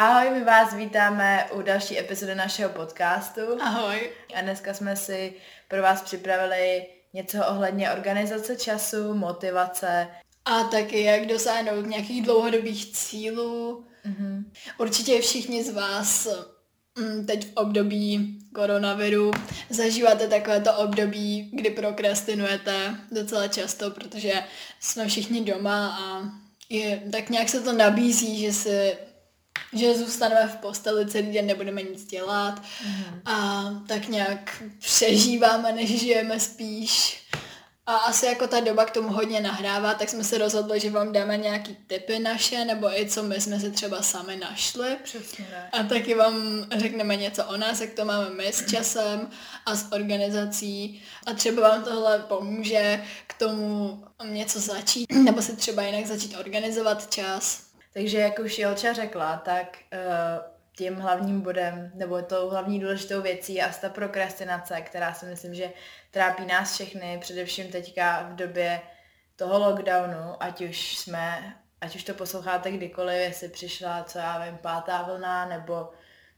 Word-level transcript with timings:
Ahoj, 0.00 0.30
my 0.30 0.44
vás 0.44 0.74
vítáme 0.74 1.46
u 1.52 1.62
další 1.62 1.98
epizody 1.98 2.34
našeho 2.34 2.70
podcastu. 2.70 3.40
Ahoj. 3.60 4.10
A 4.34 4.40
dneska 4.40 4.74
jsme 4.74 4.96
si 4.96 5.32
pro 5.68 5.82
vás 5.82 6.02
připravili 6.02 6.86
něco 7.12 7.46
ohledně 7.46 7.90
organizace 7.90 8.56
času, 8.56 9.14
motivace. 9.14 10.08
A 10.44 10.64
taky 10.64 11.02
jak 11.02 11.26
dosáhnout 11.26 11.86
nějakých 11.86 12.22
dlouhodobých 12.22 12.92
cílů. 12.92 13.86
Mm-hmm. 14.06 14.44
Určitě 14.78 15.20
všichni 15.20 15.64
z 15.64 15.74
vás 15.74 16.28
mm, 16.98 17.26
teď 17.26 17.46
v 17.46 17.56
období 17.56 18.38
koronaviru 18.54 19.30
zažíváte 19.70 20.28
takovéto 20.28 20.74
období, 20.74 21.50
kdy 21.52 21.70
prokrastinujete 21.70 22.96
docela 23.12 23.48
často, 23.48 23.90
protože 23.90 24.32
jsme 24.80 25.06
všichni 25.08 25.44
doma 25.44 25.96
a 26.00 26.22
je, 26.68 27.02
tak 27.12 27.30
nějak 27.30 27.48
se 27.48 27.60
to 27.60 27.72
nabízí, 27.72 28.40
že 28.40 28.52
si 28.52 28.92
že 29.72 29.98
zůstaneme 29.98 30.48
v 30.48 30.56
posteli 30.56 31.06
celý 31.06 31.32
den, 31.32 31.46
nebudeme 31.46 31.82
nic 31.82 32.04
dělat 32.04 32.62
mm. 32.86 33.20
a 33.24 33.64
tak 33.86 34.08
nějak 34.08 34.62
přežíváme, 34.78 35.72
než 35.72 36.00
žijeme 36.00 36.40
spíš. 36.40 37.20
A 37.86 37.96
asi 37.96 38.26
jako 38.26 38.46
ta 38.46 38.60
doba 38.60 38.84
k 38.84 38.90
tomu 38.90 39.08
hodně 39.08 39.40
nahrává, 39.40 39.94
tak 39.94 40.08
jsme 40.08 40.24
se 40.24 40.38
rozhodli, 40.38 40.80
že 40.80 40.90
vám 40.90 41.12
dáme 41.12 41.36
nějaký 41.36 41.76
tipy 41.86 42.18
naše, 42.18 42.64
nebo 42.64 43.00
i 43.00 43.08
co 43.08 43.22
my 43.22 43.40
jsme 43.40 43.60
si 43.60 43.70
třeba 43.70 44.02
sami 44.02 44.36
našli. 44.36 44.96
Přesně. 45.04 45.46
A 45.72 45.82
taky 45.82 46.14
vám 46.14 46.66
řekneme 46.76 47.16
něco 47.16 47.44
o 47.44 47.56
nás, 47.56 47.80
jak 47.80 47.90
to 47.90 48.04
máme 48.04 48.30
my 48.30 48.46
s 48.46 48.70
časem 48.70 49.30
a 49.66 49.76
s 49.76 49.92
organizací. 49.92 51.02
A 51.26 51.32
třeba 51.32 51.68
vám 51.68 51.84
tohle 51.84 52.18
pomůže 52.18 53.04
k 53.26 53.34
tomu 53.34 54.04
něco 54.24 54.60
začít, 54.60 55.12
nebo 55.12 55.42
si 55.42 55.56
třeba 55.56 55.82
jinak 55.82 56.06
začít 56.06 56.36
organizovat 56.38 57.14
čas. 57.14 57.69
Takže 57.92 58.18
jak 58.18 58.38
už 58.38 58.58
Jelča 58.58 58.92
řekla, 58.92 59.36
tak 59.36 59.78
uh, 59.92 59.98
tím 60.76 60.96
hlavním 60.96 61.40
bodem, 61.40 61.92
nebo 61.94 62.22
tou 62.22 62.48
hlavní 62.48 62.80
důležitou 62.80 63.22
věcí 63.22 63.54
je 63.54 63.64
asi 63.64 63.80
ta 63.80 63.88
prokrastinace, 63.88 64.80
která 64.80 65.14
si 65.14 65.26
myslím, 65.26 65.54
že 65.54 65.70
trápí 66.10 66.46
nás 66.46 66.74
všechny, 66.74 67.18
především 67.20 67.68
teďka 67.68 68.22
v 68.22 68.34
době 68.34 68.80
toho 69.36 69.58
lockdownu, 69.58 70.36
ať 70.40 70.60
už 70.60 70.98
jsme, 70.98 71.56
ať 71.80 71.96
už 71.96 72.04
to 72.04 72.14
posloucháte 72.14 72.70
kdykoliv, 72.70 73.16
jestli 73.16 73.48
přišla, 73.48 74.04
co 74.04 74.18
já 74.18 74.44
vím, 74.44 74.56
pátá 74.56 75.02
vlna, 75.02 75.46
nebo 75.46 75.90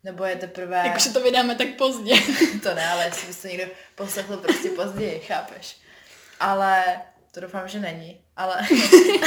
nebo 0.05 0.25
je 0.25 0.37
teprve... 0.37 0.83
Jakože 0.87 1.11
to 1.11 1.21
vydáme 1.21 1.55
tak 1.55 1.69
pozdě. 1.79 2.15
to 2.63 2.75
ne, 2.75 2.89
ale 2.89 3.05
jestli 3.05 3.27
bys 3.27 3.43
to 3.43 3.48
někdo 3.48 3.65
poslechl 3.95 4.37
prostě 4.37 4.71
později, 4.71 5.21
chápeš. 5.21 5.77
Ale 6.41 6.85
to 7.35 7.41
doufám, 7.41 7.69
že 7.69 7.81
není, 7.81 8.21
ale, 8.37 8.61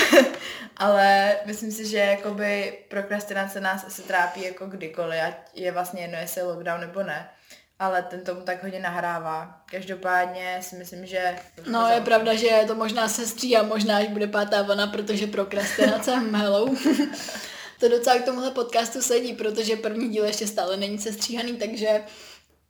ale 0.77 1.35
myslím 1.45 1.71
si, 1.71 1.87
že 1.87 1.97
jakoby 1.97 2.77
prokrastinace 2.89 3.61
nás 3.61 3.85
asi 3.85 4.01
trápí 4.01 4.43
jako 4.43 4.65
kdykoliv, 4.65 5.21
ať 5.27 5.33
je 5.53 5.71
vlastně 5.71 6.01
jedno, 6.01 6.17
jestli 6.17 6.41
je 6.41 6.45
lockdown 6.45 6.81
nebo 6.81 7.03
ne, 7.03 7.29
ale 7.79 8.01
ten 8.01 8.23
tomu 8.23 8.41
tak 8.41 8.63
hodně 8.63 8.79
nahrává. 8.79 9.61
Každopádně 9.71 10.59
si 10.61 10.75
myslím, 10.75 11.05
že... 11.05 11.35
No 11.71 11.87
je 11.87 12.01
pravda, 12.01 12.35
že 12.35 12.63
to 12.67 12.75
možná 12.75 13.07
se 13.07 13.27
stříhá, 13.27 13.63
možná 13.63 13.97
až 13.97 14.07
bude 14.07 14.27
pátá 14.27 14.61
vlna, 14.61 14.87
protože 14.87 15.27
prokrastinace, 15.27 16.11
hello. 16.31 16.75
to 17.79 17.89
docela 17.89 18.19
k 18.19 18.25
tomuhle 18.25 18.51
podcastu 18.51 19.01
sedí, 19.01 19.33
protože 19.33 19.75
první 19.75 20.09
díl 20.09 20.25
ještě 20.25 20.47
stále 20.47 20.77
není 20.77 20.99
sestříhaný, 20.99 21.57
takže... 21.57 22.01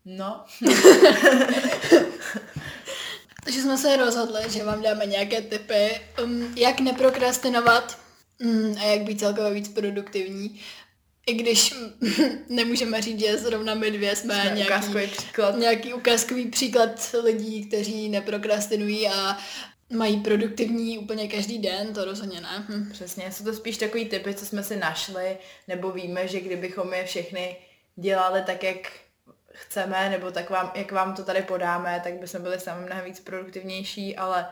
No. 0.06 0.46
Takže 3.46 3.62
jsme 3.62 3.78
se 3.78 3.98
rozhodli, 3.98 4.42
že 4.50 4.64
vám 4.64 4.82
dáme 4.82 5.06
nějaké 5.06 5.42
tipy, 5.42 6.02
um, 6.24 6.54
jak 6.58 6.80
neprokrastinovat 6.80 8.00
um, 8.42 8.76
a 8.80 8.84
jak 8.84 9.02
být 9.02 9.20
celkově 9.20 9.52
víc 9.54 9.70
produktivní. 9.70 10.62
I 11.28 11.34
když 11.34 11.74
nemůžeme 12.50 13.02
říct, 13.02 13.20
že 13.20 13.38
zrovna 13.38 13.74
my 13.74 13.92
dvě 13.92 14.16
jsme, 14.16 14.42
jsme 14.42 14.56
nějaký, 14.56 14.74
ukázkový 14.74 15.08
příklad. 15.08 15.58
nějaký 15.58 15.94
ukázkový 15.94 16.46
příklad 16.46 17.16
lidí, 17.24 17.66
kteří 17.66 18.10
neprokrastinují 18.10 19.08
a 19.10 19.38
mají 19.94 20.20
produktivní 20.20 21.00
úplně 21.00 21.28
každý 21.28 21.58
den, 21.58 21.94
to 21.94 22.06
rozhodně 22.06 22.42
ne. 22.42 22.66
Hm. 22.70 22.90
Přesně, 22.92 23.32
jsou 23.32 23.44
to 23.44 23.54
spíš 23.54 23.78
takový 23.78 24.06
typy, 24.06 24.34
co 24.34 24.46
jsme 24.46 24.64
si 24.64 24.76
našli, 24.76 25.38
nebo 25.68 25.92
víme, 25.92 26.28
že 26.28 26.40
kdybychom 26.40 26.94
je 26.94 27.06
všechny 27.06 27.58
dělali 27.96 28.42
tak, 28.46 28.64
jak 28.64 29.05
chceme, 29.56 30.10
nebo 30.10 30.32
tak 30.32 30.50
vám, 30.50 30.72
jak 30.76 30.92
vám 30.92 31.16
to 31.16 31.24
tady 31.24 31.42
podáme, 31.42 32.02
tak 32.04 32.14
bychom 32.14 32.42
byli 32.42 32.60
sami 32.60 32.86
mnohem 32.86 33.06
víc 33.06 33.20
produktivnější, 33.20 34.18
ale 34.18 34.48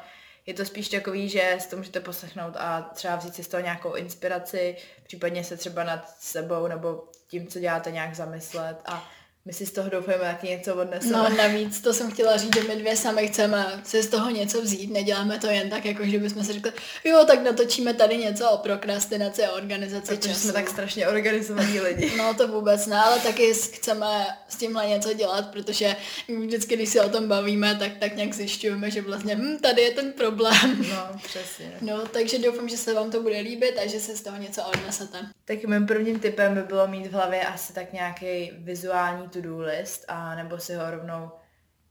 je 0.45 0.53
to 0.53 0.65
spíš 0.65 0.89
takový, 0.89 1.29
že 1.29 1.57
si 1.59 1.69
to 1.69 1.77
můžete 1.77 1.99
poslechnout 1.99 2.55
a 2.57 2.81
třeba 2.81 3.15
vzít 3.15 3.35
si 3.35 3.43
z 3.43 3.47
toho 3.47 3.63
nějakou 3.63 3.93
inspiraci, 3.93 4.77
případně 5.03 5.43
se 5.43 5.57
třeba 5.57 5.83
nad 5.83 6.15
sebou 6.19 6.67
nebo 6.67 7.03
tím, 7.27 7.47
co 7.47 7.59
děláte, 7.59 7.91
nějak 7.91 8.15
zamyslet 8.15 8.81
a 8.85 9.09
my 9.45 9.53
si 9.53 9.65
z 9.65 9.71
toho 9.71 9.89
doufáme 9.89 10.17
taky 10.17 10.47
něco 10.47 10.75
odneseme. 10.75 11.17
No 11.17 11.29
navíc, 11.37 11.81
to 11.81 11.93
jsem 11.93 12.11
chtěla 12.11 12.37
říct, 12.37 12.55
že 12.55 12.63
my 12.67 12.75
dvě 12.75 12.95
sami 12.97 13.27
chceme 13.27 13.81
si 13.83 14.01
z 14.03 14.07
toho 14.07 14.29
něco 14.29 14.61
vzít, 14.61 14.91
neděláme 14.91 15.39
to 15.39 15.47
jen 15.47 15.69
tak, 15.69 15.85
jako 15.85 16.05
že 16.05 16.19
bychom 16.19 16.43
si 16.43 16.53
řekli, 16.53 16.71
jo, 17.03 17.23
tak 17.27 17.43
natočíme 17.43 17.93
tady 17.93 18.17
něco 18.17 18.49
o 18.49 18.57
prokrastinaci 18.57 19.45
a 19.45 19.51
organizaci 19.51 20.15
Protože 20.15 20.29
času. 20.29 20.39
jsme 20.41 20.53
tak 20.53 20.69
strašně 20.69 21.07
organizovaní 21.07 21.79
lidi. 21.79 22.11
No 22.17 22.33
to 22.33 22.47
vůbec 22.47 22.87
ne, 22.87 22.95
ale 22.97 23.19
taky 23.19 23.53
chceme 23.53 24.25
s 24.47 24.55
tímhle 24.55 24.87
něco 24.87 25.13
dělat, 25.13 25.51
protože 25.51 25.95
vždycky, 26.39 26.75
když 26.75 26.89
se 26.89 27.01
o 27.01 27.09
tom 27.09 27.27
bavíme, 27.27 27.75
tak 27.75 27.91
tak 27.99 28.15
nějak 28.15 28.33
zjišťujeme, 28.33 28.91
že 28.91 29.01
vlastně 29.01 29.35
hm, 29.35 29.57
tady 29.61 29.81
je 29.81 29.91
ten 29.91 30.11
problém. 30.11 30.85
No, 30.89 31.19
přesně. 31.23 31.73
No, 31.81 32.07
takže 32.07 32.39
doufám, 32.39 32.69
že 32.69 32.77
se 32.77 32.93
vám 32.93 33.11
to 33.11 33.21
bude 33.21 33.39
líbit 33.39 33.77
a 33.83 33.87
že 33.87 33.99
si 33.99 34.17
z 34.17 34.21
toho 34.21 34.37
něco 34.37 34.63
odnesete. 34.63 35.17
Tak 35.45 35.63
mým 35.63 35.85
prvním 35.87 36.19
typem 36.19 36.55
by 36.55 36.61
bylo 36.61 36.87
mít 36.87 37.07
v 37.07 37.11
hlavě 37.11 37.41
asi 37.41 37.73
tak 37.73 37.93
nějaký 37.93 38.51
vizuální 38.57 39.29
to-do 39.33 39.59
list 39.59 40.05
a 40.07 40.35
nebo 40.35 40.59
si 40.59 40.75
ho 40.75 40.91
rovnou 40.91 41.31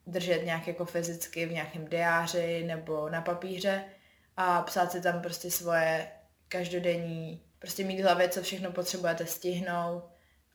držet 0.06 0.44
nějak 0.44 0.66
jako 0.66 0.84
fyzicky 0.84 1.47
v 1.47 1.53
nějakém 1.53 1.84
diáři 1.84 2.64
nebo 2.66 3.08
na 3.08 3.20
papíře 3.20 3.84
a 4.36 4.62
psát 4.62 4.92
si 4.92 5.00
tam 5.00 5.20
prostě 5.20 5.50
svoje 5.50 6.12
každodenní, 6.48 7.42
prostě 7.58 7.84
mít 7.84 8.00
v 8.00 8.04
hlavě, 8.04 8.28
co 8.28 8.42
všechno 8.42 8.72
potřebujete 8.72 9.26
stihnout 9.26 10.04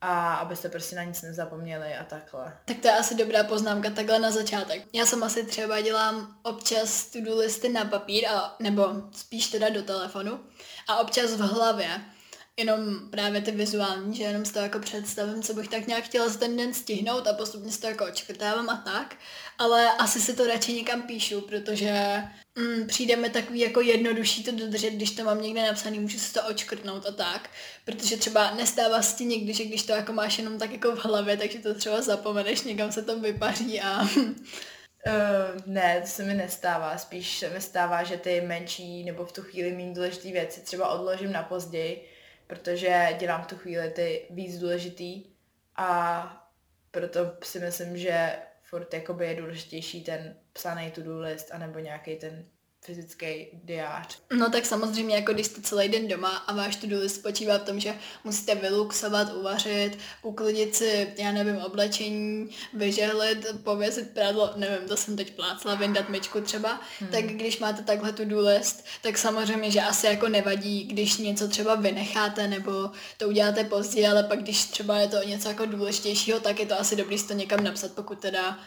a 0.02 0.36
abyste 0.36 0.70
prostě 0.70 0.96
na 0.96 1.04
nic 1.04 1.22
nezapomněli 1.22 1.96
a 1.96 2.04
takhle. 2.04 2.58
Tak 2.66 2.78
to 2.78 2.88
je 2.88 2.98
asi 2.98 3.16
dobrá 3.16 3.44
poznámka 3.44 3.90
takhle 3.90 4.20
na 4.20 4.32
začátek. 4.32 4.84
Já 4.94 5.06
jsem 5.06 5.24
asi 5.24 5.46
třeba 5.46 5.82
dělám 5.82 6.40
občas 6.44 7.06
to-do 7.06 7.38
listy 7.38 7.70
na 7.70 7.86
papír, 7.86 8.26
a, 8.28 8.56
nebo 8.60 8.84
spíš 9.12 9.48
teda 9.48 9.70
do 9.70 9.84
telefonu 9.84 10.40
a 10.88 10.98
občas 10.98 11.32
v 11.32 11.40
hlavě 11.40 11.90
jenom 12.60 13.10
právě 13.10 13.42
ty 13.42 13.52
vizuální, 13.52 14.16
že 14.16 14.24
jenom 14.24 14.46
si 14.46 14.54
to 14.54 14.60
jako 14.60 14.80
představím, 14.80 15.44
co 15.44 15.54
bych 15.54 15.68
tak 15.68 15.88
nějak 15.88 16.04
chtěla 16.04 16.30
za 16.30 16.40
ten 16.40 16.58
den 16.58 16.74
stihnout 16.74 17.28
a 17.28 17.34
postupně 17.34 17.72
si 17.72 17.82
to 17.82 17.88
jako 17.88 18.06
očkrtávám 18.06 18.70
a 18.70 18.78
tak, 18.86 19.16
ale 19.58 19.92
asi 19.92 20.22
si 20.22 20.36
to 20.36 20.48
radši 20.48 20.74
někam 20.74 21.02
píšu, 21.02 21.42
protože 21.42 22.24
mm, 22.56 22.88
přijde 22.88 23.16
mi 23.16 23.30
takový 23.30 23.60
jako 23.60 23.82
jednodušší 23.82 24.44
to 24.44 24.52
dodržet, 24.52 24.90
když 24.90 25.12
to 25.12 25.24
mám 25.24 25.42
někde 25.42 25.62
napsaný, 25.62 26.00
můžu 26.00 26.20
si 26.20 26.34
to 26.34 26.48
očkrtnout 26.48 27.06
a 27.06 27.12
tak, 27.12 27.50
protože 27.86 28.18
třeba 28.18 28.54
nestává 28.56 29.02
si 29.02 29.26
někdy, 29.26 29.54
že 29.54 29.66
když 29.66 29.84
to 29.84 29.92
jako 29.92 30.14
máš 30.14 30.38
jenom 30.38 30.60
tak 30.60 30.72
jako 30.72 30.96
v 30.96 31.06
hlavě, 31.06 31.38
takže 31.38 31.60
to 31.60 31.74
třeba 31.74 32.02
zapomeneš, 32.02 32.62
někam 32.62 32.92
se 32.92 33.04
to 33.04 33.20
vypaří 33.20 33.82
a 33.82 34.08
Uh, 35.08 35.62
ne, 35.66 36.02
to 36.02 36.08
se 36.08 36.24
mi 36.24 36.34
nestává. 36.34 36.98
Spíš 36.98 37.40
se 37.40 37.50
mi 37.50 37.62
stává, 37.62 38.04
že 38.04 38.18
ty 38.18 38.42
menší 38.42 39.04
nebo 39.04 39.26
v 39.26 39.32
tu 39.32 39.42
chvíli 39.42 39.72
méně 39.72 39.94
důležité 39.94 40.32
věci 40.32 40.62
třeba 40.62 40.90
odložím 40.90 41.32
na 41.32 41.44
později 41.44 42.17
protože 42.48 43.16
dělám 43.20 43.44
v 43.44 43.48
tu 43.48 43.58
chvíli 43.58 43.90
ty 43.90 44.28
víc 44.30 44.60
důležitý 44.60 45.26
a 45.76 46.50
proto 46.92 47.38
si 47.44 47.60
myslím, 47.60 47.98
že 47.98 48.40
furt 48.64 48.94
jakoby 48.94 49.28
je 49.28 49.36
důležitější 49.36 50.04
ten 50.04 50.36
psaný 50.54 50.92
to-do 50.92 51.20
list 51.20 51.52
anebo 51.52 51.80
nějaký 51.80 52.16
ten 52.16 52.46
fyzický 52.88 53.48
diář. 53.64 54.18
No 54.38 54.50
tak 54.50 54.66
samozřejmě, 54.66 55.16
jako 55.16 55.34
když 55.34 55.46
jste 55.46 55.62
celý 55.62 55.90
den 55.90 56.08
doma 56.08 56.30
a 56.30 56.54
váš 56.54 56.76
to-do 56.76 57.00
list 57.00 57.16
spočívá 57.16 57.58
v 57.58 57.64
tom, 57.64 57.80
že 57.80 57.94
musíte 58.24 58.56
vyluxovat, 58.56 59.34
uvařit, 59.34 59.98
uklidit 60.22 60.76
si, 60.76 61.14
já 61.18 61.32
nevím, 61.32 61.58
oblečení, 61.58 62.50
vyžehlit, 62.74 63.48
pověsit 63.64 64.10
prádlo, 64.14 64.54
nevím, 64.56 64.88
to 64.88 64.98
jsem 64.98 65.16
teď 65.16 65.36
plácla, 65.36 65.76
vyndat 65.76 66.10
myčku 66.10 66.42
třeba, 66.42 66.82
hmm. 67.00 67.10
tak 67.10 67.24
když 67.24 67.60
máte 67.60 67.84
takhle 67.84 68.14
to-do 68.14 68.42
list, 68.42 68.86
tak 69.02 69.18
samozřejmě, 69.18 69.72
že 69.72 69.82
asi 69.82 70.08
jako 70.08 70.30
nevadí, 70.30 70.84
když 70.84 71.18
něco 71.18 71.48
třeba 71.48 71.76
vynecháte 71.76 72.48
nebo 72.48 72.92
to 73.18 73.28
uděláte 73.28 73.64
později, 73.64 74.08
ale 74.08 74.24
pak 74.24 74.42
když 74.42 74.66
třeba 74.66 74.98
je 74.98 75.08
to 75.08 75.28
něco 75.28 75.50
jako 75.50 75.66
důležitějšího, 75.66 76.40
tak 76.40 76.60
je 76.60 76.66
to 76.66 76.80
asi 76.80 76.96
dobrý 76.96 77.18
si 77.18 77.28
to 77.28 77.34
někam 77.34 77.64
napsat, 77.64 77.92
pokud 77.92 78.20
teda 78.20 78.60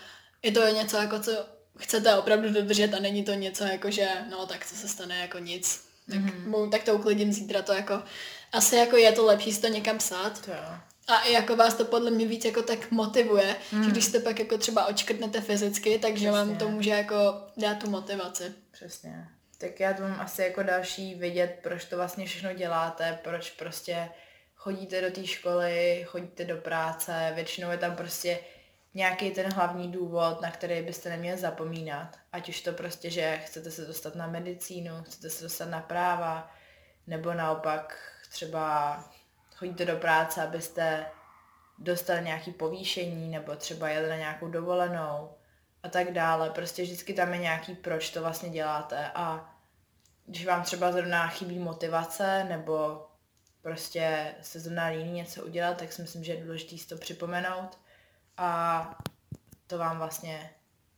je 0.43 0.53
to 0.53 0.69
něco 0.69 0.97
jako 0.97 1.21
co 1.21 1.60
chcete 1.79 2.15
opravdu 2.15 2.53
dodržet 2.53 2.95
a 2.95 2.99
není 2.99 3.25
to 3.25 3.33
něco 3.33 3.65
jako, 3.65 3.91
že 3.91 4.09
no 4.31 4.47
tak 4.47 4.67
co 4.67 4.75
se 4.77 4.89
stane 4.89 5.19
jako 5.19 5.39
nic. 5.39 5.91
Tak, 6.11 6.19
mm-hmm. 6.19 6.71
tak 6.71 6.83
to 6.83 6.95
uklidím 6.95 7.33
zítra 7.33 7.63
to 7.63 7.73
jako, 7.73 8.03
asi 8.53 8.77
jako 8.77 8.97
je 8.97 9.13
to 9.13 9.25
lepší 9.25 9.53
si 9.53 9.61
to 9.61 9.69
někam 9.69 9.99
psát. 9.99 10.45
To 10.45 10.51
jo. 10.51 10.75
A 11.09 11.21
i 11.21 11.33
jako 11.33 11.57
vás 11.57 11.75
to 11.75 11.85
podle 11.85 12.11
mě 12.11 12.27
víc 12.27 12.45
jako 12.45 12.63
tak 12.63 12.91
motivuje, 12.91 13.57
mm. 13.73 13.85
že 13.85 13.91
když 13.91 14.05
jste 14.05 14.21
pak 14.21 14.39
jako 14.39 14.59
třeba 14.59 14.87
očkrtnete 14.87 15.41
fyzicky, 15.41 15.99
takže 15.99 16.15
Přesně. 16.15 16.31
vám 16.31 16.57
to 16.57 16.69
může 16.69 16.91
jako 16.91 17.15
dát 17.57 17.79
tu 17.79 17.91
motivaci. 17.91 18.53
Přesně. 18.71 19.29
Tak 19.59 19.81
já 19.81 19.93
to 19.93 20.03
mám 20.03 20.21
asi 20.21 20.43
jako 20.43 20.63
další 20.63 21.15
vidět, 21.15 21.59
proč 21.63 21.85
to 21.85 21.97
vlastně 21.97 22.27
všechno 22.27 22.53
děláte, 22.53 23.19
proč 23.23 23.51
prostě 23.51 24.09
chodíte 24.57 25.01
do 25.01 25.11
té 25.11 25.27
školy, 25.27 26.05
chodíte 26.09 26.45
do 26.45 26.57
práce, 26.57 27.33
většinou 27.35 27.71
je 27.71 27.79
tam 27.79 27.97
prostě 27.97 28.39
nějaký 28.95 29.31
ten 29.31 29.53
hlavní 29.53 29.93
důvod, 29.93 30.41
na 30.41 30.51
který 30.51 30.83
byste 30.83 31.09
neměli 31.09 31.39
zapomínat. 31.39 32.19
Ať 32.33 32.49
už 32.49 32.61
to 32.61 32.73
prostě, 32.73 33.11
že 33.11 33.39
chcete 33.39 33.71
se 33.71 33.85
dostat 33.85 34.15
na 34.15 34.27
medicínu, 34.27 35.03
chcete 35.03 35.31
se 35.31 35.45
dostat 35.45 35.69
na 35.69 35.81
práva, 35.81 36.51
nebo 37.07 37.35
naopak 37.35 37.99
třeba 38.31 39.05
chodíte 39.57 39.85
do 39.85 39.97
práce, 39.97 40.43
abyste 40.43 41.07
dostali 41.79 42.23
nějaký 42.25 42.53
povýšení, 42.53 43.29
nebo 43.29 43.57
třeba 43.57 43.89
jeli 43.89 44.09
na 44.09 44.17
nějakou 44.17 44.49
dovolenou 44.49 45.35
a 45.83 45.89
tak 45.89 46.13
dále. 46.13 46.51
Prostě 46.51 46.83
vždycky 46.83 47.15
tam 47.15 47.35
je 47.35 47.41
nějaký, 47.41 47.75
proč 47.75 48.11
to 48.11 48.21
vlastně 48.21 48.51
děláte 48.51 49.11
a 49.15 49.55
když 50.27 50.47
vám 50.47 50.63
třeba 50.63 50.93
zrovna 50.93 51.29
chybí 51.29 51.59
motivace, 51.59 52.45
nebo 52.45 53.07
prostě 53.63 54.35
se 54.43 54.61
zrovna 54.61 54.87
líní 54.87 55.13
něco 55.13 55.45
udělat, 55.45 55.77
tak 55.77 55.93
si 55.93 56.03
myslím, 56.03 56.25
že 56.25 56.33
je 56.33 56.45
důležité 56.45 56.79
si 56.79 56.89
to 56.89 56.97
připomenout 56.97 57.79
a 58.41 58.99
to 59.67 59.79
vám 59.79 59.99
vlastně 59.99 60.51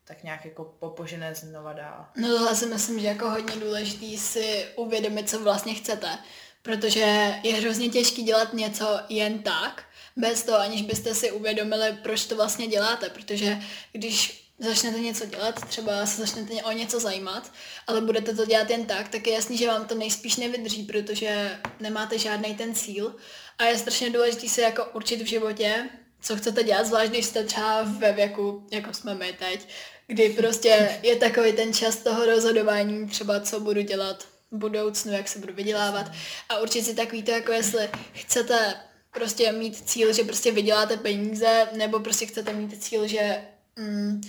tak 0.04 0.22
nějak 0.22 0.44
jako 0.44 0.64
popožené 0.64 1.34
znova 1.34 1.72
dál. 1.72 2.06
No 2.16 2.28
tohle 2.28 2.56
si 2.56 2.66
myslím, 2.66 3.00
že 3.00 3.06
jako 3.06 3.30
hodně 3.30 3.56
důležitý 3.56 4.18
si 4.18 4.66
uvědomit, 4.76 5.30
co 5.30 5.42
vlastně 5.42 5.74
chcete, 5.74 6.18
protože 6.62 7.34
je 7.42 7.54
hrozně 7.54 7.88
těžký 7.88 8.22
dělat 8.22 8.54
něco 8.54 9.00
jen 9.08 9.42
tak, 9.42 9.84
bez 10.16 10.42
toho, 10.42 10.58
aniž 10.58 10.82
byste 10.82 11.14
si 11.14 11.32
uvědomili, 11.32 11.98
proč 12.02 12.26
to 12.26 12.36
vlastně 12.36 12.66
děláte, 12.66 13.10
protože 13.10 13.58
když 13.92 14.48
začnete 14.58 15.00
něco 15.00 15.26
dělat, 15.26 15.68
třeba 15.68 16.06
se 16.06 16.20
začnete 16.20 16.62
o 16.62 16.72
něco 16.72 17.00
zajímat, 17.00 17.52
ale 17.86 18.00
budete 18.00 18.34
to 18.34 18.46
dělat 18.46 18.70
jen 18.70 18.86
tak, 18.86 19.08
tak 19.08 19.26
je 19.26 19.32
jasný, 19.32 19.56
že 19.56 19.68
vám 19.68 19.86
to 19.86 19.94
nejspíš 19.94 20.36
nevydrží, 20.36 20.82
protože 20.82 21.58
nemáte 21.80 22.18
žádný 22.18 22.54
ten 22.54 22.74
cíl. 22.74 23.16
A 23.58 23.64
je 23.64 23.78
strašně 23.78 24.10
důležité 24.10 24.48
se 24.48 24.60
jako 24.60 24.84
určit 24.84 25.22
v 25.22 25.26
životě, 25.26 25.88
co 26.22 26.36
chcete 26.36 26.64
dělat, 26.64 26.86
zvlášť 26.86 27.10
když 27.10 27.26
jste 27.26 27.44
třeba 27.44 27.82
ve 27.82 28.12
věku, 28.12 28.66
jako 28.70 28.94
jsme 28.94 29.14
my 29.14 29.32
teď, 29.38 29.68
kdy 30.06 30.28
prostě 30.28 30.98
je 31.02 31.16
takový 31.16 31.52
ten 31.52 31.72
čas 31.72 31.96
toho 31.96 32.26
rozhodování, 32.26 33.08
třeba 33.08 33.40
co 33.40 33.60
budu 33.60 33.80
dělat 33.80 34.24
v 34.50 34.56
budoucnu, 34.56 35.12
jak 35.12 35.28
se 35.28 35.38
budu 35.38 35.54
vydělávat. 35.54 36.12
A 36.48 36.58
určitě 36.58 36.84
si 36.84 36.94
takový 36.94 37.22
to, 37.22 37.30
jako 37.30 37.52
jestli 37.52 37.90
chcete 38.12 38.74
prostě 39.10 39.52
mít 39.52 39.76
cíl, 39.76 40.12
že 40.12 40.24
prostě 40.24 40.52
vyděláte 40.52 40.96
peníze, 40.96 41.68
nebo 41.76 42.00
prostě 42.00 42.26
chcete 42.26 42.52
mít 42.52 42.84
cíl, 42.84 43.06
že 43.06 43.44
mm, 43.76 44.20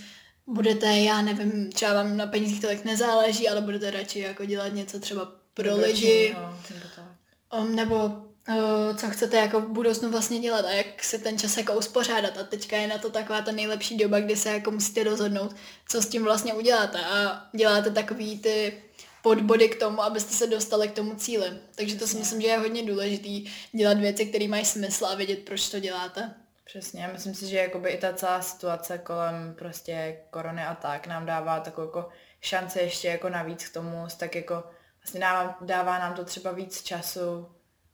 budete, 0.47 0.87
já 0.87 1.21
nevím, 1.21 1.71
třeba 1.71 1.93
vám 1.93 2.17
na 2.17 2.27
penězích 2.27 2.61
tolik 2.61 2.85
nezáleží, 2.85 3.49
ale 3.49 3.61
budete 3.61 3.91
radši 3.91 4.19
jako 4.19 4.45
dělat 4.45 4.73
něco 4.73 4.99
třeba 4.99 5.31
pro 5.53 5.77
lidi, 5.77 6.35
no, 6.37 6.59
um, 7.59 7.75
nebo 7.75 8.11
co 8.97 9.09
chcete 9.09 9.37
jako 9.37 9.61
v 9.61 9.67
budoucnu 9.67 10.11
vlastně 10.11 10.39
dělat 10.39 10.65
a 10.65 10.71
jak 10.71 11.03
se 11.03 11.17
ten 11.17 11.37
čas 11.37 11.57
jako 11.57 11.73
uspořádat. 11.73 12.37
A 12.37 12.43
teďka 12.43 12.77
je 12.77 12.87
na 12.87 12.97
to 12.97 13.09
taková 13.09 13.41
ta 13.41 13.51
nejlepší 13.51 13.97
doba, 13.97 14.19
kdy 14.19 14.35
se 14.35 14.49
jako 14.49 14.71
musíte 14.71 15.03
rozhodnout, 15.03 15.55
co 15.89 16.01
s 16.01 16.07
tím 16.09 16.23
vlastně 16.23 16.53
uděláte 16.53 17.05
a 17.05 17.45
děláte 17.55 17.91
takový 17.91 18.39
ty 18.39 18.83
podbody 19.21 19.69
k 19.69 19.79
tomu, 19.79 20.03
abyste 20.03 20.33
se 20.33 20.47
dostali 20.47 20.87
k 20.87 20.95
tomu 20.95 21.15
cíli. 21.15 21.57
Takže 21.75 21.95
to 21.95 22.07
si 22.07 22.17
myslím, 22.17 22.41
že 22.41 22.47
je 22.47 22.57
hodně 22.57 22.85
důležitý 22.85 23.51
dělat 23.71 23.97
věci, 23.97 24.25
které 24.25 24.47
mají 24.47 24.65
smysl 24.65 25.05
a 25.05 25.15
vědět, 25.15 25.39
proč 25.39 25.69
to 25.69 25.79
děláte. 25.79 26.33
Přesně, 26.65 27.09
myslím 27.13 27.35
si, 27.35 27.47
že 27.47 27.57
jakoby 27.57 27.89
i 27.89 27.97
ta 27.97 28.13
celá 28.13 28.41
situace 28.41 28.97
kolem 28.97 29.55
prostě 29.57 30.17
korony 30.29 30.63
a 30.63 30.75
tak 30.75 31.07
nám 31.07 31.25
dává 31.25 31.59
takovou 31.59 31.87
jako 31.87 32.09
šanci 32.41 32.79
ještě 32.79 33.07
jako 33.07 33.29
navíc 33.29 33.67
k 33.67 33.73
tomu, 33.73 34.07
tak 34.17 34.35
jako 34.35 34.63
vlastně 35.03 35.19
dává, 35.19 35.57
dává 35.61 35.99
nám 35.99 36.13
to 36.13 36.25
třeba 36.25 36.51
víc 36.51 36.81
času 36.81 37.47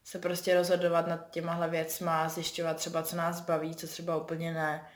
se 0.03 0.19
prostě 0.19 0.55
rozhodovat 0.55 1.07
nad 1.07 1.31
těmahle 1.31 1.69
věcma, 1.69 2.29
zjišťovat 2.29 2.77
třeba, 2.77 3.03
co 3.03 3.15
nás 3.15 3.41
baví, 3.41 3.75
co 3.75 3.87
třeba 3.87 4.17
úplně 4.17 4.53
ne. 4.53 4.89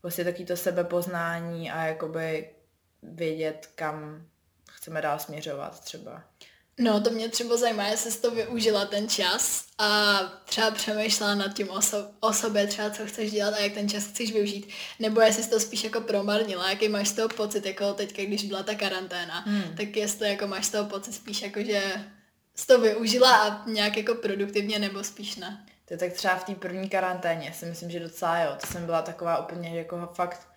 Prostě 0.00 0.24
taky 0.24 0.44
to 0.44 0.56
sebepoznání 0.56 1.70
a 1.70 1.86
jakoby 1.86 2.54
vědět, 3.02 3.70
kam 3.74 4.26
chceme 4.70 5.02
dál 5.02 5.18
směřovat 5.18 5.80
třeba. 5.80 6.24
No, 6.80 7.00
to 7.00 7.10
mě 7.10 7.28
třeba 7.28 7.56
zajímá, 7.56 7.86
jestli 7.86 8.10
jsi 8.10 8.20
to 8.20 8.30
využila 8.30 8.84
ten 8.84 9.08
čas 9.08 9.64
a 9.78 10.18
třeba 10.44 10.70
přemýšlela 10.70 11.34
nad 11.34 11.54
tím 11.54 11.66
oso- 11.66 12.08
o 12.20 12.32
sobě, 12.32 12.66
třeba 12.66 12.90
co 12.90 13.06
chceš 13.06 13.30
dělat 13.30 13.54
a 13.54 13.58
jak 13.58 13.72
ten 13.72 13.88
čas 13.88 14.04
chceš 14.04 14.32
využít, 14.32 14.68
nebo 14.98 15.20
jestli 15.20 15.42
jsi 15.42 15.50
to 15.50 15.60
spíš 15.60 15.84
jako 15.84 16.00
promarnila, 16.00 16.70
jaký 16.70 16.88
máš 16.88 17.08
z 17.08 17.12
toho 17.12 17.28
pocit, 17.28 17.66
jako 17.66 17.94
teďka, 17.94 18.22
když 18.22 18.44
byla 18.44 18.62
ta 18.62 18.74
karanténa, 18.74 19.40
hmm. 19.40 19.76
tak 19.76 19.96
jestli 19.96 20.28
jako 20.28 20.46
máš 20.46 20.66
z 20.66 20.70
toho 20.70 20.84
pocit 20.90 21.12
spíš 21.12 21.42
jako, 21.42 21.62
že 21.62 22.04
jsi 22.54 22.66
to 22.66 22.80
využila 22.80 23.36
a 23.36 23.68
nějak 23.68 23.96
jako 23.96 24.14
produktivně, 24.14 24.78
nebo 24.78 25.04
spíš 25.04 25.36
ne? 25.36 25.66
To 25.84 25.94
je 25.94 25.98
tak 25.98 26.12
třeba 26.12 26.36
v 26.36 26.44
té 26.44 26.54
první 26.54 26.88
karanténě 26.88 27.52
si 27.52 27.66
myslím, 27.66 27.90
že 27.90 28.00
docela 28.00 28.38
jo, 28.38 28.56
to 28.60 28.66
jsem 28.66 28.86
byla 28.86 29.02
taková 29.02 29.38
úplně 29.38 29.78
jako 29.78 30.10
fakt 30.14 30.48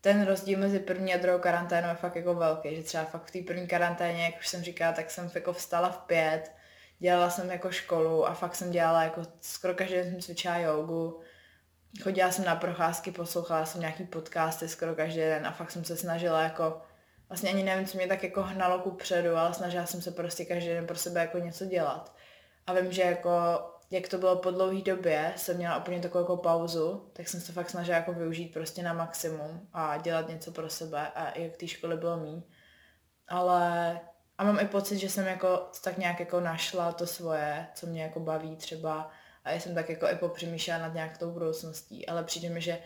ten 0.00 0.26
rozdíl 0.26 0.58
mezi 0.58 0.78
první 0.78 1.14
a 1.14 1.18
druhou 1.18 1.38
karanténou 1.38 1.88
je 1.88 1.94
fakt 1.94 2.16
jako 2.16 2.34
velký, 2.34 2.76
že 2.76 2.82
třeba 2.82 3.04
fakt 3.04 3.24
v 3.26 3.30
té 3.30 3.38
první 3.46 3.66
karanténě, 3.66 4.24
jak 4.24 4.38
už 4.40 4.48
jsem 4.48 4.62
říkala, 4.62 4.92
tak 4.92 5.10
jsem 5.10 5.30
jako 5.34 5.52
vstala 5.52 5.90
v 5.90 5.98
pět, 5.98 6.52
dělala 6.98 7.30
jsem 7.30 7.50
jako 7.50 7.70
školu 7.70 8.26
a 8.26 8.34
fakt 8.34 8.54
jsem 8.54 8.70
dělala 8.70 9.02
jako 9.02 9.22
skoro 9.40 9.74
každý 9.74 9.94
den 9.94 10.10
jsem 10.10 10.20
cvičila 10.20 10.58
jogu, 10.58 11.20
chodila 12.02 12.32
jsem 12.32 12.44
na 12.44 12.56
procházky, 12.56 13.10
poslouchala 13.10 13.66
jsem 13.66 13.80
nějaký 13.80 14.04
podcasty 14.04 14.68
skoro 14.68 14.94
každý 14.94 15.20
den 15.20 15.46
a 15.46 15.52
fakt 15.52 15.70
jsem 15.70 15.84
se 15.84 15.96
snažila 15.96 16.42
jako, 16.42 16.82
vlastně 17.32 17.50
ani 17.50 17.62
nevím, 17.62 17.86
co 17.86 17.98
mě 17.98 18.06
tak 18.06 18.22
jako 18.22 18.42
hnalo 18.42 18.78
ku 18.78 18.90
předu, 18.90 19.36
ale 19.36 19.54
snažila 19.54 19.86
jsem 19.86 20.02
se 20.02 20.10
prostě 20.10 20.44
každý 20.44 20.68
den 20.68 20.86
pro 20.86 20.96
sebe 20.96 21.20
jako 21.20 21.38
něco 21.38 21.64
dělat. 21.64 22.16
A 22.66 22.72
vím, 22.72 22.92
že 22.92 23.02
jako 23.02 23.30
jak 23.90 24.08
to 24.08 24.18
bylo 24.18 24.36
po 24.36 24.50
dlouhé 24.50 24.82
době, 24.82 25.32
jsem 25.36 25.56
měla 25.56 25.76
úplně 25.76 26.00
takovou 26.00 26.24
jako 26.24 26.36
pauzu, 26.36 27.10
tak 27.12 27.28
jsem 27.28 27.40
se 27.40 27.52
fakt 27.52 27.70
snažila 27.70 27.96
jako 27.96 28.12
využít 28.12 28.52
prostě 28.52 28.82
na 28.82 28.92
maximum 28.92 29.68
a 29.72 29.96
dělat 29.96 30.28
něco 30.28 30.52
pro 30.52 30.70
sebe 30.70 31.08
a 31.14 31.38
jak 31.38 31.56
té 31.56 31.68
školy 31.68 31.96
bylo 31.96 32.16
mý. 32.16 32.44
Ale 33.28 34.00
a 34.38 34.44
mám 34.44 34.60
i 34.60 34.66
pocit, 34.66 34.98
že 34.98 35.08
jsem 35.08 35.26
jako 35.26 35.68
tak 35.84 35.98
nějak 35.98 36.20
jako 36.20 36.40
našla 36.40 36.92
to 36.92 37.06
svoje, 37.06 37.66
co 37.74 37.86
mě 37.86 38.02
jako 38.02 38.20
baví 38.20 38.56
třeba 38.56 39.10
a 39.44 39.50
já 39.50 39.60
jsem 39.60 39.74
tak 39.74 39.90
jako 39.90 40.06
i 40.06 40.16
popřemýšlela 40.16 40.80
nad 40.80 40.94
nějak 40.94 41.18
tou 41.18 41.30
budoucností, 41.30 42.06
ale 42.06 42.24
přijde 42.24 42.48
mi, 42.48 42.60
že 42.60 42.78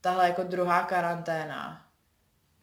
tahle 0.00 0.28
jako 0.28 0.42
druhá 0.42 0.82
karanténa, 0.82 1.85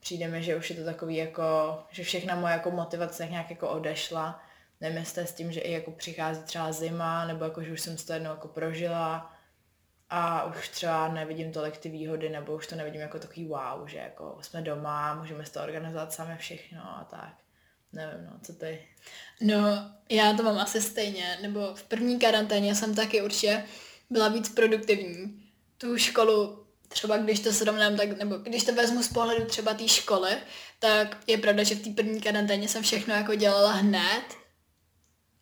přijde 0.03 0.27
mi, 0.27 0.43
že 0.43 0.55
už 0.55 0.69
je 0.69 0.75
to 0.75 0.85
takový 0.85 1.15
jako, 1.15 1.79
že 1.89 2.03
všechna 2.03 2.35
moje 2.35 2.53
jako 2.53 2.71
motivace 2.71 3.27
nějak 3.27 3.49
jako 3.49 3.69
odešla 3.69 4.43
Nevím, 4.83 5.05
s 5.05 5.31
tím, 5.31 5.51
že 5.51 5.59
i 5.59 5.71
jako 5.71 5.91
přichází 5.91 6.43
třeba 6.43 6.71
zima, 6.71 7.25
nebo 7.25 7.43
jako, 7.43 7.63
že 7.63 7.73
už 7.73 7.81
jsem 7.81 7.97
to 7.97 8.13
jednou 8.13 8.29
jako 8.29 8.47
prožila 8.47 9.35
a 10.09 10.43
už 10.43 10.69
třeba 10.69 11.07
nevidím 11.07 11.51
tolik 11.51 11.77
ty 11.77 11.89
výhody, 11.89 12.29
nebo 12.29 12.55
už 12.55 12.67
to 12.67 12.75
nevidím 12.75 13.01
jako 13.01 13.19
takový 13.19 13.45
wow, 13.47 13.87
že 13.87 13.97
jako 13.97 14.37
jsme 14.41 14.61
doma, 14.61 15.15
můžeme 15.15 15.45
si 15.45 15.51
to 15.51 15.61
organizovat 15.63 16.13
sami 16.13 16.37
všechno 16.37 16.81
a 16.81 17.07
tak. 17.09 17.33
Nevím, 17.93 18.25
no, 18.25 18.31
co 18.41 18.53
ty? 18.53 18.87
No, 19.41 19.91
já 20.09 20.33
to 20.33 20.43
mám 20.43 20.57
asi 20.57 20.81
stejně, 20.81 21.37
nebo 21.41 21.75
v 21.75 21.83
první 21.83 22.19
karanténě 22.19 22.75
jsem 22.75 22.95
taky 22.95 23.21
určitě 23.21 23.65
byla 24.09 24.27
víc 24.27 24.49
produktivní. 24.49 25.43
Tu 25.77 25.97
školu 25.97 26.62
třeba 26.93 27.17
když 27.17 27.39
to 27.39 27.53
srovnám, 27.53 27.97
tak, 27.97 28.17
nebo 28.17 28.35
když 28.35 28.63
to 28.63 28.73
vezmu 28.73 29.03
z 29.03 29.07
pohledu 29.07 29.45
třeba 29.45 29.73
té 29.73 29.87
školy, 29.87 30.31
tak 30.79 31.17
je 31.27 31.37
pravda, 31.37 31.63
že 31.63 31.75
v 31.75 31.81
té 31.81 31.89
první 31.89 32.21
karanténě 32.21 32.67
jsem 32.67 32.83
všechno 32.83 33.13
jako 33.13 33.35
dělala 33.35 33.71
hned, 33.71 34.23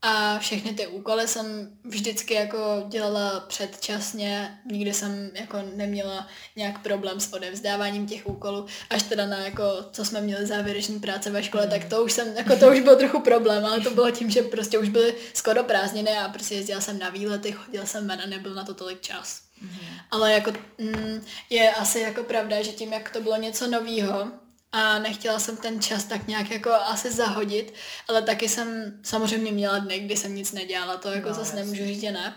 a 0.03 0.39
všechny 0.39 0.73
ty 0.73 0.87
úkoly 0.87 1.27
jsem 1.27 1.77
vždycky 1.83 2.33
jako 2.33 2.57
dělala 2.87 3.39
předčasně, 3.39 4.59
nikdy 4.71 4.93
jsem 4.93 5.31
jako 5.33 5.57
neměla 5.75 6.27
nějak 6.55 6.81
problém 6.81 7.19
s 7.19 7.33
odevzdáváním 7.33 8.07
těch 8.07 8.27
úkolů, 8.27 8.65
až 8.89 9.03
teda 9.03 9.25
na 9.25 9.37
jako, 9.37 9.63
co 9.91 10.05
jsme 10.05 10.21
měli 10.21 10.45
závěreční 10.45 10.99
práce 10.99 11.29
ve 11.29 11.43
škole, 11.43 11.67
tak 11.67 11.85
to 11.85 12.03
už 12.03 12.11
jsem, 12.11 12.37
jako 12.37 12.55
to 12.55 12.71
už 12.71 12.79
byl 12.79 12.95
trochu 12.95 13.19
problém, 13.19 13.65
ale 13.65 13.81
to 13.81 13.91
bylo 13.91 14.11
tím, 14.11 14.29
že 14.29 14.41
prostě 14.41 14.79
už 14.79 14.89
byly 14.89 15.15
skoro 15.33 15.63
prázdniny 15.63 16.17
a 16.17 16.29
prostě 16.29 16.55
jezdila 16.55 16.81
jsem 16.81 16.99
na 16.99 17.09
výlety, 17.09 17.51
chodila 17.51 17.85
jsem 17.85 18.07
ven 18.07 18.21
a 18.21 18.25
nebyl 18.25 18.53
na 18.53 18.63
to 18.63 18.73
tolik 18.73 19.01
čas. 19.01 19.50
Mm-hmm. 19.63 20.01
Ale 20.11 20.33
jako 20.33 20.51
mm, 20.77 21.25
je 21.49 21.71
asi 21.71 21.99
jako 21.99 22.23
pravda, 22.23 22.61
že 22.61 22.71
tím, 22.71 22.93
jak 22.93 23.09
to 23.09 23.21
bylo 23.21 23.37
něco 23.37 23.67
novýho, 23.67 24.31
a 24.71 24.99
nechtěla 24.99 25.39
jsem 25.39 25.57
ten 25.57 25.81
čas 25.81 26.03
tak 26.03 26.27
nějak 26.27 26.51
jako 26.51 26.71
asi 26.71 27.11
zahodit, 27.11 27.73
ale 28.07 28.21
taky 28.21 28.49
jsem 28.49 28.99
samozřejmě 29.03 29.51
měla 29.51 29.79
dny, 29.79 29.99
kdy 29.99 30.17
jsem 30.17 30.35
nic 30.35 30.51
nedělala, 30.51 30.97
to 30.97 31.11
jako 31.11 31.29
no, 31.29 31.35
zase 31.35 31.55
nemůžu 31.55 31.85
říct, 31.85 32.01
že 32.01 32.11
ne. 32.11 32.35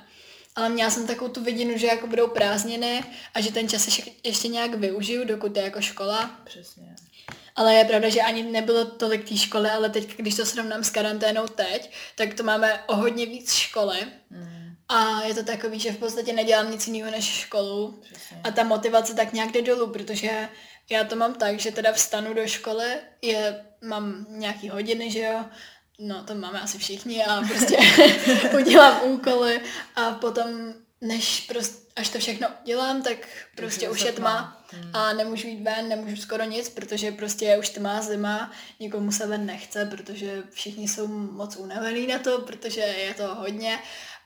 Ale 0.56 0.68
měla 0.68 0.90
jsem 0.90 1.06
takovou 1.06 1.30
tu 1.30 1.44
vidinu, 1.44 1.78
že 1.78 1.86
jako 1.86 2.06
budou 2.06 2.28
prázdniny 2.28 3.04
a 3.34 3.40
že 3.40 3.52
ten 3.52 3.68
čas 3.68 3.98
ještě, 4.24 4.48
nějak 4.48 4.74
využiju, 4.74 5.24
dokud 5.24 5.56
je 5.56 5.62
jako 5.62 5.80
škola. 5.80 6.40
Přesně. 6.44 6.94
Ale 7.56 7.74
je 7.74 7.84
pravda, 7.84 8.08
že 8.08 8.20
ani 8.20 8.42
nebylo 8.42 8.84
tolik 8.84 9.28
té 9.28 9.36
školy, 9.36 9.70
ale 9.70 9.90
teď, 9.90 10.16
když 10.16 10.34
to 10.34 10.46
srovnám 10.46 10.84
s 10.84 10.90
karanténou 10.90 11.46
teď, 11.46 11.92
tak 12.14 12.34
to 12.34 12.42
máme 12.42 12.82
o 12.86 12.96
hodně 12.96 13.26
víc 13.26 13.52
školy. 13.52 13.98
Mm. 14.30 14.63
A 14.88 15.22
je 15.22 15.34
to 15.34 15.44
takový, 15.44 15.80
že 15.80 15.92
v 15.92 15.98
podstatě 15.98 16.32
nedělám 16.32 16.70
nic 16.70 16.86
jiného 16.86 17.10
než 17.10 17.24
školu. 17.24 18.02
Přesně. 18.02 18.40
A 18.44 18.50
ta 18.50 18.64
motivace 18.64 19.14
tak 19.14 19.32
nějak 19.32 19.52
jde 19.52 19.62
dolů, 19.62 19.92
protože 19.92 20.48
já 20.90 21.04
to 21.04 21.16
mám 21.16 21.34
tak, 21.34 21.60
že 21.60 21.72
teda 21.72 21.92
vstanu 21.92 22.34
do 22.34 22.46
školy, 22.46 22.86
je, 23.22 23.64
mám 23.82 24.26
nějaký 24.28 24.68
hodiny, 24.68 25.10
že 25.10 25.18
jo, 25.18 25.44
no 25.98 26.24
to 26.24 26.34
máme 26.34 26.60
asi 26.60 26.78
všichni 26.78 27.24
a 27.24 27.42
prostě 27.42 27.78
udělám 28.58 29.00
úkoly 29.04 29.60
a 29.96 30.10
potom 30.10 30.74
než 31.00 31.40
prostě, 31.40 31.84
až 31.96 32.08
to 32.08 32.18
všechno 32.18 32.48
dělám, 32.64 33.02
tak 33.02 33.16
prostě 33.56 33.90
už 33.90 34.00
je 34.00 34.12
tma 34.12 34.64
hmm. 34.72 34.90
a 34.96 35.12
nemůžu 35.12 35.48
jít 35.48 35.62
ven, 35.62 35.88
nemůžu 35.88 36.16
skoro 36.16 36.44
nic, 36.44 36.68
protože 36.68 37.12
prostě 37.12 37.44
je 37.44 37.58
už 37.58 37.68
tma, 37.68 38.02
zima, 38.02 38.52
nikomu 38.80 39.12
se 39.12 39.26
ven 39.26 39.46
nechce, 39.46 39.84
protože 39.84 40.42
všichni 40.50 40.88
jsou 40.88 41.06
moc 41.08 41.56
unavený 41.56 42.06
na 42.06 42.18
to, 42.18 42.40
protože 42.40 42.80
je 42.80 43.14
to 43.14 43.34
hodně 43.34 43.78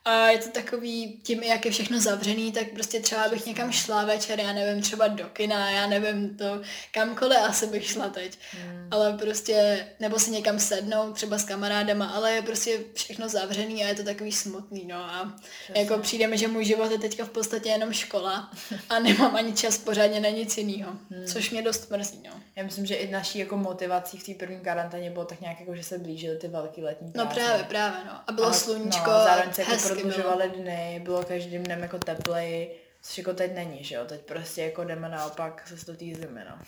a 0.08 0.28
je 0.30 0.38
to 0.38 0.48
takový, 0.48 1.20
tím, 1.22 1.42
jak 1.42 1.64
je 1.64 1.70
všechno 1.70 2.00
zavřený, 2.00 2.52
tak 2.52 2.70
prostě 2.74 3.00
třeba 3.00 3.28
bych 3.28 3.46
někam 3.46 3.72
šla 3.72 4.04
večer, 4.04 4.40
já 4.40 4.52
nevím, 4.52 4.82
třeba 4.82 5.08
do 5.08 5.24
kina, 5.24 5.70
já 5.70 5.86
nevím, 5.86 6.36
to 6.36 6.60
kamkoliv 6.92 7.38
asi 7.38 7.66
bych 7.66 7.86
šla 7.86 8.08
teď. 8.08 8.38
Hmm. 8.52 8.88
Ale 8.90 9.12
prostě, 9.12 9.86
nebo 10.00 10.18
si 10.18 10.30
někam 10.30 10.58
sednout, 10.58 11.12
třeba 11.12 11.38
s 11.38 11.44
kamarádama, 11.44 12.06
ale 12.06 12.32
je 12.32 12.42
prostě 12.42 12.78
všechno 12.94 13.28
zavřený 13.28 13.84
a 13.84 13.88
je 13.88 13.94
to 13.94 14.02
takový 14.02 14.32
smutný, 14.32 14.84
no 14.86 14.96
a 14.96 15.32
Přesně. 15.64 15.82
jako 15.82 15.98
přijde 15.98 16.26
mi, 16.26 16.38
že 16.38 16.48
můj 16.48 16.64
život 16.64 16.92
je 16.92 16.98
teďka 16.98 17.24
v 17.24 17.30
podstatě 17.30 17.68
jenom 17.68 17.92
škola 17.92 18.50
a 18.88 18.98
nemám 18.98 19.36
ani 19.36 19.52
čas 19.52 19.78
pořádně 19.78 20.20
na 20.20 20.28
nic 20.28 20.58
jiného, 20.58 20.92
hmm. 21.10 21.26
což 21.26 21.50
mě 21.50 21.62
dost 21.62 21.90
mrzí, 21.90 22.20
no. 22.24 22.40
Já 22.56 22.64
myslím, 22.64 22.86
že 22.86 22.94
i 22.94 23.10
naší 23.10 23.38
jako 23.38 23.56
motivací 23.56 24.18
v 24.18 24.26
té 24.26 24.34
první 24.34 24.60
karanténě 24.60 25.10
bylo 25.10 25.24
tak 25.24 25.40
nějak 25.40 25.60
jako, 25.60 25.76
že 25.76 25.82
se 25.82 25.98
blížily 25.98 26.36
ty 26.36 26.48
velké 26.48 26.82
letní 26.82 27.12
práce. 27.12 27.28
No 27.28 27.34
právě, 27.34 27.64
právě, 27.64 28.00
no. 28.06 28.12
A 28.26 28.32
bylo 28.32 28.46
a, 28.46 28.52
sluníčko, 28.52 29.10
no, 29.10 29.16
zároveň 29.24 29.52
se 29.52 29.60
jako 29.62 29.97
prodlužovaly 30.00 30.48
dny, 30.48 31.00
bylo 31.04 31.24
každým 31.24 31.62
dnem 31.62 31.82
jako 31.82 31.98
teplej, 31.98 32.70
což 33.02 33.18
jako 33.18 33.34
teď 33.34 33.54
není, 33.54 33.84
že 33.84 33.94
jo, 33.94 34.04
teď 34.04 34.20
prostě 34.20 34.62
jako 34.62 34.84
jdeme 34.84 35.08
naopak 35.08 35.68
se 35.68 35.96
té 35.96 36.04
zimy, 36.04 36.40
no. 36.50 36.58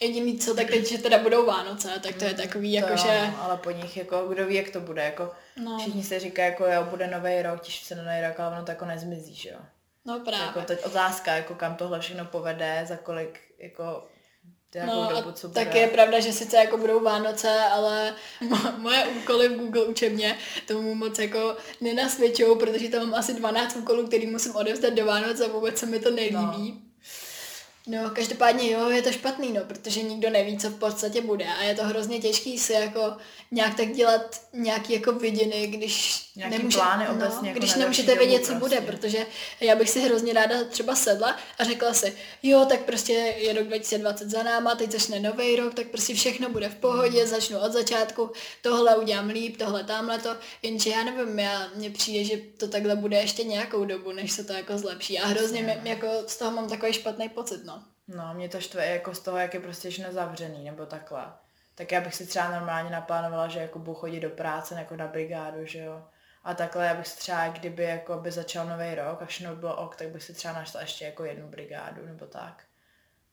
Jediný 0.00 0.38
co, 0.38 0.54
tak 0.54 0.66
teď, 0.66 0.88
že 0.88 0.98
teda 0.98 1.18
budou 1.18 1.46
Vánoce, 1.46 1.88
tak 2.02 2.14
to 2.14 2.24
je 2.24 2.30
mm, 2.30 2.36
takový, 2.36 2.72
jako 2.72 2.96
že... 2.96 3.26
No, 3.26 3.42
ale 3.42 3.56
po 3.56 3.70
nich, 3.70 3.96
jako, 3.96 4.28
kdo 4.28 4.46
ví, 4.46 4.54
jak 4.54 4.70
to 4.70 4.80
bude, 4.80 5.04
jako 5.04 5.30
no. 5.56 5.78
všichni 5.78 6.02
se 6.02 6.20
říká, 6.20 6.44
jako 6.44 6.66
jo, 6.66 6.84
bude 6.84 7.06
nový 7.06 7.42
rok, 7.42 7.60
těší 7.60 7.84
se 7.84 7.94
na 7.94 8.02
nový 8.02 8.26
rok, 8.26 8.40
ale 8.40 8.56
ono 8.56 8.64
to 8.64 8.70
jako 8.70 8.84
nezmizí, 8.84 9.34
že 9.34 9.50
jo. 9.50 9.58
No 10.04 10.20
právě. 10.20 10.46
Jako 10.46 10.60
teď 10.60 10.84
otázka, 10.84 11.32
jako 11.32 11.54
kam 11.54 11.76
tohle 11.76 12.00
všechno 12.00 12.24
povede, 12.24 12.84
za 12.88 12.96
kolik, 12.96 13.40
jako 13.58 14.06
no, 14.86 15.08
dobu, 15.14 15.32
co 15.32 15.48
tak 15.48 15.74
je 15.74 15.86
pravda, 15.88 16.20
že 16.20 16.32
sice 16.32 16.56
jako 16.56 16.76
budou 16.76 17.00
Vánoce, 17.00 17.60
ale 17.60 18.14
mo- 18.48 18.78
moje 18.78 19.04
úkoly 19.06 19.48
v 19.48 19.56
Google 19.56 19.84
učebně 19.84 20.38
tomu 20.66 20.94
moc 20.94 21.18
jako 21.18 21.56
nenasvědčují, 21.80 22.58
protože 22.58 22.88
tam 22.88 23.02
mám 23.10 23.14
asi 23.20 23.34
12 23.34 23.76
úkolů, 23.76 24.06
který 24.06 24.26
musím 24.26 24.56
odevzdat 24.56 24.92
do 24.94 25.06
Vánoc 25.06 25.40
a 25.40 25.48
vůbec 25.48 25.78
se 25.78 25.86
mi 25.86 25.98
to 26.00 26.10
nelíbí. 26.10 26.32
No. 26.34 26.91
No, 27.86 28.10
každopádně 28.10 28.70
jo, 28.70 28.88
je 28.88 29.02
to 29.02 29.12
špatný, 29.12 29.52
no, 29.52 29.60
protože 29.64 30.02
nikdo 30.02 30.30
neví, 30.30 30.58
co 30.58 30.70
v 30.70 30.78
podstatě 30.78 31.20
bude 31.20 31.46
a 31.46 31.62
je 31.62 31.74
to 31.74 31.84
hrozně 31.84 32.18
těžký 32.18 32.58
si 32.58 32.72
jako 32.72 33.16
nějak 33.50 33.74
tak 33.76 33.92
dělat 33.92 34.40
nějaký 34.52 34.92
jako 34.92 35.12
vidiny, 35.12 35.66
když 35.66 36.24
nějaký 36.36 36.56
nemůže, 36.58 36.78
plány 36.78 37.04
no, 37.08 37.14
obecně, 37.14 37.48
jako 37.48 37.58
když 37.58 37.74
nemůžete 37.74 38.14
vědět, 38.14 38.46
co 38.46 38.54
prostě. 38.54 38.58
bude, 38.58 38.80
protože 38.80 39.26
já 39.60 39.76
bych 39.76 39.90
si 39.90 40.00
hrozně 40.00 40.32
ráda 40.32 40.64
třeba 40.64 40.96
sedla 40.96 41.36
a 41.58 41.64
řekla 41.64 41.94
si, 41.94 42.16
jo, 42.42 42.66
tak 42.68 42.80
prostě 42.80 43.12
je 43.12 43.52
rok 43.52 43.66
2020 43.66 44.30
za 44.30 44.42
náma, 44.42 44.74
teď 44.74 44.90
začne 44.90 45.20
nový 45.20 45.56
rok, 45.56 45.74
tak 45.74 45.86
prostě 45.86 46.14
všechno 46.14 46.50
bude 46.50 46.68
v 46.68 46.74
pohodě, 46.74 47.18
hmm. 47.20 47.28
začnu 47.28 47.58
od 47.58 47.72
začátku, 47.72 48.30
tohle 48.62 48.96
udělám 48.96 49.28
líp, 49.28 49.56
tohle 49.56 49.84
tamhle 49.84 50.18
to, 50.18 50.36
jenže 50.62 50.90
já 50.90 51.04
nevím, 51.04 51.38
já, 51.38 51.68
mně 51.74 51.90
přijde, 51.90 52.24
že 52.24 52.36
to 52.56 52.68
takhle 52.68 52.96
bude 52.96 53.16
ještě 53.16 53.44
nějakou 53.44 53.84
dobu, 53.84 54.12
než 54.12 54.32
se 54.32 54.44
to 54.44 54.52
jako 54.52 54.78
zlepší 54.78 55.18
a 55.18 55.26
hrozně 55.26 55.62
mě, 55.62 55.80
jako 55.84 56.06
z 56.26 56.36
toho 56.36 56.50
mám 56.50 56.68
takový 56.68 56.92
špatný 56.92 57.28
pocit, 57.28 57.64
no. 57.64 57.71
No, 58.16 58.34
mě 58.34 58.48
to 58.48 58.60
štve 58.60 58.86
jako 58.86 59.14
z 59.14 59.20
toho, 59.20 59.38
jak 59.38 59.54
je 59.54 59.60
prostě 59.60 59.90
všechno 59.90 60.12
zavřený, 60.12 60.64
nebo 60.64 60.86
takhle. 60.86 61.32
Tak 61.74 61.92
já 61.92 62.00
bych 62.00 62.14
si 62.14 62.26
třeba 62.26 62.50
normálně 62.50 62.90
naplánovala, 62.90 63.48
že 63.48 63.60
jako 63.60 63.78
budu 63.78 63.94
chodit 63.94 64.20
do 64.20 64.30
práce 64.30 64.74
jako 64.74 64.96
na 64.96 65.06
brigádu, 65.06 65.66
že 65.66 65.78
jo. 65.78 66.04
A 66.44 66.54
takhle 66.54 66.86
já 66.86 66.94
bych 66.94 67.08
si 67.08 67.18
třeba, 67.18 67.48
kdyby 67.48 67.82
jako 67.82 68.16
by 68.16 68.30
začal 68.30 68.66
nový 68.66 68.94
rok 68.94 69.22
a 69.22 69.26
všechno 69.26 69.54
by 69.54 69.60
bylo 69.60 69.76
ok, 69.76 69.96
tak 69.96 70.08
bych 70.08 70.22
si 70.22 70.34
třeba 70.34 70.54
našla 70.54 70.80
ještě 70.80 71.04
jako 71.04 71.24
jednu 71.24 71.48
brigádu 71.48 72.06
nebo 72.06 72.26
tak. 72.26 72.64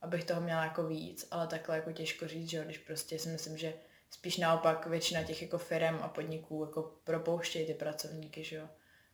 Abych 0.01 0.23
toho 0.23 0.41
měla 0.41 0.63
jako 0.63 0.83
víc, 0.83 1.27
ale 1.31 1.47
takhle 1.47 1.75
jako 1.75 1.91
těžko 1.91 2.27
říct, 2.27 2.49
že 2.49 2.57
jo, 2.57 2.63
když 2.63 2.77
prostě 2.77 3.19
si 3.19 3.29
myslím, 3.29 3.57
že 3.57 3.73
spíš 4.09 4.37
naopak 4.37 4.87
většina 4.87 5.23
těch 5.23 5.41
jako 5.41 5.57
firm 5.57 5.99
a 6.01 6.07
podniků 6.07 6.65
jako 6.65 6.93
propouštějí 7.03 7.67
ty 7.67 7.73
pracovníky, 7.73 8.43
že 8.43 8.55
jo. 8.55 8.69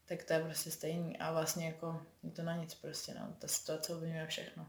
Tak 0.06 0.24
to 0.24 0.34
je 0.34 0.40
prostě 0.40 0.72
stejný 0.72 1.18
a 1.18 1.32
vlastně 1.32 1.66
jako 1.66 2.02
je 2.24 2.32
to 2.32 2.44
na 2.44 2.56
nic 2.56 2.76
prostě, 2.76 3.14
no. 3.14 3.36
Ta 3.40 3.48
situace 3.48 3.94
ovlivňuje 3.94 4.28
všechno. 4.28 4.68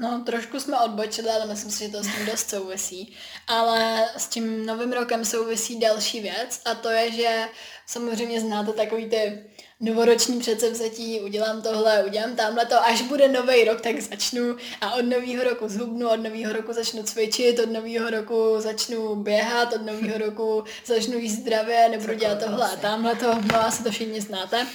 No, 0.00 0.22
trošku 0.26 0.60
jsme 0.60 0.80
odbočili, 0.80 1.30
ale 1.30 1.46
myslím 1.46 1.70
si, 1.70 1.84
že 1.84 1.90
to 1.90 2.02
s 2.02 2.14
tím 2.16 2.26
dost 2.26 2.50
souvisí. 2.50 3.16
Ale 3.46 4.08
s 4.16 4.26
tím 4.28 4.66
novým 4.66 4.92
rokem 4.92 5.24
souvisí 5.24 5.80
další 5.80 6.20
věc 6.20 6.60
a 6.64 6.74
to 6.74 6.90
je, 6.90 7.12
že 7.12 7.48
samozřejmě 7.86 8.40
znáte 8.40 8.72
takový 8.72 9.10
ty 9.10 9.44
novoroční 9.80 10.40
předsevzetí, 10.40 11.20
udělám 11.20 11.62
tohle, 11.62 12.04
udělám 12.04 12.36
tamhle 12.36 12.66
to, 12.66 12.84
až 12.84 13.02
bude 13.02 13.28
nový 13.28 13.64
rok, 13.64 13.80
tak 13.80 14.00
začnu 14.00 14.56
a 14.80 14.94
od 14.94 15.02
nového 15.02 15.44
roku 15.44 15.68
zhubnu, 15.68 16.08
od 16.08 16.16
nového 16.16 16.52
roku 16.52 16.72
začnu 16.72 17.02
cvičit, 17.02 17.58
od 17.58 17.70
nového 17.70 18.10
roku 18.10 18.54
začnu 18.58 19.14
běhat, 19.14 19.72
od 19.72 19.82
nového 19.82 20.18
roku 20.26 20.64
začnu 20.86 21.18
jíst 21.18 21.32
zdravě, 21.32 21.88
nebudu 21.88 22.14
dělat 22.14 22.38
tohle 22.44 22.70
a 22.70 22.76
tamhle 22.76 23.16
to, 23.16 23.34
no 23.52 23.66
asi 23.66 23.82
to 23.84 23.90
všichni 23.90 24.20
znáte. 24.20 24.66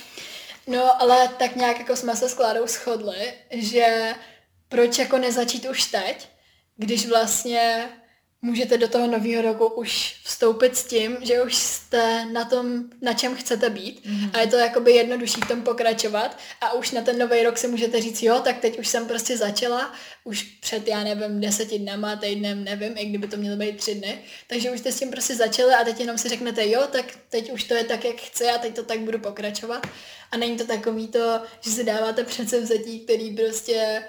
No, 0.68 1.01
ale 1.01 1.30
tak 1.39 1.56
nějak 1.56 1.80
jako 1.80 1.96
jsme 1.96 2.15
se 2.15 2.30
s 2.30 2.34
Klárou 2.34 2.68
shodli, 2.68 3.34
že 3.51 4.15
proč 4.74 4.98
jako 4.98 5.18
nezačít 5.18 5.70
už 5.70 5.86
teď, 5.86 6.30
když 6.77 7.08
vlastně 7.08 7.89
můžete 8.42 8.77
do 8.77 8.88
toho 8.88 9.08
nového 9.08 9.42
roku 9.42 9.65
už 9.65 10.15
vstoupit 10.24 10.77
s 10.77 10.84
tím, 10.84 11.18
že 11.22 11.42
už 11.42 11.56
jste 11.56 12.25
na 12.25 12.46
tom, 12.46 12.84
na 13.01 13.13
čem 13.13 13.36
chcete 13.36 13.70
být? 13.70 14.06
Mm-hmm. 14.06 14.30
a 14.34 14.39
je 14.39 14.48
to 14.48 14.56
jakoby 14.56 14.92
jednodušší 14.92 15.42
v 15.42 15.48
tom 15.48 15.62
pokračovat. 15.62 16.38
A 16.62 16.74
už 16.74 16.92
na 16.92 17.01
ten 17.01 17.18
nový 17.18 17.44
rok 17.44 17.58
si 17.58 17.68
můžete 17.68 18.01
říct, 18.01 18.22
jo, 18.22 18.39
tak 18.44 18.60
teď 18.60 18.80
už 18.80 18.88
jsem 18.88 19.08
prostě 19.08 19.38
začala, 19.38 19.94
už 20.24 20.44
před, 20.44 20.88
já 20.88 21.03
nevím, 21.03 21.42
deseti 21.42 21.80
dnama, 21.80 22.15
týdnem, 22.15 22.63
nevím, 22.63 22.94
i 22.98 23.06
kdyby 23.06 23.27
to 23.27 23.38
mělo 23.38 23.58
být 23.58 23.77
tři 23.77 23.96
dny, 23.96 24.20
takže 24.48 24.72
už 24.72 24.80
jste 24.80 24.92
s 24.92 25.00
tím 25.00 25.12
prostě 25.12 25.36
začali 25.36 25.74
a 25.74 25.84
teď 25.84 26.00
jenom 26.00 26.18
si 26.18 26.30
řeknete, 26.30 26.70
jo, 26.70 26.84
tak 26.92 27.06
teď 27.30 27.51
už 27.51 27.63
to 27.63 27.74
je 27.74 27.84
tak, 27.84 28.06
jak 28.06 28.15
chci 28.15 28.50
a 28.50 28.58
teď 28.58 28.75
to 28.75 28.84
tak 28.84 29.00
budu 29.00 29.20
pokračovat. 29.20 29.88
A 30.32 30.38
není 30.38 30.58
to 30.58 30.65
takový 30.65 31.08
to, 31.08 31.42
že 31.62 31.72
si 31.72 31.84
dáváte 31.84 32.24
předsevzetí, 32.24 33.00
který 33.00 33.36
prostě 33.36 34.03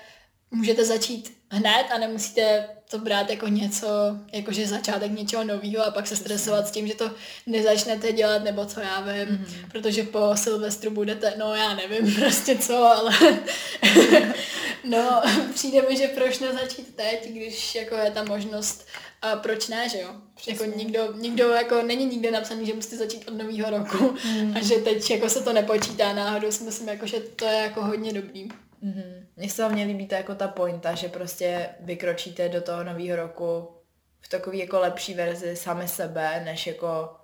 můžete 0.50 0.84
začít 0.84 1.36
hned 1.50 1.86
a 1.94 1.98
nemusíte 1.98 2.68
to 2.90 2.98
brát 2.98 3.30
jako 3.30 3.48
něco, 3.48 3.86
jakože 4.32 4.66
začátek 4.66 5.12
něčeho 5.12 5.44
nového 5.44 5.86
a 5.86 5.90
pak 5.90 6.06
se 6.06 6.16
stresovat 6.16 6.68
s 6.68 6.70
tím, 6.70 6.86
že 6.86 6.94
to 6.94 7.10
nezačnete 7.46 8.12
dělat 8.12 8.44
nebo 8.44 8.66
co 8.66 8.80
já 8.80 9.00
vím, 9.00 9.28
mm-hmm. 9.28 9.70
protože 9.70 10.02
po 10.02 10.30
Silvestru 10.34 10.90
budete, 10.90 11.34
no 11.38 11.54
já 11.54 11.74
nevím 11.74 12.14
prostě 12.20 12.58
co, 12.58 12.76
ale 12.76 13.12
no 14.84 15.22
přijde 15.54 15.82
mi, 15.88 15.96
že 15.96 16.08
proč 16.08 16.38
nezačít 16.38 16.96
teď, 16.96 17.30
když 17.30 17.74
jako 17.74 17.96
je 17.96 18.10
ta 18.10 18.24
možnost 18.24 18.86
a 19.22 19.36
proč 19.36 19.68
ne, 19.68 19.88
že 19.88 20.00
jo? 20.00 20.14
Jako 20.46 20.64
nikdo, 20.64 21.12
nikdo 21.16 21.48
jako 21.48 21.82
není 21.82 22.06
nikde 22.06 22.30
napsaný, 22.30 22.66
že 22.66 22.74
musíte 22.74 22.96
začít 22.96 23.28
od 23.28 23.34
nového 23.34 23.70
roku 23.70 24.16
mm. 24.24 24.56
a 24.56 24.62
že 24.62 24.74
teď 24.74 25.10
jako 25.10 25.28
se 25.28 25.42
to 25.42 25.52
nepočítá 25.52 26.12
náhodou, 26.12 26.52
si 26.52 26.64
myslím, 26.64 26.88
jako, 26.88 27.06
že 27.06 27.20
to 27.20 27.44
je 27.44 27.54
jako 27.54 27.84
hodně 27.84 28.12
dobrý. 28.12 28.48
Mm-hmm. 28.84 29.26
Mně 29.36 29.50
se 29.50 29.62
hlavně 29.62 29.84
líbí 29.84 30.06
ta, 30.06 30.16
jako 30.16 30.34
ta 30.34 30.48
pointa, 30.48 30.94
že 30.94 31.08
prostě 31.08 31.68
vykročíte 31.80 32.48
do 32.48 32.62
toho 32.62 32.84
nového 32.84 33.16
roku 33.16 33.76
v 34.20 34.28
takové 34.28 34.56
jako 34.56 34.80
lepší 34.80 35.14
verzi 35.14 35.56
sami 35.56 35.88
sebe, 35.88 36.40
než 36.44 36.66
jako, 36.66 37.16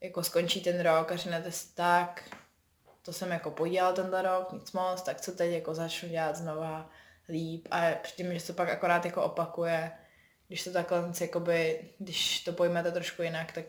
jako 0.00 0.22
skončí 0.22 0.60
ten 0.60 0.80
rok 0.80 1.12
a 1.12 1.16
řeknete 1.16 1.52
si 1.52 1.74
tak, 1.74 2.36
to 3.02 3.12
jsem 3.12 3.30
jako 3.30 3.50
podělal 3.50 3.92
tenhle 3.92 4.22
rok, 4.22 4.52
nic 4.52 4.72
moc, 4.72 5.02
tak 5.02 5.20
co 5.20 5.32
teď 5.32 5.52
jako 5.52 5.74
začnu 5.74 6.08
dělat 6.08 6.36
znova 6.36 6.90
líp 7.28 7.68
a 7.70 7.90
přijde 8.02 8.34
že 8.34 8.40
se 8.40 8.52
pak 8.52 8.68
akorát 8.68 9.04
jako 9.04 9.22
opakuje, 9.22 9.92
když 10.48 10.64
to 10.64 10.72
takhle, 10.72 11.12
jakoby, 11.20 11.90
když 11.98 12.40
to 12.44 12.52
pojmete 12.52 12.92
trošku 12.92 13.22
jinak, 13.22 13.52
tak 13.52 13.64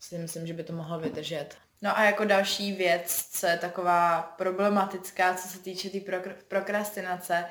si 0.00 0.18
myslím, 0.18 0.46
že 0.46 0.54
by 0.54 0.64
to 0.64 0.72
mohlo 0.72 0.98
vydržet. 0.98 1.56
No 1.82 1.98
a 1.98 2.04
jako 2.04 2.24
další 2.24 2.72
věc, 2.72 3.28
co 3.32 3.46
je 3.46 3.58
taková 3.58 4.22
problematická, 4.22 5.34
co 5.34 5.48
se 5.48 5.58
týče 5.58 5.90
té 5.90 5.98
tý 5.98 6.00
prokr- 6.00 6.34
prokrastinace, 6.48 7.44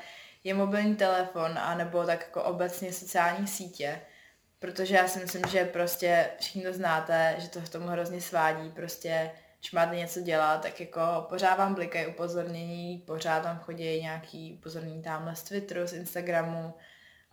je 0.44 0.54
mobilní 0.54 0.96
telefon, 0.96 1.58
anebo 1.58 2.04
tak 2.04 2.20
jako 2.20 2.44
obecně 2.44 2.94
sociální 2.94 3.48
sítě. 3.48 4.02
Protože 4.60 4.96
já 4.96 5.08
si 5.08 5.20
myslím, 5.20 5.44
že 5.52 5.66
prostě 5.66 6.30
všichni 6.40 6.64
to 6.64 6.74
znáte, 6.74 7.36
že 7.38 7.50
to 7.50 7.62
v 7.62 7.70
tomu 7.70 7.88
hrozně 7.88 8.22
svádí, 8.22 8.70
prostě 8.70 9.32
když 9.60 9.72
máte 9.72 9.96
něco 9.96 10.22
dělat, 10.22 10.62
tak 10.62 10.80
jako 10.80 11.02
pořád 11.30 11.58
vám 11.58 11.74
blikají 11.76 12.08
upozornění, 12.08 13.04
pořád 13.08 13.46
vám 13.46 13.60
chodí 13.60 14.02
nějaký 14.02 14.56
upozornění 14.60 15.02
tamhle 15.04 15.36
z 15.36 15.44
Twitteru, 15.44 15.88
z 15.88 15.94
Instagramu 15.94 16.74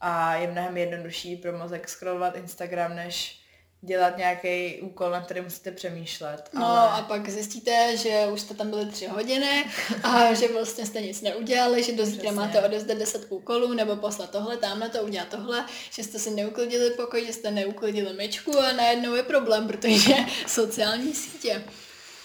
a 0.01 0.35
je 0.35 0.49
mnohem 0.49 0.77
jednodušší 0.77 1.37
pro 1.37 1.59
mozek 1.59 1.89
scrollovat 1.89 2.37
Instagram, 2.37 2.97
než 2.97 3.38
dělat 3.81 4.17
nějaký 4.17 4.81
úkol, 4.81 5.11
na 5.11 5.21
který 5.21 5.41
musíte 5.41 5.71
přemýšlet. 5.71 6.51
No 6.55 6.67
ale... 6.67 6.91
a 6.91 7.03
pak 7.03 7.29
zjistíte, 7.29 7.97
že 7.97 8.27
už 8.33 8.41
jste 8.41 8.55
tam 8.55 8.71
byli 8.71 8.87
tři 8.87 9.07
hodiny 9.07 9.65
a 10.03 10.35
že 10.35 10.53
vlastně 10.53 10.87
jste 10.87 11.01
nic 11.01 11.23
neudělali, 11.23 11.83
že 11.83 11.97
do 11.97 12.07
zítra 12.07 12.33
máte 12.33 12.63
odezdat 12.63 12.99
deset 12.99 13.27
úkolů 13.29 13.73
nebo 13.73 13.97
poslat 13.97 14.31
tohle, 14.31 14.57
tamhle 14.57 14.89
to 14.89 15.03
udělat 15.03 15.29
tohle, 15.29 15.65
že 15.91 16.05
jste 16.05 16.19
si 16.19 16.31
neuklidili 16.31 16.91
pokoj, 16.91 17.27
že 17.27 17.33
jste 17.33 17.51
neuklidili 17.51 18.13
myčku 18.13 18.59
a 18.59 18.73
najednou 18.73 19.15
je 19.15 19.23
problém, 19.23 19.69
protože 19.69 20.15
sociální 20.47 21.15
sítě. 21.15 21.65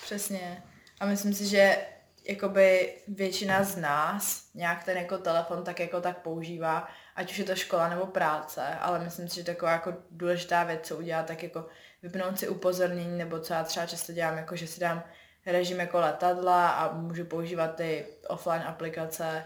Přesně. 0.06 0.64
A 1.00 1.06
myslím 1.06 1.34
si, 1.34 1.46
že 1.46 1.78
jakoby 2.28 2.94
většina 3.08 3.64
z 3.64 3.76
nás 3.76 4.44
nějak 4.54 4.84
ten 4.84 4.98
jako 4.98 5.18
telefon 5.18 5.64
tak 5.64 5.80
jako 5.80 6.02
tak 6.02 6.22
používá, 6.22 6.88
ať 7.16 7.32
už 7.32 7.38
je 7.38 7.46
to 7.46 7.56
škola 7.56 7.90
nebo 7.90 8.06
práce, 8.06 8.62
ale 8.80 9.00
myslím 9.00 9.30
si, 9.30 9.36
že 9.36 9.44
taková 9.44 9.72
jako 9.72 9.94
důležitá 10.12 10.64
věc, 10.64 10.88
co 10.88 10.98
udělat, 10.98 11.26
tak 11.26 11.44
jako 11.44 11.68
vypnout 12.04 12.40
si 12.40 12.48
upozornění, 12.48 13.18
nebo 13.18 13.40
co 13.40 13.54
já 13.54 13.64
třeba 13.64 13.86
často 13.86 14.14
dělám, 14.14 14.38
jako 14.38 14.56
že 14.56 14.68
si 14.68 14.80
dám 14.80 15.04
režim 15.46 15.80
jako 15.80 16.00
letadla 16.00 16.70
a 16.70 16.94
můžu 16.94 17.26
používat 17.26 17.76
ty 17.76 18.06
offline 18.28 18.64
aplikace, 18.68 19.44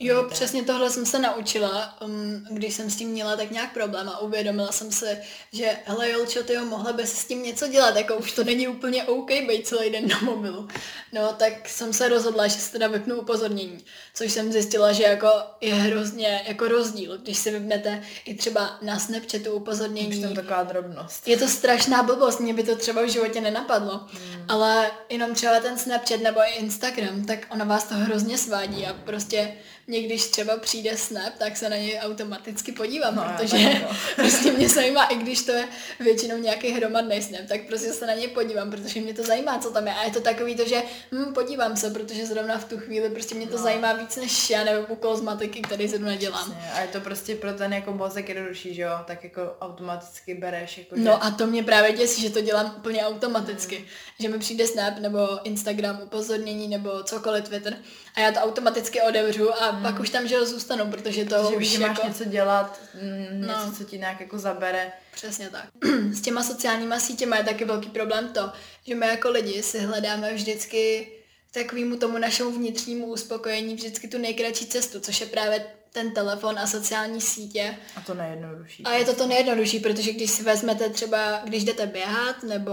Jo, 0.00 0.26
přesně 0.30 0.64
tohle 0.64 0.90
jsem 0.90 1.06
se 1.06 1.18
naučila, 1.18 1.96
um, 2.02 2.46
když 2.50 2.74
jsem 2.74 2.90
s 2.90 2.96
tím 2.96 3.08
měla 3.08 3.36
tak 3.36 3.50
nějak 3.50 3.72
problém 3.72 4.08
a 4.08 4.18
uvědomila 4.18 4.72
jsem 4.72 4.92
se, 4.92 5.20
že 5.52 5.76
hele 5.84 6.10
Jolčo, 6.10 6.42
ty 6.42 6.58
mohla 6.58 6.92
bys 6.92 7.12
s 7.12 7.24
tím 7.24 7.42
něco 7.42 7.68
dělat, 7.68 7.96
jako 7.96 8.16
už 8.16 8.32
to 8.32 8.44
není 8.44 8.68
úplně 8.68 9.04
OK 9.04 9.30
být 9.30 9.66
celý 9.66 9.90
den 9.90 10.08
na 10.08 10.18
mobilu. 10.20 10.68
No, 11.12 11.32
tak 11.32 11.68
jsem 11.68 11.92
se 11.92 12.08
rozhodla, 12.08 12.46
že 12.46 12.54
se 12.54 12.72
teda 12.72 12.88
vypnu 12.88 13.16
upozornění, 13.16 13.84
což 14.14 14.32
jsem 14.32 14.52
zjistila, 14.52 14.92
že 14.92 15.02
jako 15.02 15.28
je 15.60 15.74
hrozně 15.74 16.44
jako 16.48 16.68
rozdíl, 16.68 17.18
když 17.18 17.38
si 17.38 17.50
vypnete 17.50 18.02
i 18.24 18.34
třeba 18.34 18.78
na 18.82 18.98
Snapchatu 18.98 19.52
upozornění. 19.52 20.26
Už 20.26 20.34
taková 20.34 20.62
drobnost. 20.62 21.28
Je 21.28 21.36
to 21.36 21.48
strašná 21.48 22.02
blbost, 22.02 22.40
mě 22.40 22.54
by 22.54 22.62
to 22.62 22.76
třeba 22.76 23.02
v 23.02 23.08
životě 23.08 23.40
nenapadlo, 23.40 23.92
hmm. 23.98 24.44
ale 24.48 24.90
jenom 25.08 25.34
třeba 25.34 25.60
ten 25.60 25.78
Snapchat 25.78 26.20
nebo 26.20 26.40
Instagram, 26.58 27.24
tak 27.24 27.38
ona 27.50 27.64
vás 27.64 27.84
to 27.84 27.94
hrozně 27.94 28.38
svádí 28.38 28.86
a 28.86 28.92
prostě 28.92 29.54
mě 29.88 30.02
když 30.02 30.26
třeba 30.26 30.56
přijde 30.56 30.96
snap, 30.96 31.32
tak 31.38 31.56
se 31.56 31.68
na 31.68 31.76
něj 31.76 31.98
automaticky 32.02 32.72
podívám, 32.72 33.14
no, 33.14 33.24
protože 33.36 33.80
no. 33.82 33.88
prostě 34.16 34.52
mě 34.52 34.68
zajímá, 34.68 35.04
i 35.04 35.16
když 35.16 35.42
to 35.42 35.52
je 35.52 35.68
většinou 36.00 36.36
nějaký 36.36 36.68
hromadný 36.68 37.22
snap, 37.22 37.40
tak 37.48 37.66
prostě 37.66 37.92
se 37.92 38.06
na 38.06 38.14
něj 38.14 38.28
podívám, 38.28 38.70
protože 38.70 39.00
mě 39.00 39.14
to 39.14 39.22
zajímá, 39.22 39.58
co 39.58 39.70
tam 39.70 39.86
je. 39.86 39.94
A 39.94 40.04
je 40.04 40.10
to 40.10 40.20
takový 40.20 40.56
to, 40.56 40.68
že 40.68 40.82
hm, 41.12 41.34
podívám 41.34 41.76
se, 41.76 41.90
protože 41.90 42.26
zrovna 42.26 42.58
v 42.58 42.64
tu 42.64 42.78
chvíli 42.78 43.10
prostě 43.10 43.34
mě 43.34 43.46
to 43.46 43.56
no. 43.56 43.62
zajímá 43.62 43.92
víc 43.92 44.16
než 44.16 44.50
já 44.50 44.64
nebo 44.64 44.86
úkol 44.88 45.16
z 45.16 45.20
matiky, 45.20 45.60
který 45.60 45.88
zrovna 45.88 46.16
dělám. 46.16 46.58
A 46.74 46.80
je 46.80 46.88
to 46.88 47.00
prostě 47.00 47.34
pro 47.34 47.52
ten 47.52 47.72
jako 47.72 47.92
mozek 47.92 48.28
jednodušší, 48.28 48.74
že 48.74 48.82
jo? 48.82 48.98
Tak 49.04 49.24
jako 49.24 49.56
automaticky 49.60 50.34
bereš. 50.34 50.78
Jako, 50.78 50.96
že... 50.96 51.02
No 51.02 51.24
a 51.24 51.30
to 51.30 51.46
mě 51.46 51.62
právě 51.62 51.92
děsí, 51.92 52.22
že 52.22 52.30
to 52.30 52.40
dělám 52.40 52.74
úplně 52.76 53.06
automaticky. 53.06 53.76
Hmm. 53.76 53.86
Že 54.20 54.28
mi 54.28 54.38
přijde 54.38 54.66
snap 54.66 54.98
nebo 54.98 55.28
Instagram 55.44 56.00
upozornění 56.02 56.68
nebo 56.68 57.02
cokoliv 57.02 57.44
Twitter 57.44 57.76
a 58.14 58.20
já 58.20 58.32
to 58.32 58.40
automaticky 58.40 59.00
odevřu 59.02 59.62
a 59.62 59.77
pak 59.82 60.00
už 60.00 60.10
tam, 60.10 60.28
že 60.28 60.46
zůstanu, 60.46 60.90
protože 60.90 61.24
to 61.24 61.36
protože 61.36 61.56
už 61.56 61.68
že 61.68 61.82
jako... 61.82 61.94
máš 61.94 62.08
něco 62.08 62.24
dělat, 62.24 62.80
mm, 62.94 63.40
něco, 63.40 63.66
no. 63.66 63.72
co 63.72 63.84
ti 63.84 63.98
nějak 63.98 64.20
jako 64.20 64.38
zabere. 64.38 64.92
Přesně 65.14 65.50
tak. 65.50 65.64
S 66.12 66.20
těma 66.20 66.42
sociálníma 66.42 67.00
sítěma 67.00 67.36
je 67.36 67.44
taky 67.44 67.64
velký 67.64 67.88
problém 67.88 68.28
to, 68.28 68.52
že 68.86 68.94
my 68.94 69.06
jako 69.06 69.30
lidi 69.30 69.62
si 69.62 69.78
hledáme 69.78 70.34
vždycky 70.34 71.12
takovému 71.52 71.96
tomu 71.96 72.18
našemu 72.18 72.50
vnitřnímu 72.50 73.06
uspokojení 73.06 73.74
vždycky 73.74 74.08
tu 74.08 74.18
nejkratší 74.18 74.66
cestu, 74.66 75.00
což 75.00 75.20
je 75.20 75.26
právě 75.26 75.66
ten 75.92 76.14
telefon 76.14 76.58
a 76.58 76.66
sociální 76.66 77.20
sítě. 77.20 77.76
A 77.96 78.00
to 78.00 78.14
nejjednodušší. 78.14 78.84
A 78.84 78.92
je 78.92 79.04
to 79.04 79.14
to 79.14 79.26
nejjednodušší, 79.26 79.80
protože 79.80 80.12
když 80.12 80.30
si 80.30 80.42
vezmete 80.42 80.88
třeba, 80.88 81.40
když 81.44 81.64
jdete 81.64 81.86
běhat, 81.86 82.42
nebo 82.42 82.72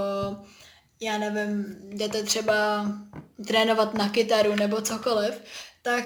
já 0.99 1.17
nevím, 1.17 1.75
jdete 1.89 2.23
třeba 2.23 2.85
trénovat 3.47 3.93
na 3.93 4.09
kytaru 4.09 4.55
nebo 4.55 4.81
cokoliv, 4.81 5.41
tak 5.81 6.05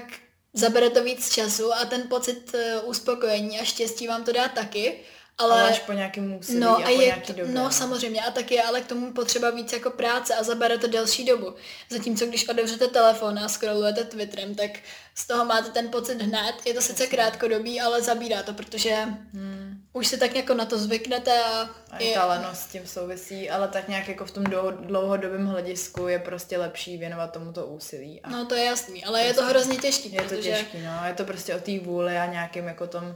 zabere 0.54 0.90
to 0.90 1.04
víc 1.04 1.34
času 1.34 1.74
a 1.74 1.86
ten 1.86 2.02
pocit 2.08 2.54
eh, 2.54 2.80
uspokojení 2.80 3.60
a 3.60 3.64
štěstí 3.64 4.08
vám 4.08 4.24
to 4.24 4.32
dá 4.32 4.48
taky, 4.48 5.00
ale, 5.40 5.62
ale 5.62 5.70
až 5.70 5.80
po 5.80 5.94
nějakém 5.94 6.34
úsilí 6.34 6.60
no, 6.60 6.70
a, 6.70 6.76
a 6.76 6.84
po 6.84 6.90
je, 6.90 6.98
nějaký 6.98 7.34
době. 7.34 7.54
No 7.54 7.72
samozřejmě 7.72 8.22
a 8.22 8.32
taky 8.32 8.56
je 8.56 8.64
ale 8.64 8.82
k 8.82 8.86
tomu 8.88 9.14
potřeba 9.14 9.50
víc 9.50 9.74
jako 9.74 9.90
práce 9.90 10.36
a 10.36 10.44
zabere 10.44 10.78
to 10.78 10.88
delší 10.88 11.26
dobu. 11.26 11.54
Zatímco 11.90 12.26
když 12.26 12.50
otevřete 12.50 12.88
telefon 12.88 13.40
a 13.40 13.50
scrollujete 13.50 14.04
Twitterem, 14.04 14.56
tak 14.56 14.72
z 15.16 15.28
toho 15.28 15.46
máte 15.46 15.70
ten 15.70 15.90
pocit 15.90 16.22
hned. 16.22 16.56
Je 16.66 16.74
to 16.74 16.82
sice 16.82 17.08
krátkodobý, 17.08 17.82
ale 17.82 18.02
zabírá 18.02 18.44
to, 18.44 18.54
protože 18.54 18.96
hmm. 19.34 19.82
už 19.94 20.08
se 20.08 20.18
tak 20.18 20.36
jako 20.36 20.54
na 20.54 20.66
to 20.66 20.78
zvyknete 20.78 21.44
a... 21.44 21.70
A 21.92 22.04
je... 22.04 22.14
ta 22.14 22.26
lenost 22.26 22.62
s 22.62 22.68
tím 22.68 22.88
souvisí, 22.88 23.50
ale 23.50 23.68
tak 23.68 23.88
nějak 23.88 24.08
jako 24.08 24.26
v 24.26 24.32
tom 24.32 24.44
dlouhodobém 24.82 25.46
hledisku 25.46 26.08
je 26.08 26.20
prostě 26.20 26.58
lepší 26.58 26.98
věnovat 26.98 27.32
tomuto 27.32 27.66
úsilí. 27.66 28.22
A... 28.22 28.30
No 28.30 28.46
to 28.46 28.56
je 28.56 28.64
jasný, 28.66 29.06
ale 29.06 29.22
je 29.22 29.34
to 29.34 29.46
hrozně 29.46 29.78
těžký, 29.78 30.14
Je 30.14 30.22
protože... 30.22 30.36
to 30.36 30.58
těžký, 30.58 30.78
no. 30.78 31.08
Je 31.08 31.14
to 31.14 31.24
prostě 31.26 31.56
o 31.56 31.60
té 31.60 31.80
vůli 31.80 32.18
a 32.18 32.26
nějakým 32.26 32.68
jako 32.68 32.88
tom 32.88 33.16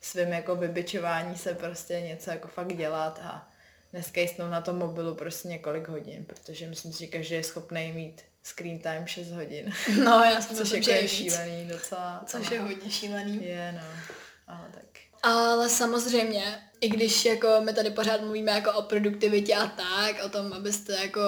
svým 0.00 0.28
jako 0.28 0.56
vybičování 0.56 1.36
se 1.36 1.54
prostě 1.54 2.00
něco 2.00 2.30
jako 2.30 2.48
fakt 2.48 2.76
dělat 2.76 3.20
a 3.22 3.50
neskejstnout 3.92 4.50
na 4.50 4.60
tom 4.60 4.78
mobilu 4.78 5.14
prostě 5.14 5.48
několik 5.48 5.88
hodin, 5.88 6.24
protože 6.24 6.66
myslím 6.66 6.92
si, 6.92 6.98
že 6.98 7.06
každý 7.06 7.34
je 7.34 7.44
schopný 7.44 7.92
mít 7.92 8.22
screen 8.42 8.78
time 8.78 9.06
6 9.06 9.30
hodin. 9.30 9.72
No, 10.04 10.24
já 10.24 10.40
jsem 10.40 10.56
Což 10.56 10.70
jako 10.70 10.90
je 10.90 11.08
šílený 11.08 11.68
docela. 11.68 12.22
Což 12.26 12.50
je 12.50 12.60
hodně 12.60 12.90
šílený. 12.90 13.46
Je, 13.46 13.72
no. 13.72 14.14
Ale 14.46 14.68
tak. 14.74 14.89
Ale 15.22 15.68
samozřejmě, 15.68 16.62
i 16.80 16.88
když 16.88 17.24
jako 17.24 17.48
my 17.60 17.74
tady 17.74 17.90
pořád 17.90 18.20
mluvíme 18.20 18.52
jako 18.52 18.72
o 18.72 18.82
produktivitě 18.82 19.54
a 19.54 19.66
tak, 19.66 20.24
o 20.24 20.28
tom, 20.28 20.52
abyste 20.52 20.92
jako 20.92 21.20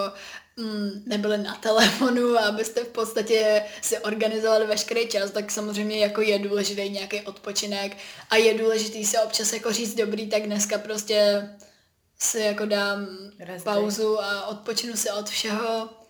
mm, 0.57 1.03
nebyli 1.07 1.39
na 1.39 1.55
telefonu 1.55 2.37
a 2.37 2.41
abyste 2.41 2.85
v 2.85 2.89
podstatě 2.89 3.63
si 3.83 3.99
organizovali 3.99 4.67
veškerý 4.67 5.09
čas, 5.09 5.31
tak 5.31 5.51
samozřejmě 5.51 5.99
jako 5.99 6.21
je 6.21 6.39
důležitý 6.39 6.91
nějaký 6.91 7.21
odpočinek 7.21 7.97
a 8.31 8.37
je 8.37 8.59
důležitý 8.59 9.05
si 9.05 9.19
občas 9.19 9.53
jako 9.53 9.73
říct 9.73 9.95
dobrý, 9.95 10.29
tak 10.29 10.43
dneska 10.43 10.79
prostě 10.79 11.49
si 12.19 12.41
jako 12.41 12.67
dám 12.67 13.07
Rest 13.39 13.65
pauzu 13.65 14.23
a 14.23 14.47
odpočinu 14.47 14.97
si 14.97 15.11
od 15.11 15.29
všeho 15.29 16.02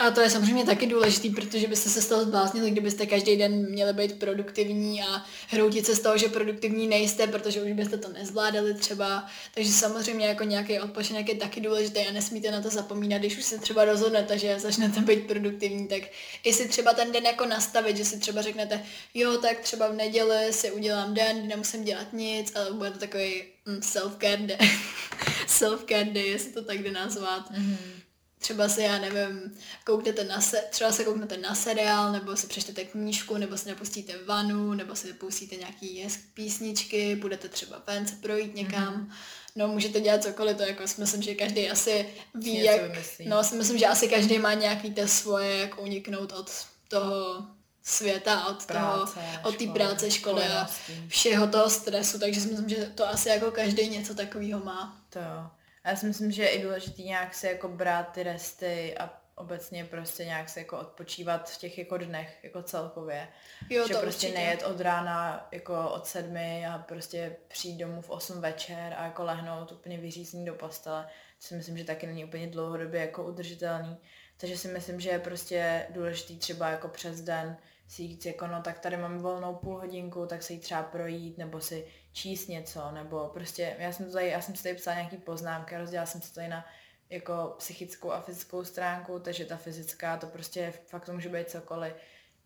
a 0.00 0.10
to 0.10 0.20
je 0.20 0.30
samozřejmě 0.30 0.64
taky 0.64 0.86
důležitý, 0.86 1.30
protože 1.30 1.66
byste 1.66 1.90
se 1.90 2.02
z 2.02 2.06
toho 2.06 2.24
zbláznili, 2.24 2.70
kdybyste 2.70 3.06
každý 3.06 3.36
den 3.36 3.70
měli 3.70 3.92
být 3.92 4.18
produktivní 4.18 5.02
a 5.02 5.24
hroutit 5.48 5.86
se 5.86 5.96
z 5.96 6.00
toho, 6.00 6.18
že 6.18 6.28
produktivní 6.28 6.86
nejste, 6.86 7.26
protože 7.26 7.62
už 7.62 7.72
byste 7.72 7.98
to 7.98 8.08
nezvládali 8.08 8.74
třeba. 8.74 9.26
Takže 9.54 9.70
samozřejmě 9.70 10.26
jako 10.26 10.44
nějaký 10.44 10.80
odpočinek 10.80 11.28
je 11.28 11.34
taky 11.34 11.60
důležitý 11.60 12.00
a 12.00 12.12
nesmíte 12.12 12.50
na 12.50 12.60
to 12.60 12.70
zapomínat, 12.70 13.20
když 13.20 13.38
už 13.38 13.44
se 13.44 13.58
třeba 13.58 13.84
rozhodnete, 13.84 14.38
že 14.38 14.60
začnete 14.60 15.00
být 15.00 15.26
produktivní, 15.26 15.88
tak 15.88 16.02
i 16.44 16.52
si 16.52 16.68
třeba 16.68 16.92
ten 16.92 17.12
den 17.12 17.24
jako 17.24 17.46
nastavit, 17.46 17.96
že 17.96 18.04
si 18.04 18.18
třeba 18.18 18.42
řeknete, 18.42 18.82
jo, 19.14 19.38
tak 19.38 19.60
třeba 19.60 19.88
v 19.88 19.94
neděli 19.94 20.52
si 20.52 20.70
udělám 20.70 21.14
den, 21.14 21.48
nemusím 21.48 21.84
dělat 21.84 22.12
nic, 22.12 22.56
ale 22.56 22.72
bude 22.72 22.90
to 22.90 22.98
takový 22.98 23.42
mm, 23.66 23.80
self-care 23.80 24.46
day. 24.46 24.58
self-care 25.46 26.12
day, 26.12 26.28
jestli 26.28 26.52
to 26.52 26.64
tak 26.64 26.82
jde 26.82 26.90
nazvat. 26.90 27.50
Mm-hmm 27.50 28.07
třeba 28.38 28.68
se, 28.68 28.82
já 28.82 28.98
nevím, 28.98 29.58
kouknete 29.86 30.24
na 30.24 30.40
se, 30.40 30.64
třeba 30.70 30.92
se 30.92 31.04
kouknete 31.04 31.36
na 31.36 31.54
seriál, 31.54 32.12
nebo 32.12 32.36
si 32.36 32.46
přečtete 32.46 32.84
knížku, 32.84 33.36
nebo 33.36 33.56
si 33.56 33.68
napustíte 33.68 34.24
vanu, 34.24 34.74
nebo 34.74 34.96
si 34.96 35.12
pustíte 35.12 35.56
nějaký 35.56 36.06
písničky, 36.34 37.16
budete 37.16 37.48
třeba 37.48 37.82
ven 37.86 38.06
se 38.06 38.14
projít 38.14 38.54
někam. 38.54 38.94
Mm-hmm. 38.94 39.14
No, 39.56 39.68
můžete 39.68 40.00
dělat 40.00 40.22
cokoliv, 40.22 40.56
to 40.56 40.62
jako 40.62 40.88
si 40.88 41.00
myslím, 41.00 41.22
že 41.22 41.34
každý 41.34 41.70
asi 41.70 42.08
ví, 42.34 42.52
Něco 42.52 42.66
jak, 42.66 42.80
no, 43.26 43.44
si 43.44 43.54
myslím, 43.54 43.78
že 43.78 43.86
asi 43.86 44.08
každý 44.08 44.38
má 44.38 44.54
nějaký 44.54 44.90
te 44.90 45.08
svoje, 45.08 45.56
jak 45.56 45.82
uniknout 45.82 46.32
od 46.32 46.50
toho 46.88 47.46
světa, 47.82 48.46
od 48.46 48.66
práce, 48.66 49.14
toho, 49.14 49.48
od 49.48 49.56
té 49.56 49.66
práce, 49.66 50.10
školy 50.10 50.42
a 50.42 50.70
všeho 51.08 51.46
toho 51.46 51.70
stresu, 51.70 52.18
takže 52.18 52.40
si 52.40 52.48
myslím, 52.48 52.68
že 52.68 52.92
to 52.94 53.08
asi 53.08 53.28
jako 53.28 53.50
každý 53.50 53.88
něco 53.88 54.14
takového 54.14 54.64
má. 54.64 54.96
To 55.10 55.18
jo. 55.18 55.50
A 55.88 55.90
já 55.90 55.96
si 55.96 56.06
myslím, 56.06 56.32
že 56.32 56.42
je 56.42 56.48
i 56.48 56.62
důležité 56.62 57.02
nějak 57.02 57.34
se 57.34 57.48
jako 57.48 57.68
brát 57.68 58.12
ty 58.12 58.22
resty 58.22 58.98
a 58.98 59.20
obecně 59.34 59.84
prostě 59.84 60.24
nějak 60.24 60.48
se 60.48 60.60
jako 60.60 60.78
odpočívat 60.78 61.50
v 61.50 61.58
těch 61.58 61.78
jako 61.78 61.98
dnech, 61.98 62.38
jako 62.42 62.62
celkově. 62.62 63.28
Jo, 63.70 63.88
že 63.88 63.94
to 63.94 64.00
prostě 64.00 64.26
určitě. 64.26 64.40
nejet 64.40 64.62
od 64.62 64.80
rána 64.80 65.48
jako 65.52 65.90
od 65.90 66.06
sedmi 66.06 66.66
a 66.66 66.78
prostě 66.78 67.36
přijít 67.48 67.78
domů 67.78 68.02
v 68.02 68.10
8 68.10 68.40
večer 68.40 68.94
a 68.96 69.04
jako 69.04 69.24
lehnout 69.24 69.72
úplně 69.72 69.98
vyřízení 69.98 70.44
do 70.44 70.54
postele. 70.54 71.04
To 71.38 71.46
si 71.46 71.54
myslím, 71.54 71.78
že 71.78 71.84
taky 71.84 72.06
není 72.06 72.24
úplně 72.24 72.46
dlouhodobě 72.46 73.00
jako 73.00 73.24
udržitelný. 73.24 73.96
Takže 74.36 74.58
si 74.58 74.68
myslím, 74.68 75.00
že 75.00 75.10
je 75.10 75.18
prostě 75.18 75.86
důležitý 75.90 76.38
třeba 76.38 76.68
jako 76.68 76.88
přes 76.88 77.20
den 77.20 77.56
si 77.88 78.08
říct 78.08 78.26
jako 78.26 78.46
no 78.46 78.62
tak 78.62 78.78
tady 78.78 78.96
mám 78.96 79.18
volnou 79.18 79.54
půl 79.54 79.78
hodinku, 79.78 80.26
tak 80.26 80.42
se 80.42 80.52
jí 80.52 80.58
třeba 80.58 80.82
projít, 80.82 81.38
nebo 81.38 81.60
si 81.60 81.86
číst 82.12 82.48
něco, 82.48 82.90
nebo 82.90 83.28
prostě, 83.28 83.76
já 83.78 83.92
jsem, 83.92 84.12
tady, 84.12 84.28
já 84.28 84.40
jsem 84.40 84.56
si 84.56 84.62
tady 84.62 84.74
psala 84.74 84.96
nějaký 84.96 85.16
poznámky, 85.16 85.76
rozdělala 85.76 86.06
jsem 86.06 86.22
se 86.22 86.34
tady 86.34 86.48
na 86.48 86.66
jako 87.10 87.54
psychickou 87.58 88.10
a 88.10 88.20
fyzickou 88.20 88.64
stránku, 88.64 89.18
takže 89.18 89.44
ta 89.44 89.56
fyzická, 89.56 90.16
to 90.16 90.26
prostě 90.26 90.72
fakt 90.86 91.04
to 91.04 91.12
může 91.12 91.28
být 91.28 91.50
cokoliv, 91.50 91.94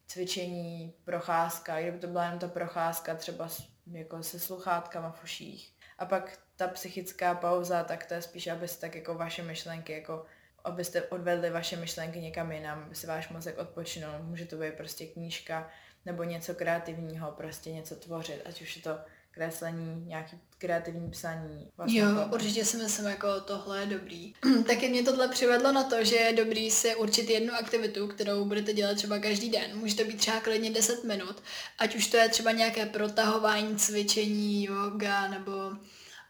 cvičení, 0.06 0.94
procházka, 1.04 1.80
kdyby 1.80 1.98
to 1.98 2.06
byla 2.06 2.24
jenom 2.24 2.38
ta 2.38 2.48
procházka 2.48 3.14
třeba 3.14 3.48
jako 3.92 4.22
se 4.22 4.40
sluchátkama 4.40 5.10
v 5.10 5.24
uších. 5.24 5.72
A 5.98 6.06
pak 6.06 6.38
ta 6.56 6.68
psychická 6.68 7.34
pauza, 7.34 7.84
tak 7.84 8.06
to 8.06 8.14
je 8.14 8.22
spíš, 8.22 8.46
abyste 8.46 8.80
tak 8.80 8.94
jako 8.94 9.14
vaše 9.14 9.42
myšlenky 9.42 9.92
jako 9.92 10.24
abyste 10.64 11.02
odvedli 11.02 11.50
vaše 11.50 11.76
myšlenky 11.76 12.20
někam 12.20 12.52
jinam, 12.52 12.82
aby 12.86 12.94
si 12.94 13.06
váš 13.06 13.28
mozek 13.28 13.58
odpočinul. 13.58 14.12
Může 14.22 14.44
to 14.44 14.56
být 14.56 14.74
prostě 14.74 15.06
knížka 15.06 15.70
nebo 16.06 16.24
něco 16.24 16.54
kreativního, 16.54 17.32
prostě 17.32 17.72
něco 17.72 17.96
tvořit, 17.96 18.42
ať 18.44 18.62
už 18.62 18.76
je 18.76 18.82
to 18.82 18.90
kreslení, 19.30 20.04
nějaký 20.06 20.36
kreativní 20.58 21.10
psaní. 21.10 21.68
Vlastně 21.76 22.00
Jo, 22.00 22.06
tohle. 22.08 22.26
určitě 22.26 22.64
si 22.64 22.76
myslím, 22.76 23.06
jako 23.06 23.40
tohle 23.40 23.80
je 23.80 23.86
dobrý. 23.86 24.32
Taky 24.66 24.88
mě 24.88 25.02
tohle 25.02 25.28
přivedlo 25.28 25.72
na 25.72 25.84
to, 25.84 26.04
že 26.04 26.16
je 26.16 26.32
dobrý 26.32 26.70
si 26.70 26.94
určit 26.96 27.30
jednu 27.30 27.54
aktivitu, 27.54 28.08
kterou 28.08 28.44
budete 28.44 28.72
dělat 28.72 28.94
třeba 28.96 29.18
každý 29.18 29.50
den. 29.50 29.70
Může 29.78 29.96
to 29.96 30.04
být 30.04 30.16
třeba 30.18 30.40
klidně 30.40 30.70
10 30.70 31.04
minut, 31.04 31.42
ať 31.78 31.94
už 31.96 32.06
to 32.06 32.16
je 32.16 32.28
třeba 32.28 32.52
nějaké 32.52 32.86
protahování, 32.86 33.76
cvičení, 33.76 34.64
yoga, 34.64 35.28
nebo 35.28 35.52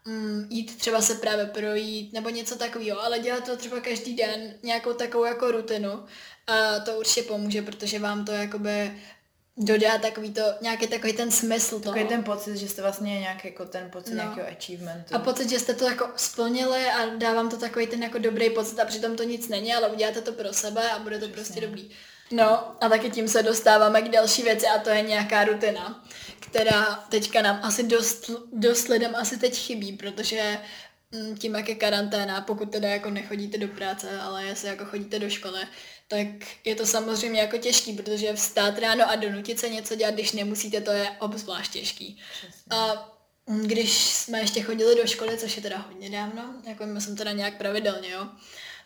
mm, 0.05 0.47
jít 0.49 0.77
třeba 0.77 1.01
se 1.01 1.15
právě 1.15 1.45
projít, 1.45 2.13
nebo 2.13 2.29
něco 2.29 2.55
takového, 2.55 3.01
ale 3.03 3.19
dělat 3.19 3.45
to 3.45 3.57
třeba 3.57 3.79
každý 3.79 4.15
den, 4.15 4.53
nějakou 4.63 4.93
takovou 4.93 5.23
jako 5.25 5.51
rutinu. 5.51 6.05
A 6.47 6.79
to 6.79 6.91
určitě 6.99 7.23
pomůže, 7.23 7.61
protože 7.61 7.99
vám 7.99 8.25
to 8.25 8.31
jakoby 8.31 9.01
dodá 9.57 9.97
takový 9.97 10.33
to, 10.33 10.41
nějaký 10.61 10.87
takový 10.87 11.13
ten 11.13 11.31
smysl 11.31 11.79
toho. 11.79 11.93
Takový 11.93 12.05
ten 12.09 12.23
pocit, 12.23 12.57
že 12.57 12.67
jste 12.69 12.81
vlastně 12.81 13.19
nějak 13.19 13.45
jako 13.45 13.65
ten 13.65 13.89
pocit 13.91 14.09
No. 14.13 14.15
nějakého 14.15 14.47
achievementu. 14.47 15.15
A 15.15 15.19
pocit, 15.19 15.49
že 15.49 15.59
jste 15.59 15.73
to 15.73 15.85
jako 15.85 16.09
splnili 16.15 16.85
a 16.85 17.05
dávám 17.15 17.49
to 17.49 17.57
takový 17.57 17.87
ten 17.87 18.03
jako 18.03 18.17
dobrý 18.17 18.49
pocit 18.49 18.79
a 18.79 18.85
přitom 18.85 19.15
to 19.15 19.23
nic 19.23 19.47
není, 19.47 19.73
ale 19.73 19.87
uděláte 19.89 20.21
to 20.21 20.31
pro 20.31 20.53
sebe 20.53 20.91
a 20.91 20.99
bude 20.99 21.19
to 21.19 21.25
Přesně. 21.25 21.35
prostě 21.35 21.61
dobrý. 21.61 21.89
No 22.33 22.75
a 22.81 22.89
taky 22.89 23.09
tím 23.09 23.27
se 23.27 23.43
dostáváme 23.43 24.01
k 24.01 24.09
další 24.09 24.43
věci 24.43 24.67
a 24.67 24.79
to 24.79 24.89
je 24.89 25.01
nějaká 25.01 25.43
rutina, 25.43 26.05
která 26.39 27.05
teďka 27.09 27.41
nám 27.41 27.59
asi 27.63 27.83
dost, 27.83 28.31
dost 28.53 28.87
lidem 28.87 29.15
asi 29.15 29.37
teď 29.37 29.57
chybí, 29.57 29.93
protože 29.93 30.59
mm, 31.11 31.37
tím, 31.37 31.55
jak 31.55 31.69
je 31.69 31.75
karanténa, 31.75 32.41
pokud 32.41 32.71
teda 32.71 32.89
jako 32.89 33.09
nechodíte 33.09 33.57
do 33.57 33.67
práce, 33.67 34.19
ale 34.21 34.45
jestli 34.45 34.67
jako 34.67 34.85
chodíte 34.85 35.19
do 35.19 35.29
školy, 35.29 35.59
tak 36.07 36.27
je 36.65 36.75
to 36.75 36.85
samozřejmě 36.85 37.41
jako 37.41 37.57
těžký, 37.57 37.93
protože 37.93 38.33
vstát 38.33 38.79
ráno 38.79 39.09
a 39.09 39.15
donutit 39.15 39.59
se 39.59 39.69
něco 39.69 39.95
dělat, 39.95 40.13
když 40.13 40.31
nemusíte, 40.31 40.81
to 40.81 40.91
je 40.91 41.09
obzvlášť 41.19 41.71
těžký. 41.71 42.19
Přesně. 42.39 42.69
A 42.69 43.11
mm, 43.47 43.67
když 43.67 43.97
jsme 43.97 44.39
ještě 44.39 44.61
chodili 44.61 44.95
do 44.95 45.07
školy, 45.07 45.37
což 45.37 45.55
je 45.55 45.61
teda 45.61 45.77
hodně 45.77 46.09
dávno, 46.09 46.43
jako 46.67 46.85
my 46.85 47.01
jsem 47.01 47.15
teda 47.15 47.31
nějak 47.31 47.57
pravidelně, 47.57 48.09
jo, 48.09 48.27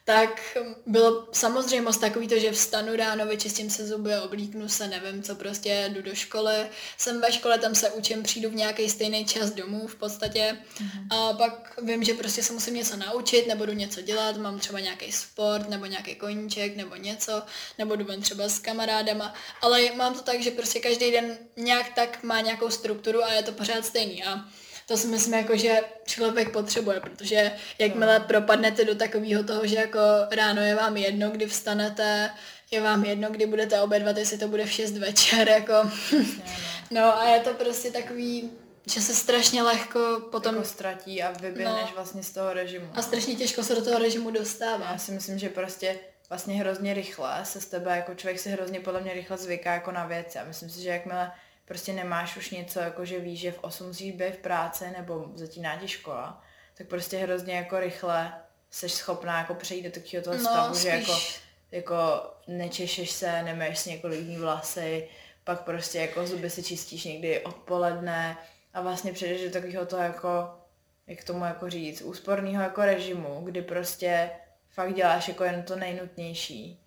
tak 0.07 0.57
bylo 0.85 1.27
samozřejmost 1.31 2.01
takový 2.01 2.27
to, 2.27 2.39
že 2.39 2.51
vstanu 2.51 2.95
ráno, 2.95 3.25
vyčistím 3.25 3.69
se 3.69 3.87
zuby, 3.87 4.19
oblíknu 4.19 4.69
se, 4.69 4.87
nevím 4.87 5.23
co, 5.23 5.35
prostě 5.35 5.91
jdu 5.93 6.01
do 6.01 6.15
školy, 6.15 6.69
jsem 6.97 7.21
ve 7.21 7.31
škole, 7.31 7.57
tam 7.57 7.75
se 7.75 7.91
učím, 7.91 8.23
přijdu 8.23 8.49
v 8.49 8.55
nějaký 8.55 8.89
stejný 8.89 9.25
čas 9.25 9.51
domů 9.51 9.87
v 9.87 9.95
podstatě. 9.95 10.57
A 11.09 11.33
pak 11.33 11.79
vím, 11.81 12.03
že 12.03 12.13
prostě 12.13 12.43
se 12.43 12.53
musím 12.53 12.73
něco 12.73 12.97
naučit, 12.97 13.47
nebo 13.47 13.65
jdu 13.65 13.73
něco 13.73 14.01
dělat, 14.01 14.37
mám 14.37 14.59
třeba 14.59 14.79
nějaký 14.79 15.11
sport, 15.11 15.69
nebo 15.69 15.85
nějaký 15.85 16.15
koníček, 16.15 16.75
nebo 16.75 16.95
něco, 16.95 17.43
nebo 17.77 17.95
jdu 17.95 18.05
ven 18.05 18.21
třeba 18.21 18.49
s 18.49 18.59
kamarádama, 18.59 19.33
ale 19.61 19.91
mám 19.95 20.13
to 20.13 20.21
tak, 20.21 20.41
že 20.41 20.51
prostě 20.51 20.79
každý 20.79 21.11
den 21.11 21.37
nějak 21.55 21.93
tak 21.95 22.23
má 22.23 22.41
nějakou 22.41 22.69
strukturu 22.69 23.23
a 23.23 23.33
je 23.33 23.43
to 23.43 23.51
pořád 23.51 23.85
stejný. 23.85 24.23
A 24.23 24.45
to 24.87 24.97
si 24.97 25.07
myslím 25.07 25.33
jako, 25.33 25.57
že 25.57 25.79
člověk 26.05 26.51
potřebuje, 26.51 26.99
protože 26.99 27.51
jakmile 27.79 28.19
propadnete 28.19 28.85
do 28.85 28.95
takového 28.95 29.43
toho, 29.43 29.67
že 29.67 29.75
jako 29.75 29.99
ráno 30.31 30.61
je 30.61 30.75
vám 30.75 30.97
jedno, 30.97 31.29
kdy 31.29 31.45
vstanete, 31.45 32.29
je 32.71 32.81
vám 32.81 33.05
jedno, 33.05 33.29
kdy 33.29 33.45
budete 33.45 33.81
obědvat, 33.81 34.17
jestli 34.17 34.37
to 34.37 34.47
bude 34.47 34.65
v 34.65 34.71
6 34.71 34.91
večer, 34.97 35.49
jako 35.49 35.73
no. 36.13 36.25
no 36.91 37.17
a 37.19 37.25
je 37.29 37.39
to 37.39 37.53
prostě 37.53 37.91
takový, 37.91 38.51
že 38.93 39.01
se 39.01 39.15
strašně 39.15 39.63
lehko 39.63 39.99
potom 40.31 40.55
Jako 40.55 40.67
ztratí 40.67 41.23
a 41.23 41.31
vyběhneš 41.31 41.83
No. 41.89 41.91
vlastně 41.95 42.23
z 42.23 42.31
toho 42.31 42.53
režimu. 42.53 42.87
a 42.93 43.01
strašně 43.01 43.35
těžko 43.35 43.63
se 43.63 43.75
do 43.75 43.83
toho 43.83 43.99
režimu 43.99 44.31
dostává. 44.31 44.85
Já 44.91 44.97
si 44.97 45.11
myslím, 45.11 45.39
že 45.39 45.49
prostě 45.49 45.99
vlastně 46.29 46.55
hrozně 46.55 46.93
rychle 46.93 47.39
se 47.43 47.61
z 47.61 47.65
tebe, 47.65 47.95
jako 47.95 48.15
člověk 48.15 48.39
si 48.39 48.49
hrozně 48.49 48.79
podle 48.79 49.01
mě 49.01 49.13
rychle 49.13 49.37
zvyká 49.37 49.73
jako 49.73 49.91
na 49.91 50.05
věci 50.05 50.39
a 50.39 50.43
myslím 50.45 50.69
si, 50.69 50.81
že 50.81 50.89
jakmile 50.89 51.31
prostě 51.67 51.93
nemáš 51.93 52.37
už 52.37 52.49
něco, 52.51 52.79
jako 52.79 53.05
že 53.05 53.19
víš, 53.19 53.39
že 53.39 53.51
v 53.51 53.59
8 53.63 53.87
musíš 53.87 54.11
být 54.11 54.33
v 54.35 54.37
práci 54.37 54.85
nebo 54.97 55.25
začíná 55.35 55.75
ti 55.77 55.87
škola, 55.87 56.43
tak 56.77 56.87
prostě 56.87 57.17
hrozně 57.17 57.55
jako 57.55 57.79
rychle 57.79 58.33
jsi 58.69 58.89
schopná 58.89 59.37
jako 59.39 59.53
přejít 59.55 59.81
do 59.83 59.91
takového 59.91 60.23
toho 60.23 60.37
No, 60.37 60.41
stavu, 60.43 60.75
že 60.75 60.89
spíš- 60.91 60.91
jako, 60.91 61.13
jako 61.71 61.95
nečešeš 62.47 63.11
se, 63.11 63.43
nemáš 63.43 63.79
si 63.79 63.89
několik 63.89 64.19
dní 64.19 64.37
vlasy, 64.37 65.07
pak 65.43 65.61
prostě 65.61 65.99
jako 65.99 66.27
zuby 66.27 66.49
si 66.49 66.63
čistíš 66.63 67.03
někdy 67.03 67.39
odpoledne 67.43 68.37
a 68.73 68.81
vlastně 68.81 69.13
přejdeš 69.13 69.41
do 69.43 69.51
takového 69.51 69.85
toho 69.85 70.03
jako, 70.03 70.49
jak 71.07 71.23
tomu 71.23 71.45
jako 71.45 71.69
říct, 71.69 72.01
úsporného 72.01 72.63
jako 72.63 72.81
režimu, 72.81 73.41
kdy 73.43 73.61
prostě 73.61 74.29
fakt 74.69 74.93
děláš 74.93 75.27
jako 75.27 75.43
jen 75.43 75.63
to 75.63 75.75
nejnutnější 75.75 76.79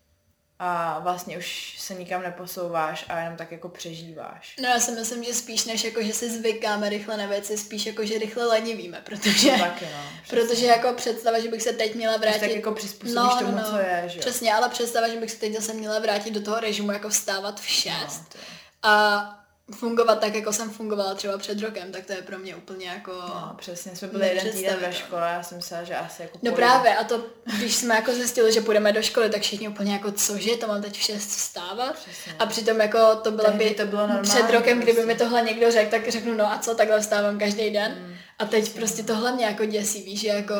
a 0.62 0.98
vlastně 0.98 1.38
už 1.38 1.74
se 1.78 1.94
nikam 1.94 2.22
neposouváš 2.22 3.04
a 3.08 3.18
jenom 3.18 3.36
tak 3.36 3.52
jako 3.52 3.68
přežíváš. 3.68 4.54
No 4.62 4.68
já 4.68 4.80
si 4.80 4.92
myslím, 4.92 5.24
že 5.24 5.34
spíš 5.34 5.64
než 5.64 5.84
jako, 5.84 6.02
že 6.02 6.12
si 6.12 6.30
zvykáme 6.30 6.88
rychle 6.88 7.16
na 7.16 7.26
věci, 7.26 7.58
spíš 7.58 7.86
jako, 7.86 8.04
že 8.04 8.18
rychle 8.18 8.46
lenivíme, 8.46 9.00
protože, 9.04 9.50
Taky 9.50 9.84
no. 9.84 9.90
přesně. 10.22 10.40
protože 10.40 10.66
jako 10.66 10.92
představa, 10.92 11.40
že 11.40 11.48
bych 11.48 11.62
se 11.62 11.72
teď 11.72 11.94
měla 11.94 12.16
Když 12.16 12.22
vrátit... 12.30 12.40
tak 12.40 12.50
jako 12.50 12.72
přizpůsobíš 12.72 13.32
tomu, 13.38 13.58
co 13.70 13.76
je, 13.76 14.04
že 14.06 14.18
jo. 14.18 14.20
Přesně, 14.20 14.54
ale 14.54 14.68
představa, 14.68 15.08
že 15.08 15.16
bych 15.20 15.30
se 15.30 15.36
teď 15.38 15.54
zase 15.54 15.72
měla 15.72 15.98
vrátit 15.98 16.30
do 16.30 16.40
toho 16.42 16.60
režimu, 16.60 16.92
jako 16.92 17.08
vstávat 17.08 17.60
v 17.60 17.66
6 17.68 17.90
No, 17.90 18.24
to 18.32 18.38
a 18.82 19.39
fungovat 19.74 20.20
tak, 20.20 20.34
jako 20.34 20.52
jsem 20.52 20.70
fungovala 20.70 21.14
třeba 21.14 21.38
před 21.38 21.60
rokem, 21.60 21.92
tak 21.92 22.06
to 22.06 22.12
je 22.12 22.22
pro 22.22 22.38
mě 22.38 22.56
úplně 22.56 22.86
jako... 22.86 23.12
No, 23.12 23.54
přesně, 23.58 23.96
jsme 23.96 24.08
byli 24.08 24.28
jeden 24.28 24.52
týden 24.52 24.76
ve 24.80 24.92
škole, 24.92 25.30
já 25.34 25.42
jsem 25.42 25.56
myslela, 25.56 25.84
že 25.84 25.96
asi 25.96 26.22
jako 26.22 26.34
No 26.34 26.40
půjdu. 26.40 26.56
právě, 26.56 26.96
a 26.96 27.04
to, 27.04 27.24
když 27.58 27.74
jsme 27.76 27.94
jako 27.94 28.12
zjistili, 28.14 28.52
že 28.52 28.60
půjdeme 28.60 28.92
do 28.92 29.02
školy, 29.02 29.30
tak 29.30 29.42
všichni 29.42 29.68
úplně 29.68 29.92
jako, 29.92 30.12
cože, 30.12 30.56
to 30.56 30.66
mám 30.66 30.82
teď 30.82 30.98
v 30.98 31.02
6 31.02 31.26
vstávat? 31.28 31.94
Přesně. 31.94 32.34
A 32.38 32.46
přitom 32.46 32.80
jako 32.80 32.98
to 33.16 33.30
bylo 33.30 33.48
Tehdy 33.50 33.64
by 33.64 33.74
to 33.74 33.86
bylo 33.86 34.00
normální 34.00 34.28
před 34.28 34.50
rokem, 34.50 34.78
kdyby 34.78 34.92
prostě. 34.92 35.06
mi 35.06 35.14
tohle 35.18 35.42
někdo 35.42 35.70
řekl, 35.70 35.90
tak 35.90 36.08
řeknu, 36.08 36.34
no 36.34 36.52
a 36.52 36.58
co, 36.58 36.74
takhle 36.74 37.00
vstávám 37.00 37.38
každý 37.38 37.70
den. 37.70 37.96
Mm, 38.00 38.14
a 38.38 38.44
teď 38.44 38.74
prostě 38.74 39.02
tohle 39.02 39.32
mě 39.32 39.44
jako 39.44 39.64
děsí, 39.64 40.02
víš, 40.02 40.20
že 40.20 40.28
jako 40.28 40.54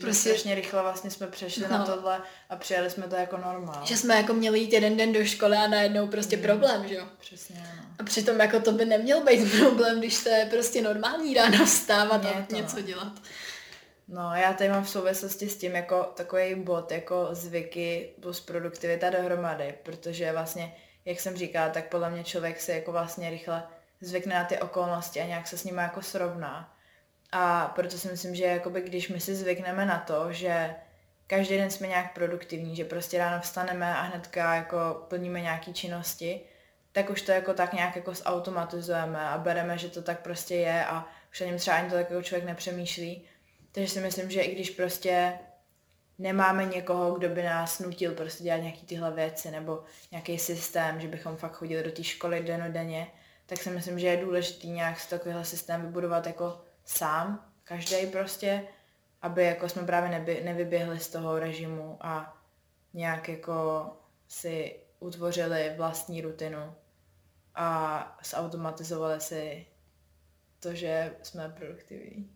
Prostě 0.00 0.28
strašně 0.28 0.54
rychle 0.54 0.82
vlastně 0.82 1.10
jsme 1.10 1.26
přešli 1.26 1.62
no. 1.62 1.78
na 1.78 1.84
tohle 1.84 2.22
a 2.50 2.56
přijali 2.56 2.90
jsme 2.90 3.08
to 3.08 3.16
jako 3.16 3.36
normál. 3.36 3.80
že 3.84 3.96
jsme 3.96 4.16
jako 4.16 4.34
měli 4.34 4.58
jít 4.58 4.72
jeden 4.72 4.96
den 4.96 5.12
do 5.12 5.24
školy 5.24 5.56
a 5.56 5.66
najednou 5.66 6.06
prostě 6.06 6.36
problém, 6.36 6.88
že 6.88 6.94
jo. 6.94 7.06
Přesně, 7.18 7.56
no. 7.76 7.82
A 7.98 8.02
přitom 8.02 8.40
jako 8.40 8.60
to 8.60 8.72
by 8.72 8.84
neměl 8.84 9.24
být 9.24 9.58
problém, 9.58 9.98
když 9.98 10.22
to 10.22 10.28
je 10.28 10.46
prostě 10.50 10.82
normální 10.82 11.34
ráno 11.34 11.66
vstávat 11.66 12.24
a 12.24 12.46
něco 12.54 12.76
no. 12.76 12.82
dělat. 12.82 13.12
No, 14.08 14.34
já 14.34 14.52
tady 14.52 14.70
mám 14.70 14.84
v 14.84 14.90
souvislosti 14.90 15.48
s 15.48 15.56
tím 15.56 15.76
jako 15.76 16.12
takový 16.16 16.54
bod, 16.54 16.92
jako 16.92 17.28
zvyky 17.30 18.14
plus 18.20 18.40
produktivita 18.40 19.10
dohromady, 19.10 19.74
protože 19.82 20.32
vlastně, 20.32 20.76
jak 21.04 21.20
jsem 21.20 21.36
říkala, 21.36 21.68
tak 21.68 21.88
podle 21.88 22.10
mě 22.10 22.24
člověk 22.24 22.60
se 22.60 22.72
jako 22.72 22.92
vlastně 22.92 23.30
rychle 23.30 23.62
zvykne 24.00 24.34
na 24.34 24.44
ty 24.44 24.58
okolnosti 24.58 25.20
a 25.20 25.26
nějak 25.26 25.48
se 25.48 25.58
s 25.58 25.64
nimi 25.64 25.82
jako 25.82 26.02
srovná. 26.02 26.75
A 27.32 27.72
proto 27.74 27.98
si 27.98 28.08
myslím, 28.08 28.34
že 28.34 28.44
jakoby, 28.44 28.80
když 28.80 29.08
my 29.08 29.20
si 29.20 29.34
zvykneme 29.34 29.86
na 29.86 29.98
to, 29.98 30.32
že 30.32 30.74
každý 31.26 31.56
den 31.56 31.70
jsme 31.70 31.86
nějak 31.86 32.14
produktivní, 32.14 32.76
že 32.76 32.84
prostě 32.84 33.18
ráno 33.18 33.40
vstaneme 33.40 33.96
a 33.96 34.00
hnedka 34.02 34.54
jako 34.54 35.04
plníme 35.08 35.40
nějaké 35.40 35.72
činnosti, 35.72 36.40
tak 36.92 37.10
už 37.10 37.22
to 37.22 37.32
jako 37.32 37.54
tak 37.54 37.72
nějak 37.72 37.96
jako 37.96 38.14
zautomatizujeme 38.14 39.20
a 39.20 39.38
bereme, 39.38 39.78
že 39.78 39.88
to 39.88 40.02
tak 40.02 40.20
prostě 40.20 40.54
je 40.54 40.86
a 40.86 41.08
už 41.30 41.40
o 41.40 41.44
něm 41.44 41.58
třeba 41.58 41.76
ani 41.76 41.88
to 41.88 41.94
tak 41.94 42.10
jako 42.10 42.22
člověk 42.22 42.46
nepřemýšlí. 42.46 43.24
Takže 43.72 43.92
si 43.92 44.00
myslím, 44.00 44.30
že 44.30 44.40
i 44.40 44.54
když 44.54 44.70
prostě 44.70 45.38
nemáme 46.18 46.64
někoho, 46.64 47.14
kdo 47.14 47.28
by 47.28 47.42
nás 47.42 47.78
nutil 47.78 48.14
prostě 48.14 48.44
dělat 48.44 48.56
nějaký 48.56 48.86
tyhle 48.86 49.10
věci 49.10 49.50
nebo 49.50 49.84
nějaký 50.10 50.38
systém, 50.38 51.00
že 51.00 51.08
bychom 51.08 51.36
fakt 51.36 51.52
chodili 51.52 51.82
do 51.82 51.90
té 51.90 52.04
školy 52.04 52.40
denodenně, 52.40 53.06
tak 53.46 53.58
si 53.58 53.70
myslím, 53.70 53.98
že 53.98 54.06
je 54.06 54.16
důležitý 54.16 54.70
nějak 54.70 55.00
si 55.00 55.10
takovýhle 55.10 55.44
systém 55.44 55.82
vybudovat 55.82 56.26
jako 56.26 56.60
sám, 56.86 57.52
každý 57.64 58.06
prostě, 58.06 58.68
aby 59.22 59.44
jako 59.44 59.68
jsme 59.68 59.82
právě 59.82 60.10
neby, 60.10 60.40
nevyběhli 60.44 61.00
z 61.00 61.08
toho 61.08 61.38
režimu 61.38 61.98
a 62.00 62.38
nějak 62.94 63.28
jako 63.28 63.86
si 64.28 64.80
utvořili 65.00 65.74
vlastní 65.76 66.20
rutinu 66.20 66.74
a 67.54 68.18
zautomatizovali 68.24 69.20
si 69.20 69.66
to, 70.60 70.74
že 70.74 71.16
jsme 71.22 71.48
produktivní. 71.48 72.30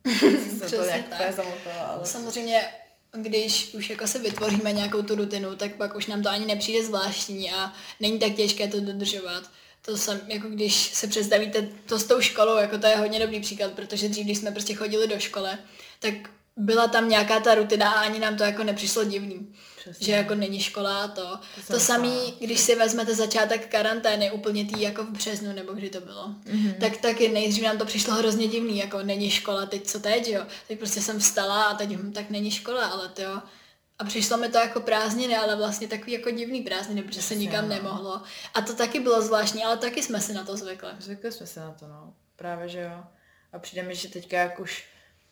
Jsem 0.59 0.71
to 0.71 0.85
nějak 0.85 1.09
tak. 1.09 1.39
ale... 1.81 2.07
Samozřejmě, 2.07 2.73
když 3.13 3.75
už 3.75 3.91
jako 3.91 4.07
se 4.07 4.19
vytvoříme 4.19 4.73
nějakou 4.73 5.03
tu 5.03 5.15
rutinu, 5.15 5.57
tak 5.57 5.75
pak 5.75 5.97
už 5.97 6.07
nám 6.07 6.23
to 6.23 6.29
ani 6.29 6.47
nepřijde 6.47 6.85
zvláštní 6.85 7.53
a 7.53 7.73
není 8.01 8.19
tak 8.19 8.33
těžké 8.33 8.69
to 8.69 8.81
dodržovat. 8.81 9.51
To 9.83 9.97
jsem, 9.97 10.21
jako 10.27 10.49
když 10.49 10.75
se 10.95 11.07
představíte 11.07 11.69
to 11.87 11.99
s 11.99 12.05
tou 12.05 12.21
školou, 12.21 12.57
jako 12.57 12.79
to 12.79 12.87
je 12.87 12.97
hodně 12.97 13.19
dobrý 13.21 13.41
příklad, 13.41 13.73
protože 13.73 14.09
dřív, 14.09 14.25
když 14.25 14.39
jsme 14.39 14.51
prostě 14.51 14.75
chodili 14.75 15.07
do 15.09 15.19
školy, 15.19 15.51
tak 15.99 16.15
byla 16.57 16.89
tam 16.89 17.09
nějaká 17.09 17.41
ta 17.41 17.55
rutina 17.55 17.91
a 17.91 18.01
ani 18.01 18.19
nám 18.19 18.37
to 18.37 18.43
jako 18.45 18.65
nepřišlo 18.65 19.05
divný. 19.05 19.55
Přesně. 19.81 20.07
Že 20.07 20.13
jako 20.13 20.35
není 20.35 20.61
škola 20.61 21.03
a 21.03 21.09
to. 21.09 21.23
To, 21.67 21.73
to 21.73 21.81
samý, 21.81 22.09
myslela. 22.09 22.33
když 22.41 22.61
si 22.61 22.75
vezmete 22.75 23.15
začátek 23.15 23.69
karantény, 23.71 24.31
úplně 24.31 24.65
tý 24.65 24.81
jako 24.81 25.05
v 25.05 25.11
březnu, 25.11 25.53
nebo 25.53 25.73
kdy 25.73 25.91
to 25.91 26.01
bylo, 26.01 26.27
Mhm. 26.29 26.45
mm-hmm. 26.47 26.75
tak 26.81 26.97
taky 26.97 27.29
nejdřív 27.29 27.65
nám 27.65 27.79
to 27.79 27.85
přišlo 27.85 28.15
hrozně 28.15 28.49
divný, 28.49 28.79
jako 28.79 29.03
není 29.03 29.31
škola, 29.31 29.67
teď 29.67 29.87
co 29.87 30.01
teď, 30.01 30.29
jo. 30.29 30.43
Teď 30.69 30.79
prostě 30.79 31.01
jsem 31.01 31.19
vstala 31.21 31.63
a 31.65 31.75
teď 31.75 31.91
hm, 31.91 32.13
tak 32.13 32.31
není 32.31 32.51
škola, 32.51 32.87
ale 32.87 33.09
to 33.09 33.23
jo. 33.23 33.41
A 34.01 34.05
přišlo 34.05 34.37
mi 34.37 34.49
to 34.49 34.59
jako 34.59 34.81
prázdniny, 34.81 35.37
ale 35.37 35.57
vlastně 35.57 35.89
takový 35.89 36.13
jako 36.13 36.31
divný 36.31 36.63
prázdniny, 36.63 37.03
protože 37.03 37.23
se 37.23 37.27
Přesně, 37.27 37.41
nikam 37.41 37.69
no. 37.69 37.75
nemohlo. 37.75 38.23
A 38.55 38.61
to 38.61 38.75
taky 38.75 39.01
bylo 39.01 39.23
zvláštní, 39.23 39.65
ale 39.65 39.77
taky 39.77 40.03
jsme 40.03 40.21
si 40.21 40.33
na 40.33 40.45
to 40.45 40.57
zvykli. 40.57 40.89
Zvykli 40.99 41.33
jsme 41.33 41.47
se 41.47 41.61
na 41.61 41.73
to, 41.73 41.89
no. 41.89 42.15
Právě, 42.37 42.69
že 42.69 42.81
jo. 42.81 43.05
A 43.53 43.59
přijde 43.59 43.83
mi, 43.83 43.95
že 43.95 44.09
teďka 44.09 44.37
jak 44.37 44.61
už 44.61 44.87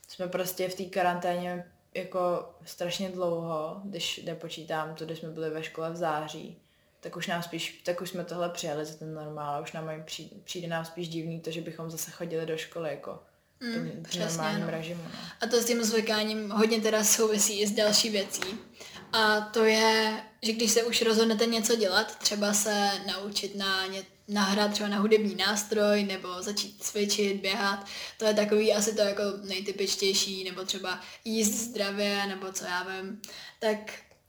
jsme 0.08 0.28
prostě 0.28 0.68
v 0.68 0.74
té 0.74 0.84
karanténě 0.84 1.64
jako 1.94 2.50
strašně 2.64 3.08
dlouho, 3.08 3.80
když 3.84 4.22
nepočítám 4.24 4.94
to, 4.94 5.04
když 5.04 5.18
jsme 5.18 5.28
byli 5.28 5.50
ve 5.50 5.62
škole 5.62 5.90
v 5.90 5.96
září, 5.96 6.62
tak 7.00 7.16
už 7.16 7.26
nám 7.26 7.42
spíš, 7.42 7.82
tak 7.84 8.00
už 8.00 8.10
jsme 8.10 8.24
tohle 8.24 8.48
přijali 8.48 8.84
za 8.84 8.98
ten 8.98 9.14
normál, 9.14 9.62
už 9.62 9.72
nám 9.72 9.90
přijde, 10.04 10.36
přijde 10.44 10.68
nám 10.68 10.84
spíš 10.84 11.08
divný 11.08 11.40
to, 11.40 11.50
že 11.50 11.60
bychom 11.60 11.90
zase 11.90 12.10
chodili 12.10 12.46
do 12.46 12.56
školy 12.56 12.90
jako 12.90 13.22
mm, 13.60 14.04
normálním 14.18 14.60
no. 14.60 14.70
režimu. 14.70 15.02
No. 15.04 15.20
A 15.40 15.46
to 15.46 15.56
s 15.56 15.64
tím 15.64 15.84
zvykáním 15.84 16.50
hodně 16.50 16.80
teda 16.80 17.04
souvisí 17.04 17.60
i 17.60 17.66
s 17.66 17.72
další 17.72 18.10
věcí. 18.10 18.58
A 19.12 19.40
to 19.40 19.64
je, 19.64 20.22
že 20.42 20.52
když 20.52 20.70
se 20.70 20.82
už 20.82 21.02
rozhodnete 21.02 21.46
něco 21.46 21.76
dělat, 21.76 22.18
třeba 22.18 22.52
se 22.52 22.90
naučit 23.06 23.56
na 23.56 23.86
ně, 23.86 24.02
nahrát 24.28 24.72
třeba 24.72 24.88
na 24.88 24.98
hudební 24.98 25.34
nástroj 25.34 26.04
nebo 26.04 26.42
začít 26.42 26.82
cvičit, 26.82 27.40
běhat, 27.40 27.86
to 28.18 28.24
je 28.24 28.34
takový 28.34 28.72
asi 28.72 28.94
to 28.94 29.00
jako 29.00 29.22
nejtypičtější, 29.42 30.44
nebo 30.44 30.64
třeba 30.64 31.00
jíst 31.24 31.52
zdravě, 31.52 32.26
nebo 32.26 32.52
co 32.52 32.64
já 32.64 32.82
vím, 32.82 33.20
tak 33.58 33.78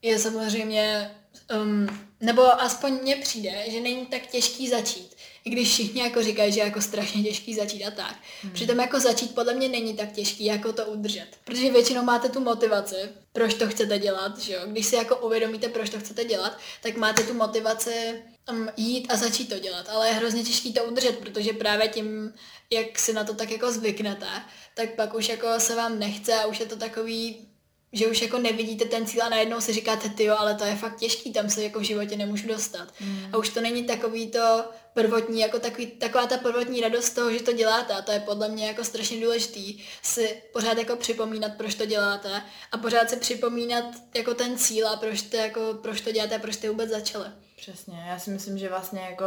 je 0.02 0.20
samozřejmě, 0.20 1.12
um, 1.56 1.88
nebo 2.22 2.62
aspoň 2.62 2.94
mně 3.02 3.16
přijde, 3.16 3.64
že 3.68 3.80
není 3.80 4.06
tak 4.06 4.28
těžký 4.28 4.70
začít. 4.70 5.16
I 5.46 5.50
když 5.50 5.70
všichni 5.70 6.02
jako 6.02 6.24
říkají, 6.24 6.52
že 6.52 6.60
je 6.60 6.66
jako 6.66 6.82
strašně 6.82 7.24
těžký 7.24 7.56
začít 7.56 7.86
a 7.86 7.92
tak. 7.92 8.16
Hmm. 8.42 8.52
Přitom 8.52 8.80
jako 8.80 9.00
začít 9.00 9.36
podle 9.36 9.54
mě 9.54 9.70
není 9.70 9.94
tak 9.94 10.12
těžký, 10.12 10.46
jako 10.46 10.74
to 10.74 10.86
udržet. 10.86 11.28
Protože 11.44 11.72
většinou 11.72 12.04
máte 12.04 12.30
tu 12.30 12.40
motivaci, 12.40 12.96
proč 13.34 13.54
to 13.54 13.68
chcete 13.68 14.00
dělat, 14.00 14.40
že 14.40 14.54
jo. 14.54 14.62
Když 14.66 14.86
si 14.86 14.96
jako 14.96 15.16
uvědomíte, 15.16 15.70
proč 15.70 15.90
to 15.90 16.00
chcete 16.00 16.26
dělat, 16.26 16.58
tak 16.84 16.98
máte 16.98 17.24
tu 17.24 17.34
motivaci 17.34 18.24
um, 18.52 18.70
jít 18.78 19.08
a 19.12 19.18
začít 19.18 19.50
to 19.50 19.60
dělat. 19.60 19.90
Ale 19.90 20.08
je 20.08 20.14
hrozně 20.14 20.44
těžký 20.44 20.74
to 20.74 20.84
udržet, 20.84 21.18
protože 21.18 21.54
právě 21.54 21.88
tím, 21.88 22.34
jak 22.70 23.00
si 23.00 23.14
na 23.14 23.24
to 23.24 23.34
tak 23.34 23.52
jako 23.52 23.72
zvyknete, 23.72 24.28
tak 24.76 24.96
pak 24.96 25.14
už 25.14 25.30
jako 25.30 25.48
se 25.60 25.76
vám 25.76 26.00
nechce 26.00 26.34
a 26.34 26.46
už 26.46 26.60
je 26.60 26.66
to 26.66 26.76
takový 26.76 27.49
že 27.94 28.08
už 28.08 28.22
jako 28.22 28.40
nevidíte 28.40 28.86
ten 28.86 29.06
cíl 29.06 29.24
a 29.24 29.30
najednou 29.30 29.62
si 29.62 29.74
říkáte, 29.74 30.10
ty 30.10 30.24
jo, 30.24 30.36
ale 30.40 30.56
to 30.56 30.64
je 30.64 30.76
fakt 30.76 31.00
těžký, 31.00 31.34
tam 31.34 31.50
se 31.50 31.64
jako 31.64 31.80
v 31.80 31.84
životě 31.84 32.18
nemůžu 32.18 32.48
dostat. 32.48 32.94
Mm. 33.00 33.26
A 33.34 33.38
už 33.38 33.50
to 33.50 33.62
není 33.62 33.84
takový 33.84 34.28
to 34.28 34.64
prvotní, 34.94 35.42
jako 35.42 35.60
takový, 35.60 35.88
taková 35.88 36.28
ta 36.28 36.38
prvotní 36.38 36.82
radost 36.82 37.10
toho, 37.10 37.32
že 37.34 37.44
to 37.44 37.54
děláte 37.54 37.94
a 37.94 38.02
to 38.02 38.12
je 38.12 38.20
podle 38.20 38.50
mě 38.50 38.68
jako 38.68 38.84
strašně 38.84 39.22
důležitý 39.22 39.84
si 40.02 40.42
pořád 40.54 40.78
jako 40.78 40.96
připomínat, 40.96 41.52
proč 41.58 41.76
to 41.76 41.86
děláte 41.86 42.42
a 42.72 42.78
pořád 42.78 43.10
si 43.10 43.18
připomínat 43.18 43.86
jako 44.16 44.34
ten 44.34 44.58
cíl 44.58 44.88
a 44.88 44.98
proč 44.98 45.22
to, 45.22 45.38
jako, 45.38 45.62
proč 45.82 46.02
to 46.02 46.12
děláte 46.12 46.36
a 46.36 46.40
proč 46.40 46.56
jste 46.56 46.70
vůbec 46.70 46.90
začali. 46.90 47.26
Přesně, 47.58 48.06
já 48.08 48.20
si 48.20 48.30
myslím, 48.30 48.58
že 48.58 48.70
vlastně 48.70 49.02
jako 49.02 49.26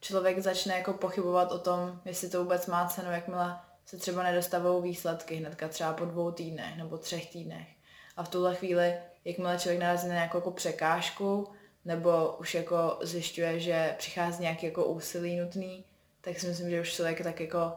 člověk 0.00 0.38
začne 0.38 0.74
jako 0.74 0.92
pochybovat 0.92 1.52
o 1.52 1.58
tom, 1.58 2.00
jestli 2.04 2.28
to 2.28 2.42
vůbec 2.42 2.66
má 2.66 2.88
cenu, 2.88 3.12
jakmile 3.12 3.56
se 3.86 3.96
třeba 3.96 4.22
nedostavují 4.22 4.82
výsledky 4.82 5.34
hnedka 5.34 5.68
třeba 5.68 5.92
po 5.92 6.04
dvou 6.04 6.30
týdnech 6.30 6.76
nebo 6.76 6.98
třech 6.98 7.30
týdnech 7.32 7.73
a 8.16 8.22
v 8.22 8.28
tuhle 8.28 8.54
chvíli, 8.54 8.94
jakmile 9.24 9.58
člověk 9.58 9.80
narazí 9.80 10.08
na 10.08 10.14
nějakou 10.14 10.38
jako 10.38 10.50
překážku, 10.50 11.48
nebo 11.84 12.36
už 12.40 12.54
jako 12.54 12.98
zjišťuje, 13.02 13.60
že 13.60 13.94
přichází 13.98 14.42
nějaký 14.42 14.66
jako 14.66 14.84
úsilí 14.84 15.36
nutný, 15.36 15.84
tak 16.20 16.40
si 16.40 16.46
myslím, 16.46 16.70
že 16.70 16.80
už 16.80 16.92
člověk 16.92 17.22
tak 17.22 17.40
jako 17.40 17.72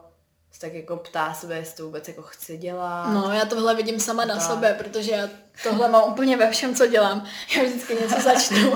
tak 0.60 0.74
jako 0.74 0.98
ptá 0.98 1.34
sebe, 1.34 1.56
jestli 1.56 1.78
to 1.78 1.86
vůbec 1.86 2.08
jako 2.08 2.22
chci 2.22 2.58
dělat. 2.58 3.14
No, 3.14 3.32
já 3.34 3.46
tohle 3.46 3.76
vidím 3.76 4.00
sama 4.00 4.26
na 4.26 4.36
tak. 4.36 4.44
sobě, 4.44 4.74
protože 4.74 5.12
já 5.12 5.30
tohle 5.64 5.90
mám 5.90 6.12
úplně 6.12 6.38
ve 6.38 6.52
všem, 6.52 6.76
co 6.76 6.88
dělám. 6.88 7.26
Já 7.58 7.64
vždycky 7.64 7.96
něco 7.96 8.22
začnu. 8.22 8.72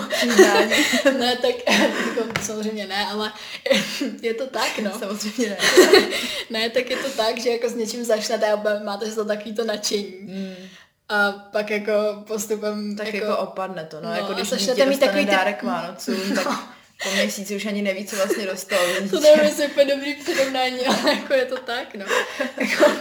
ne, 1.18 1.36
tak 1.36 1.56
jako, 2.08 2.42
samozřejmě 2.42 2.88
ne, 2.88 3.06
ale 3.06 3.32
je 4.22 4.34
to 4.34 4.48
tak, 4.48 4.80
no. 4.80 4.92
Samozřejmě 5.00 5.50
ne. 5.50 5.58
ne, 6.50 6.70
tak 6.70 6.90
je 6.90 6.98
to 6.98 7.10
tak, 7.10 7.38
že 7.38 7.50
jako 7.50 7.70
s 7.70 7.76
něčím 7.76 8.04
začnete 8.04 8.52
a 8.52 8.84
máte 8.84 9.12
to 9.12 9.26
takový 9.26 9.56
to 9.56 9.66
nadšení. 9.66 10.14
Mm 10.22 10.56
a 11.12 11.32
pak 11.32 11.70
jako 11.70 12.24
postupem 12.28 12.96
tak 12.96 13.14
jako, 13.14 13.26
jako 13.28 13.38
opadne 13.38 13.86
to, 13.86 14.02
no, 14.02 14.10
no 14.10 14.16
jako 14.16 14.34
když 14.34 14.50
dítě 14.50 14.86
mít 14.86 15.00
takový 15.00 15.26
dárek 15.26 15.60
ty... 15.60 15.66
Vánocům, 15.66 16.30
no. 16.36 16.44
tak 16.44 16.82
po 17.04 17.10
měsíci 17.10 17.56
už 17.56 17.66
ani 17.66 17.82
neví, 17.82 18.06
co 18.06 18.16
vlastně 18.16 18.46
dostal. 18.46 18.80
to 19.10 19.20
nevím, 19.20 19.44
jestli 19.44 19.68
úplně 19.68 19.96
dobrý 19.96 20.16
přirovnání, 20.16 20.80
ale 20.88 21.14
jako 21.14 21.34
je 21.34 21.46
to 21.46 21.58
tak, 21.58 21.96
no. 21.96 22.06
Jako, 22.58 22.92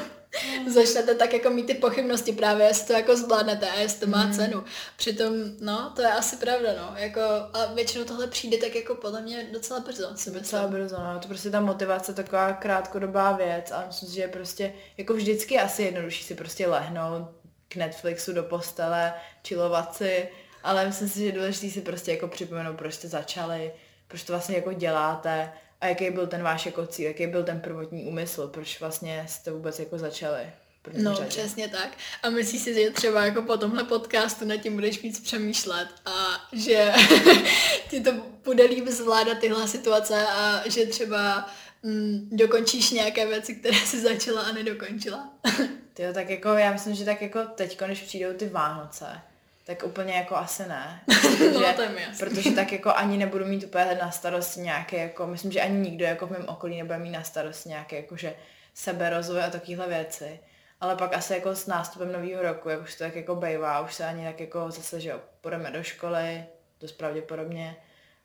začnete 0.69 1.15
tak 1.15 1.33
jako 1.33 1.51
mít 1.51 1.67
ty 1.67 1.75
pochybnosti 1.75 2.33
právě, 2.33 2.67
jestli 2.67 2.87
to 2.87 2.93
jako 2.93 3.17
zvládnete 3.17 3.71
a 3.71 3.81
jestli 3.81 4.01
to 4.01 4.07
má 4.07 4.25
mm. 4.25 4.33
cenu. 4.33 4.65
Přitom, 4.97 5.35
no, 5.61 5.93
to 5.97 6.03
je 6.03 6.09
asi 6.09 6.37
pravda, 6.37 6.69
no. 6.77 6.93
Jako, 6.97 7.21
a 7.53 7.73
většinou 7.75 8.05
tohle 8.05 8.27
přijde 8.27 8.57
tak 8.57 8.75
jako 8.75 8.95
podle 8.95 9.21
mě 9.21 9.49
docela 9.53 9.81
brzo. 9.81 10.09
Si 10.15 10.31
docela 10.31 10.67
brzo, 10.67 10.97
no. 10.99 11.21
To 11.21 11.29
prostě 11.29 11.51
ta 11.51 11.61
motivace 11.61 12.15
taková 12.15 12.53
krátkodobá 12.53 13.33
věc 13.33 13.71
a 13.71 13.85
myslím 13.87 14.09
si, 14.09 14.15
že 14.15 14.21
je 14.21 14.29
prostě 14.29 14.73
jako 14.97 15.15
vždycky 15.15 15.59
asi 15.59 15.83
jednodušší 15.83 16.25
si 16.25 16.35
prostě 16.35 16.67
lehnout, 16.67 17.40
k 17.71 17.77
Netflixu 17.77 18.33
do 18.33 18.43
postele, 18.43 19.15
chillovat 19.49 19.97
si, 19.97 20.29
ale 20.63 20.87
myslím 20.87 21.09
si, 21.09 21.19
že 21.19 21.25
je 21.25 21.33
důležité 21.33 21.71
si 21.71 21.81
prostě 21.81 22.11
jako 22.11 22.29
připomenout, 22.29 22.77
proč 22.77 22.95
jste 22.95 23.09
začali, 23.09 23.73
proč 24.09 24.23
to 24.23 24.33
vlastně 24.33 24.57
jako 24.57 24.73
děláte 24.73 25.53
a 25.81 25.87
jaký 25.87 26.11
byl 26.11 26.27
ten 26.27 26.43
váš 26.43 26.67
jako 26.67 26.87
cíl, 26.87 27.07
jaký 27.07 27.27
byl 27.27 27.45
ten 27.45 27.61
prvotní 27.61 28.05
úmysl, 28.05 28.49
proč 28.49 28.81
vlastně 28.81 29.25
jste 29.29 29.51
vůbec 29.51 29.79
jako 29.79 29.99
začali. 29.99 30.43
No, 30.99 31.15
řadě. 31.15 31.29
přesně 31.29 31.69
tak. 31.69 31.91
A 32.23 32.31
myslíš 32.31 32.63
si, 32.63 32.75
že 32.75 32.91
třeba 32.91 33.25
jako 33.25 33.43
po 33.43 33.57
tomhle 33.57 33.85
podcastu 33.85 34.45
nad 34.45 34.57
tím 34.57 34.75
budeš 34.75 35.03
víc 35.03 35.21
přemýšlet 35.21 35.89
a 36.07 36.49
že 36.53 36.93
ti 37.91 38.01
to 38.01 38.13
bude 38.45 38.65
líp 38.65 38.89
zvládat 38.89 39.39
tyhle 39.39 39.69
situace 39.69 40.27
a 40.27 40.63
že 40.69 40.87
třeba 40.87 41.51
mm, 41.83 42.29
dokončíš 42.33 42.91
nějaké 42.91 43.27
věci, 43.27 43.55
které 43.55 43.77
jsi 43.77 44.01
začala 44.01 44.43
a 44.43 44.53
nedokončila. 44.53 45.29
Ty 46.01 46.13
tak 46.13 46.31
jako, 46.31 46.49
já 46.49 46.73
myslím, 46.73 46.95
že 46.95 47.05
tak 47.05 47.23
jako 47.23 47.45
teď, 47.45 47.81
když 47.81 48.03
přijdou 48.03 48.33
ty 48.33 48.49
Vánoce, 48.49 49.21
tak 49.65 49.83
úplně 49.83 50.15
jako 50.15 50.37
asi 50.37 50.69
ne. 50.69 51.01
Protože, 51.07 51.51
no, 51.53 51.75
to 51.75 51.83
je 51.83 51.89
mi 51.89 52.01
protože 52.19 52.51
tak 52.51 52.73
jako 52.73 52.93
ani 52.93 53.19
nebudu 53.19 53.45
mít 53.45 53.65
úplně 53.65 53.99
na 54.03 54.11
starosti 54.11 54.61
nějaké, 54.61 54.97
jako, 54.97 55.27
myslím, 55.27 55.53
že 55.53 55.61
ani 55.61 55.79
nikdo 55.79 56.05
jako 56.05 56.27
v 56.27 56.31
mém 56.31 56.49
okolí 56.49 56.79
nebude 56.79 56.99
mít 56.99 57.11
na 57.11 57.23
starosti 57.23 57.69
nějaké 57.69 57.97
jako, 57.97 58.17
že 58.17 58.35
seberozvoj 58.75 59.43
a 59.43 59.51
takovéhle 59.51 59.89
věci. 59.89 60.41
Ale 60.81 60.97
pak 60.97 61.15
asi 61.15 61.33
jako 61.33 61.55
s 61.55 61.67
nástupem 61.67 62.13
nového 62.13 62.43
roku, 62.43 62.69
jak 62.69 62.83
už 62.83 62.95
to 62.95 63.05
tak 63.05 63.17
jako 63.17 63.35
bejvá, 63.35 63.81
už 63.81 63.95
se 63.95 64.05
ani 64.05 64.25
tak 64.25 64.41
jako 64.41 64.71
zase, 64.71 65.01
že 65.01 65.09
jo, 65.09 65.21
půjdeme 65.41 65.71
do 65.71 65.83
školy, 65.83 66.45
dost 66.81 66.93
pravděpodobně, 66.93 67.77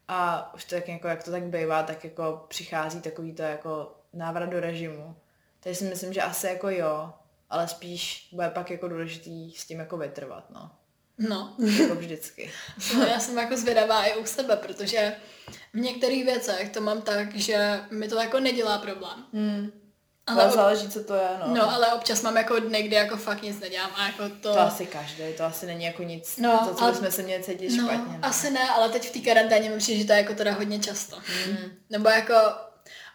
a 0.07 0.51
už 0.53 0.65
to 0.65 0.75
tak 0.75 0.87
jako, 0.87 1.07
jak 1.07 1.23
to 1.23 1.31
tak 1.31 1.43
bývá, 1.43 1.83
tak 1.83 2.03
jako 2.03 2.45
přichází 2.47 3.01
takový 3.01 3.33
to 3.33 3.43
jako 3.43 3.95
návrat 4.13 4.49
do 4.49 4.59
režimu. 4.59 5.15
Takže 5.59 5.79
si 5.79 5.85
myslím, 5.85 6.13
že 6.13 6.21
asi 6.21 6.47
jako 6.47 6.69
jo, 6.69 7.13
ale 7.49 7.67
spíš 7.67 8.29
bude 8.31 8.49
pak 8.49 8.71
jako 8.71 8.87
důležitý 8.87 9.51
s 9.51 9.65
tím 9.65 9.79
jako 9.79 9.97
vytrvat, 9.97 10.49
no. 10.49 10.71
No. 11.17 11.55
Jako 11.81 11.95
vždycky. 11.95 12.51
No, 12.97 13.05
já 13.05 13.19
jsem 13.19 13.37
jako 13.37 13.57
zvědavá 13.57 14.05
i 14.05 14.17
u 14.17 14.25
sebe, 14.25 14.55
protože 14.55 15.15
v 15.73 15.77
některých 15.77 16.25
věcech 16.25 16.69
to 16.69 16.81
mám 16.81 17.01
tak, 17.01 17.35
že 17.35 17.79
mi 17.91 18.07
to 18.07 18.15
jako 18.15 18.39
nedělá 18.39 18.77
problém. 18.77 19.25
Hmm. 19.33 19.71
Ale, 20.27 20.43
ale 20.43 20.51
záleží, 20.51 20.89
co 20.89 21.03
to 21.03 21.15
je, 21.15 21.29
no. 21.39 21.55
No, 21.55 21.73
ale 21.73 21.93
občas 21.93 22.21
mám 22.21 22.37
jako 22.37 22.59
dny, 22.59 22.83
kdy 22.83 22.95
jako 22.95 23.17
fakt 23.17 23.41
nic 23.41 23.59
nedělám 23.59 23.91
a 23.95 24.05
jako 24.07 24.29
to... 24.29 24.53
To 24.53 24.59
asi 24.59 24.85
každý, 24.85 25.23
to 25.37 25.43
asi 25.43 25.65
není 25.65 25.85
jako 25.85 26.03
nic, 26.03 26.37
no, 26.37 26.65
to, 26.67 26.75
co 26.75 26.83
ale... 26.83 26.95
jsme 26.95 27.11
se 27.11 27.21
měli 27.21 27.43
cítit 27.43 27.69
no, 27.69 27.83
špatně. 27.83 28.17
No. 28.17 28.19
asi 28.21 28.51
ne, 28.51 28.69
ale 28.69 28.89
teď 28.89 29.09
v 29.09 29.11
té 29.11 29.19
karanténě 29.19 29.69
mi 29.69 29.77
přijde, 29.77 30.01
že 30.01 30.07
to 30.07 30.13
je 30.13 30.19
jako 30.19 30.33
teda 30.33 30.53
hodně 30.53 30.79
často. 30.79 31.17
Mm. 31.47 31.57
Nebo 31.89 32.09
jako 32.09 32.33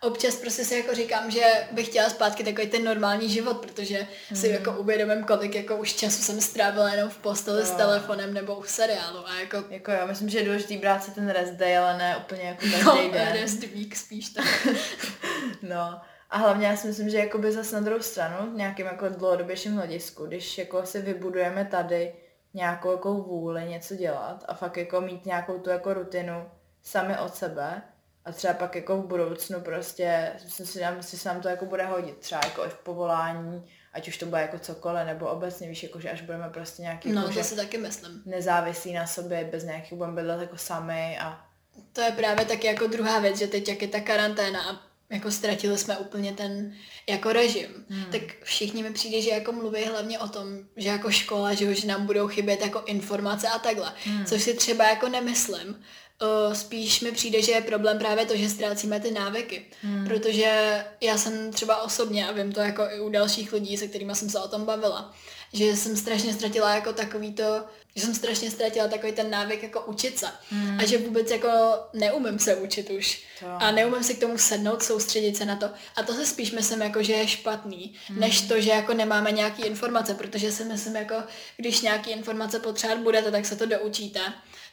občas 0.01 0.37
prostě 0.37 0.65
si 0.65 0.77
jako 0.77 0.95
říkám, 0.95 1.31
že 1.31 1.69
bych 1.73 1.87
chtěla 1.87 2.11
zpátky 2.11 2.45
takový 2.45 2.67
ten 2.67 2.85
normální 2.85 3.29
život, 3.29 3.67
protože 3.67 4.07
mm. 4.31 4.37
si 4.37 4.49
jako 4.49 4.73
uvědomím, 4.73 5.25
kolik 5.25 5.55
jako 5.55 5.77
už 5.77 5.95
času 5.95 6.23
jsem 6.23 6.41
strávila 6.41 6.91
jenom 6.91 7.11
v 7.11 7.19
posteli 7.19 7.61
no. 7.61 7.67
s 7.67 7.71
telefonem 7.71 8.35
nebo 8.35 8.57
u 8.57 8.63
seriálu 8.63 9.29
a 9.29 9.35
jako... 9.35 9.65
Jako 9.71 9.93
jo, 9.93 10.07
myslím, 10.07 10.29
že 10.29 10.39
je 10.39 10.45
důležitý 10.45 10.77
brát 10.77 11.05
si 11.05 11.11
ten 11.11 11.29
rest 11.29 11.53
day, 11.53 11.79
ale 11.79 11.99
ne 11.99 12.17
úplně 12.17 12.43
jako 12.43 12.61
každý 12.61 13.09
no, 13.09 13.13
den. 13.13 13.33
rest 13.33 13.61
week 13.61 13.97
spíš 13.97 14.29
tak. 14.29 14.69
no. 15.63 16.01
A 16.31 16.39
hlavně 16.39 16.67
já 16.67 16.77
si 16.77 16.87
myslím, 16.87 17.11
že 17.11 17.19
jakoby 17.19 17.53
zase 17.53 17.75
na 17.75 17.81
druhou 17.81 18.03
stranu, 18.03 18.51
v 18.51 18.57
nějakém 18.57 18.87
jako 18.87 19.09
dlouhodobějším 19.09 19.77
hledisku, 19.77 20.27
když 20.27 20.59
jako 20.59 20.87
si 20.87 21.03
vybudujeme 21.03 21.65
tady 21.65 22.15
nějakou 22.55 22.91
jako 22.91 23.15
vůli 23.15 23.65
něco 23.65 23.95
dělat 23.95 24.45
a 24.49 24.55
fakt 24.55 24.77
jako 24.77 25.01
mít 25.01 25.27
nějakou 25.27 25.59
tu 25.59 25.71
jako 25.71 25.95
rutinu 25.95 26.51
sami 26.83 27.19
od 27.19 27.35
sebe 27.35 27.83
a 28.25 28.33
třeba 28.33 28.55
pak 28.55 28.75
jako 28.75 28.97
v 28.97 29.07
budoucnu 29.07 29.61
prostě, 29.61 30.33
myslím 30.45 30.67
si, 30.67 30.79
že 30.79 31.19
se 31.19 31.29
nám 31.29 31.41
to 31.41 31.49
jako 31.49 31.67
bude 31.67 31.87
hodit, 31.87 32.17
třeba 32.19 32.41
jako 32.45 32.65
i 32.65 32.69
v 32.69 32.75
povolání, 32.75 33.67
ať 33.93 34.09
už 34.09 34.19
to 34.19 34.27
bude 34.27 34.41
jako 34.41 34.59
cokoliv, 34.59 35.07
nebo 35.07 35.29
obecně, 35.29 35.69
víš, 35.69 35.83
jako, 35.83 36.01
že 36.01 36.11
až 36.11 36.23
budeme 36.23 36.49
prostě 36.49 36.83
nějaký, 36.83 37.13
no, 37.13 37.23
jako, 37.23 37.35
to 37.35 37.45
si 37.45 37.57
taky 37.57 37.79
myslím. 37.79 38.23
nezávislí 38.27 38.93
na 38.93 39.07
sobě, 39.07 39.49
bez 39.53 39.65
nějakých 39.65 39.99
budeme 39.99 40.15
bydlet 40.15 40.41
jako 40.41 40.57
sami 40.57 41.19
a 41.19 41.45
to 41.93 42.01
je 42.01 42.13
právě 42.13 42.45
taky 42.45 42.67
jako 42.67 42.87
druhá 42.87 43.19
věc, 43.19 43.39
že 43.39 43.47
teď 43.47 43.69
jak 43.69 43.83
je 43.83 43.89
ta 43.89 44.01
karanténa 44.01 44.71
a 44.71 44.91
jako 45.11 45.31
ztratili 45.31 45.79
jsme 45.79 45.97
úplně 45.97 46.33
ten 46.33 46.75
jako 47.09 47.33
režim, 47.33 47.85
hmm. 47.89 48.05
tak 48.05 48.23
všichni 48.43 48.83
mi 48.83 48.91
přijde, 48.93 49.23
že 49.23 49.31
jako 49.31 49.53
mluví 49.53 49.85
hlavně 49.85 50.19
o 50.19 50.29
tom, 50.29 50.47
že 50.77 50.89
jako 50.89 51.11
škola, 51.11 51.55
že 51.55 51.71
už 51.71 51.85
nám 51.85 52.07
budou 52.07 52.29
chybět 52.29 52.61
jako 52.61 52.83
informace 52.87 53.49
a 53.49 53.59
takhle, 53.59 53.93
hmm. 54.05 54.25
což 54.25 54.43
si 54.43 54.55
třeba 54.55 54.89
jako 54.89 55.09
nemyslím, 55.09 55.85
Uh, 56.23 56.55
spíš 56.55 57.01
mi 57.01 57.13
přijde, 57.13 57.43
že 57.43 57.53
je 57.53 57.61
problém 57.61 57.99
právě 57.99 58.27
to, 58.27 58.37
že 58.37 58.49
ztrácíme 58.49 59.01
ty 59.01 59.11
návyky. 59.11 59.67
Hmm. 59.83 60.07
Protože 60.07 60.85
já 61.01 61.19
jsem 61.19 61.53
třeba 61.53 61.83
osobně, 61.83 62.29
a 62.29 62.33
vím 62.33 62.53
to 62.53 62.61
jako 62.61 62.83
i 62.83 63.01
u 63.01 63.09
dalších 63.09 63.53
lidí, 63.53 63.77
se 63.77 63.89
kterými 63.89 64.15
jsem 64.15 64.31
se 64.31 64.39
o 64.39 64.49
tom 64.49 64.65
bavila, 64.65 65.15
že 65.53 65.77
jsem 65.77 65.97
strašně 65.97 66.35
ztratila 66.35 66.75
jako 66.75 66.93
takový 66.93 67.33
to, 67.33 67.65
že 67.97 68.03
jsem 68.03 68.15
strašně 68.15 68.51
ztratila 68.51 68.89
takový 68.89 69.13
ten 69.13 69.31
návyk 69.31 69.63
jako 69.63 69.81
učit 69.81 70.19
se. 70.19 70.27
Mm. 70.51 70.79
A 70.81 70.87
že 70.87 70.99
vůbec 70.99 71.31
jako 71.31 71.49
neumím 71.93 72.39
se 72.39 72.57
učit 72.57 72.91
už. 72.91 73.23
To. 73.41 73.47
A 73.47 73.71
neumím 73.71 74.05
si 74.05 74.15
k 74.15 74.21
tomu 74.21 74.39
sednout, 74.39 74.83
soustředit 74.83 75.37
se 75.37 75.45
na 75.45 75.57
to. 75.57 75.67
A 75.97 76.03
to 76.03 76.15
se 76.15 76.27
spíš 76.27 76.51
myslím 76.51 76.83
jako, 76.83 77.03
že 77.03 77.13
je 77.13 77.29
špatný, 77.29 77.95
mm. 78.11 78.21
než 78.21 78.41
to, 78.41 78.61
že 78.61 78.71
jako 78.71 78.95
nemáme 78.95 79.33
nějaký 79.33 79.63
informace, 79.63 80.15
protože 80.15 80.53
si 80.53 80.65
myslím 80.65 80.97
jako, 80.97 81.15
když 81.57 81.81
nějaký 81.81 82.11
informace 82.11 82.59
potřebovat 82.59 83.03
budete, 83.03 83.31
tak 83.31 83.47
se 83.47 83.57
to 83.57 83.67
doučíte 83.67 84.21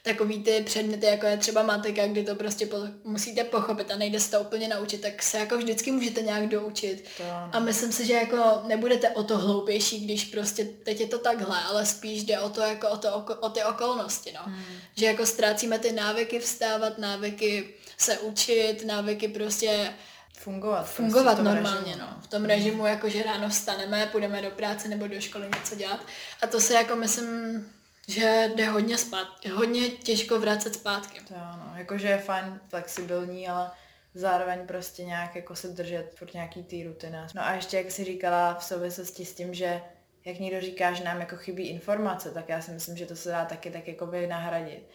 takový 0.02 0.42
ty 0.42 0.62
předměty, 0.64 1.06
jako 1.06 1.26
je 1.26 1.36
třeba 1.36 1.62
matika, 1.62 2.06
kdy 2.06 2.24
to 2.24 2.34
prostě 2.34 2.66
po, 2.66 2.76
musíte 3.04 3.44
pochopit 3.44 3.90
a 3.90 3.96
nejde 3.96 4.20
se 4.20 4.30
to 4.30 4.40
úplně 4.40 4.68
naučit, 4.68 5.00
tak 5.00 5.22
se 5.22 5.38
jako 5.38 5.58
vždycky 5.58 5.92
můžete 5.92 6.22
nějak 6.22 6.48
doučit. 6.48 7.04
To, 7.16 7.24
a 7.52 7.58
myslím 7.58 7.92
si, 7.92 8.06
že 8.06 8.12
jako 8.12 8.62
nebudete 8.66 9.10
o 9.10 9.22
to 9.22 9.38
hloupější, 9.38 10.04
když 10.04 10.24
prostě 10.24 10.64
teď 10.64 11.00
je 11.00 11.06
to 11.06 11.18
takhle, 11.18 11.62
ale 11.62 11.86
spíš 11.86 12.24
jde 12.24 12.40
o 12.40 12.48
to 12.48 12.60
jako 12.60 12.88
o, 12.88 12.96
to, 12.96 13.16
o 13.40 13.48
ty 13.48 13.64
okolnosti, 13.64 14.32
no. 14.34 14.40
Hmm. 14.44 14.64
Že 14.96 15.06
jako 15.06 15.26
ztrácíme 15.26 15.78
ty 15.78 15.92
návyky 15.92 16.38
vstávat, 16.38 16.98
návyky 16.98 17.74
se 17.98 18.18
učit, 18.18 18.84
návyky 18.86 19.28
prostě 19.28 19.94
fungovat. 20.38 20.78
Prostě 20.78 20.96
fungovat 20.96 21.34
prostě 21.34 21.54
normálně, 21.54 21.92
režimu. 21.92 22.06
no. 22.10 22.16
V 22.20 22.26
tom 22.26 22.44
režimu, 22.44 22.86
jako 22.86 23.08
že 23.08 23.22
ráno 23.22 23.48
vstaneme, 23.48 24.08
půjdeme 24.12 24.42
do 24.42 24.50
práce 24.50 24.88
nebo 24.88 25.06
do 25.06 25.20
školy 25.20 25.48
něco 25.58 25.74
dělat. 25.74 26.00
A 26.42 26.46
to 26.46 26.60
se 26.60 26.74
jako 26.74 26.96
myslím 26.96 27.66
že 28.08 28.50
jde 28.54 28.68
hodně 28.68 28.98
spát, 28.98 29.28
hodně 29.54 29.88
těžko 29.88 30.38
vracet 30.38 30.74
zpátky. 30.74 31.20
To 31.20 31.34
ano, 31.36 31.72
jakože 31.76 32.08
je 32.08 32.18
fajn 32.18 32.60
flexibilní, 32.68 33.48
ale 33.48 33.70
zároveň 34.14 34.66
prostě 34.66 35.04
nějak 35.04 35.36
jako 35.36 35.56
se 35.56 35.68
držet 35.68 36.14
furt 36.14 36.34
nějaký 36.34 36.62
ty 36.62 36.84
rutiny. 36.84 37.18
No 37.34 37.42
a 37.44 37.52
ještě 37.52 37.76
jak 37.76 37.90
si 37.90 38.04
říkala 38.04 38.54
v 38.54 38.64
souvislosti 38.64 39.24
s 39.24 39.34
tím, 39.34 39.54
že 39.54 39.82
jak 40.24 40.38
někdo 40.38 40.60
říká, 40.60 40.92
že 40.92 41.04
nám 41.04 41.20
jako 41.20 41.36
chybí 41.36 41.68
informace, 41.68 42.30
tak 42.30 42.48
já 42.48 42.60
si 42.60 42.70
myslím, 42.70 42.96
že 42.96 43.06
to 43.06 43.16
se 43.16 43.30
dá 43.30 43.44
taky 43.44 43.70
tak 43.70 43.88
jako 43.88 44.06
vynahradit. 44.06 44.90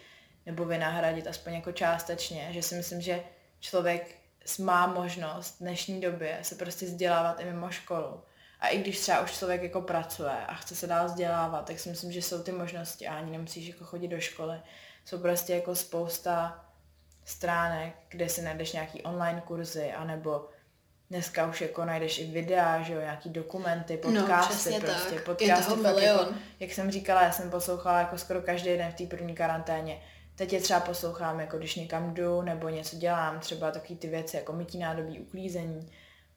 Nebo 0.46 0.66
vynahradit 0.66 1.28
aspoň 1.28 1.54
jako 1.54 1.72
částečně, 1.72 2.48
že 2.52 2.62
si 2.62 2.76
myslím, 2.76 3.02
že 3.02 3.24
člověk 3.60 4.16
má 4.60 4.88
možnost 4.88 5.56
v 5.56 5.60
dnešní 5.60 6.02
době 6.02 6.40
se 6.42 6.56
prostě 6.56 6.86
vzdělávat 6.86 7.40
i 7.40 7.46
mimo 7.46 7.72
školu 7.72 8.22
a 8.64 8.68
i 8.68 8.78
když 8.78 9.00
třeba 9.00 9.22
už 9.22 9.32
člověk 9.32 9.64
jako 9.64 9.82
pracuje 9.82 10.46
a 10.48 10.54
chce 10.54 10.76
se 10.76 10.88
dál 10.88 11.06
vzdělávat, 11.06 11.66
tak 11.66 11.80
si 11.80 11.90
myslím, 11.90 12.12
že 12.12 12.22
jsou 12.22 12.44
ty 12.44 12.52
možnosti 12.52 13.08
a 13.08 13.16
ani 13.18 13.32
nemusíš 13.32 13.68
jako 13.68 13.86
chodit 13.86 14.08
do 14.08 14.20
školy. 14.20 14.58
Jsou 15.06 15.20
prostě 15.20 15.56
jako 15.56 15.76
spousta 15.76 16.66
stránek, 17.26 17.96
kde 18.10 18.30
si 18.30 18.42
najdeš 18.42 18.74
nějaký 18.74 19.02
online 19.02 19.42
kurzy, 19.46 19.92
anebo 19.92 20.50
dneska 21.10 21.48
už 21.48 21.62
jako 21.62 21.86
najdeš 21.86 22.20
i 22.20 22.26
videa, 22.26 22.82
že 22.82 22.94
jo, 22.94 23.00
nějaký 23.00 23.30
dokumenty, 23.30 24.00
no, 24.06 24.22
podcasty 24.22 24.70
no, 24.70 24.80
prostě. 24.80 25.16
Tak. 25.16 25.26
Podcasty 25.26 25.74
fakt 25.76 25.98
jako, 25.98 26.34
jak 26.60 26.72
jsem 26.72 26.92
říkala, 26.92 27.24
já 27.24 27.32
jsem 27.32 27.52
poslouchala 27.52 28.00
jako 28.00 28.18
skoro 28.18 28.42
každý 28.42 28.78
den 28.78 28.92
v 28.92 28.96
té 28.96 29.06
první 29.06 29.36
karanténě. 29.36 30.02
Teď 30.36 30.54
je 30.54 30.62
třeba 30.62 30.80
poslouchám, 30.80 31.40
jako 31.40 31.58
když 31.58 31.76
někam 31.76 32.14
jdu, 32.14 32.42
nebo 32.42 32.70
něco 32.70 32.96
dělám, 32.96 33.40
třeba 33.40 33.72
taky 33.72 33.96
ty 33.96 34.08
věci, 34.08 34.38
jako 34.38 34.54
mytí 34.54 34.78
nádobí, 34.78 35.20
uklízení 35.20 35.92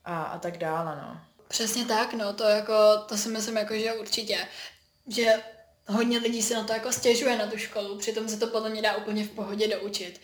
a, 0.05 0.23
a 0.23 0.39
tak 0.39 0.59
dále, 0.59 0.97
no. 0.97 1.21
Přesně 1.49 1.85
tak, 1.85 2.15
no, 2.15 2.33
to 2.33 2.45
jako, 2.45 2.75
to 3.09 3.17
si 3.17 3.29
myslím 3.29 3.57
jako, 3.57 3.75
že 3.75 3.93
určitě, 3.93 4.39
že 5.09 5.43
hodně 5.87 6.19
lidí 6.19 6.43
se 6.43 6.55
na 6.55 6.65
to 6.65 6.73
jako 6.73 6.93
stěžuje 6.93 7.39
na 7.39 7.47
tu 7.47 7.59
školu, 7.59 7.99
přitom 7.99 8.29
se 8.29 8.37
to 8.37 8.47
podle 8.47 8.71
mě 8.71 8.83
dá 8.83 8.97
úplně 8.97 9.25
v 9.25 9.31
pohodě 9.31 9.69
doučit. 9.69 10.21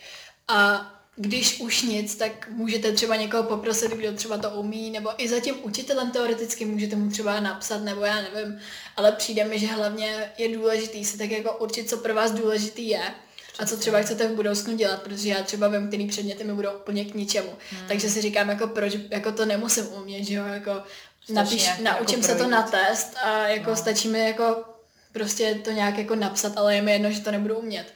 A 0.49 0.89
když 1.17 1.61
už 1.61 1.83
nic, 1.83 2.15
tak 2.15 2.49
můžete 2.49 2.93
třeba 2.93 3.17
někoho 3.17 3.43
poprosit, 3.43 3.93
kdo 3.93 4.13
třeba 4.13 4.39
to 4.39 4.51
umí, 4.51 4.91
nebo 4.91 5.11
i 5.19 5.29
za 5.29 5.41
tím 5.41 5.55
učitelem 5.63 6.11
teoreticky 6.11 6.65
můžete 6.65 6.97
mu 6.97 7.11
třeba 7.11 7.41
napsat, 7.41 7.83
nebo 7.83 8.05
já 8.05 8.17
nevím, 8.17 8.61
ale 8.97 9.13
přijde 9.13 9.45
mi, 9.45 9.59
že 9.59 9.67
hlavně 9.67 10.33
je 10.39 10.57
důležitý 10.57 11.05
se 11.05 11.19
tak 11.19 11.31
jako 11.31 11.57
určit, 11.57 11.89
co 11.89 11.97
pro 11.97 12.15
vás 12.15 12.31
důležitý 12.31 12.89
je 12.89 13.15
a 13.59 13.67
co 13.67 13.77
třeba 13.77 14.03
chcete 14.03 14.29
v 14.29 14.35
budoucnu 14.35 14.77
dělat, 14.77 15.03
protože 15.03 15.29
já 15.29 15.43
třeba 15.43 15.69
vím, 15.69 15.89
který 15.89 16.07
předměty 16.07 16.45
mi 16.45 16.55
budou 16.55 16.71
úplně 16.71 17.05
k 17.05 17.15
ničemu. 17.15 17.51
Hmm. 17.71 17.89
Takže 17.89 18.11
si 18.11 18.23
říkám, 18.23 18.49
jako 18.49 18.67
proč, 18.67 18.93
jako 19.11 19.33
to 19.33 19.47
nemusím 19.47 19.89
umět, 19.89 20.25
že 20.25 20.35
jo, 20.35 20.47
jako 20.47 20.83
napíš, 21.29 21.71
naučím 21.83 22.21
jako 22.21 22.33
se 22.33 22.39
to 22.39 22.49
na 22.49 22.63
test 22.63 23.17
a 23.25 23.49
jako 23.49 23.71
no. 23.71 23.77
stačí 23.77 24.09
mi 24.09 24.27
jako 24.27 24.65
prostě 25.13 25.55
to 25.55 25.71
nějak 25.71 25.99
jako 25.99 26.15
napsat, 26.15 26.53
ale 26.57 26.75
je 26.75 26.83
mi 26.83 26.93
jedno, 26.93 27.11
že 27.11 27.21
to 27.21 27.31
nebudu 27.31 27.59
umět. 27.59 27.95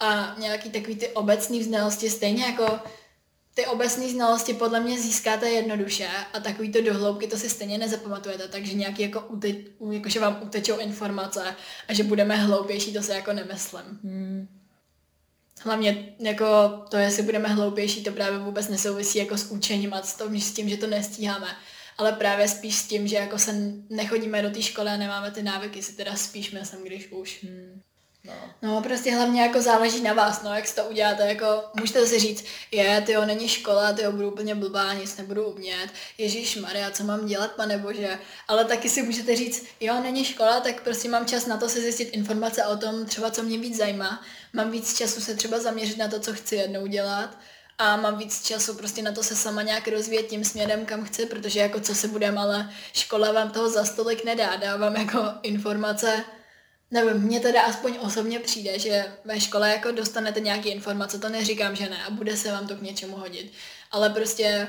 A 0.00 0.34
nějaký 0.38 0.70
takový 0.70 0.96
ty 0.96 1.08
obecný 1.08 1.62
znalosti, 1.62 2.10
stejně 2.10 2.44
jako 2.44 2.78
ty 3.54 3.66
obecné 3.66 4.08
znalosti 4.08 4.54
podle 4.54 4.80
mě 4.80 5.00
získáte 5.00 5.50
jednoduše 5.50 6.08
a 6.32 6.40
takový 6.40 6.72
to 6.72 6.80
dohloubky 6.80 7.26
to 7.26 7.36
si 7.36 7.50
stejně 7.50 7.78
nezapamatujete, 7.78 8.48
takže 8.48 8.74
nějaký 8.74 9.02
jako, 9.02 9.20
ute, 9.20 9.48
jako 9.90 10.08
že 10.08 10.20
vám 10.20 10.38
utečou 10.42 10.78
informace 10.78 11.56
a 11.88 11.92
že 11.92 12.02
budeme 12.02 12.36
hloupější, 12.36 12.92
to 12.92 13.02
se 13.02 13.14
jako 13.14 13.32
nemyslím. 13.32 14.00
Hmm. 14.02 14.48
Hlavně 15.60 16.14
jako 16.18 16.44
to, 16.88 16.96
jestli 16.96 17.22
budeme 17.22 17.48
hloupější, 17.48 18.04
to 18.04 18.12
právě 18.12 18.38
vůbec 18.38 18.68
nesouvisí 18.68 19.18
jako 19.18 19.38
s 19.38 19.50
učením 19.50 19.94
a 19.94 20.02
s, 20.02 20.14
tom, 20.14 20.40
s 20.40 20.52
tím, 20.52 20.68
že 20.68 20.76
to 20.76 20.86
nestíháme 20.86 21.56
ale 21.98 22.12
právě 22.12 22.48
spíš 22.48 22.76
s 22.76 22.86
tím, 22.86 23.08
že 23.08 23.16
jako 23.16 23.38
se 23.38 23.52
nechodíme 23.90 24.42
do 24.42 24.50
té 24.50 24.62
školy 24.62 24.88
a 24.88 24.96
nemáme 24.96 25.30
ty 25.30 25.42
návyky, 25.42 25.82
si 25.82 25.92
teda 25.92 26.16
spíš 26.16 26.50
myslím, 26.50 26.84
když 26.84 27.12
už. 27.12 27.44
Hmm. 27.44 27.82
No. 28.26 28.34
no. 28.62 28.82
prostě 28.82 29.14
hlavně 29.14 29.42
jako 29.42 29.62
záleží 29.62 30.02
na 30.02 30.12
vás, 30.12 30.42
no, 30.42 30.54
jak 30.54 30.66
si 30.66 30.74
to 30.74 30.84
uděláte, 30.84 31.28
jako 31.28 31.46
můžete 31.80 32.06
si 32.06 32.18
říct, 32.18 32.44
je, 32.70 33.00
ty 33.00 33.12
jo, 33.12 33.24
není 33.24 33.48
škola, 33.48 33.92
ty 33.92 34.02
jo, 34.02 34.12
budu 34.12 34.32
úplně 34.32 34.54
blbá, 34.54 34.92
nic 34.92 35.16
nebudu 35.16 35.44
umět, 35.44 35.88
Ježíš 36.18 36.56
Maria, 36.56 36.90
co 36.90 37.04
mám 37.04 37.26
dělat, 37.26 37.52
pane 37.52 37.78
bože, 37.78 38.18
ale 38.48 38.64
taky 38.64 38.88
si 38.88 39.02
můžete 39.02 39.36
říct, 39.36 39.66
jo, 39.80 40.00
není 40.02 40.24
škola, 40.24 40.60
tak 40.60 40.82
prostě 40.82 41.08
mám 41.08 41.26
čas 41.26 41.46
na 41.46 41.56
to 41.56 41.68
si 41.68 41.82
zjistit 41.82 42.04
informace 42.04 42.66
o 42.66 42.76
tom, 42.76 43.06
třeba 43.06 43.30
co 43.30 43.42
mě 43.42 43.58
víc 43.58 43.76
zajímá, 43.76 44.22
mám 44.52 44.70
víc 44.70 44.98
času 44.98 45.20
se 45.20 45.34
třeba 45.34 45.58
zaměřit 45.58 45.98
na 45.98 46.08
to, 46.08 46.20
co 46.20 46.34
chci 46.34 46.56
jednou 46.56 46.86
dělat, 46.86 47.38
a 47.78 47.96
mám 47.96 48.18
víc 48.18 48.46
času 48.46 48.74
prostě 48.74 49.02
na 49.02 49.12
to 49.12 49.22
se 49.22 49.36
sama 49.36 49.62
nějak 49.62 49.88
rozvíjet 49.88 50.26
tím 50.26 50.44
směrem, 50.44 50.86
kam 50.86 51.04
chci, 51.04 51.26
protože 51.26 51.60
jako 51.60 51.80
co 51.80 51.94
se 51.94 52.08
budeme, 52.08 52.40
ale 52.40 52.70
škola 52.92 53.32
vám 53.32 53.50
toho 53.50 53.70
za 53.70 53.84
stolik 53.84 54.24
nedá, 54.24 54.56
dá 54.56 54.76
vám 54.76 54.96
jako 54.96 55.24
informace, 55.42 56.24
nevím, 56.90 57.22
mně 57.22 57.40
teda 57.40 57.62
aspoň 57.62 57.98
osobně 58.00 58.40
přijde, 58.40 58.78
že 58.78 59.16
ve 59.24 59.40
škole 59.40 59.70
jako 59.70 59.90
dostanete 59.90 60.40
nějaké 60.40 60.68
informace, 60.68 61.18
to 61.18 61.28
neříkám, 61.28 61.76
že 61.76 61.88
ne, 61.88 62.04
a 62.04 62.10
bude 62.10 62.36
se 62.36 62.52
vám 62.52 62.66
to 62.66 62.76
k 62.76 62.82
něčemu 62.82 63.16
hodit, 63.16 63.52
ale 63.90 64.10
prostě 64.10 64.68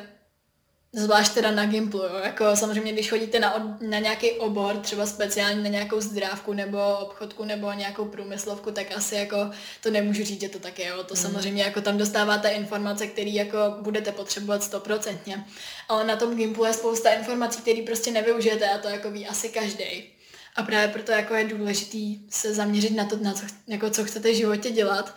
Zvlášť 0.93 1.34
teda 1.34 1.52
na 1.52 1.65
Gimplu, 1.65 2.00
jo. 2.00 2.15
Jako 2.23 2.56
samozřejmě, 2.56 2.93
když 2.93 3.10
chodíte 3.10 3.39
na, 3.39 3.78
na 3.82 4.00
nějaký 4.00 4.32
obor, 4.32 4.78
třeba 4.78 5.06
speciálně 5.06 5.63
na 5.63 5.69
nějakou 5.69 6.02
zdrávku 6.02 6.54
nebo 6.54 6.97
obchodku 6.97 7.45
nebo 7.45 7.73
nějakou 7.73 8.06
průmyslovku, 8.06 8.71
tak 8.71 8.91
asi 8.95 9.15
jako 9.15 9.52
to 9.84 9.91
nemůžu 9.91 10.23
říct, 10.23 10.41
že 10.41 10.50
to 10.50 10.60
tak 10.60 10.80
je, 10.80 10.88
jo. 10.88 11.04
To 11.04 11.13
mm. 11.13 11.21
samozřejmě 11.21 11.63
jako 11.63 11.82
tam 11.82 11.97
dostáváte 11.97 12.50
informace, 12.50 13.08
které 13.08 13.30
jako 13.30 13.58
budete 13.82 14.12
potřebovat 14.12 14.63
stoprocentně. 14.63 15.45
Ale 15.89 16.04
na 16.04 16.15
tom 16.15 16.36
Gimplu 16.36 16.65
je 16.65 16.73
spousta 16.73 17.10
informací, 17.10 17.62
které 17.62 17.82
prostě 17.86 18.12
nevyužijete 18.12 18.69
a 18.69 18.78
to 18.78 18.88
jako 18.88 19.12
ví 19.12 19.28
asi 19.28 19.50
každý. 19.50 20.10
A 20.56 20.63
právě 20.63 20.88
proto 20.88 21.12
jako 21.12 21.36
je 21.36 21.43
důležitý 21.43 22.19
se 22.30 22.54
zaměřit 22.54 22.95
na 22.95 23.06
to, 23.06 23.17
na 23.21 23.34
co, 23.34 23.45
jako 23.67 23.89
co 23.89 24.04
chcete 24.06 24.32
v 24.32 24.36
životě 24.36 24.69
dělat 24.69 25.15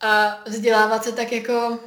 a 0.00 0.42
vzdělávat 0.46 1.04
se 1.04 1.12
tak 1.12 1.32
jako 1.32 1.78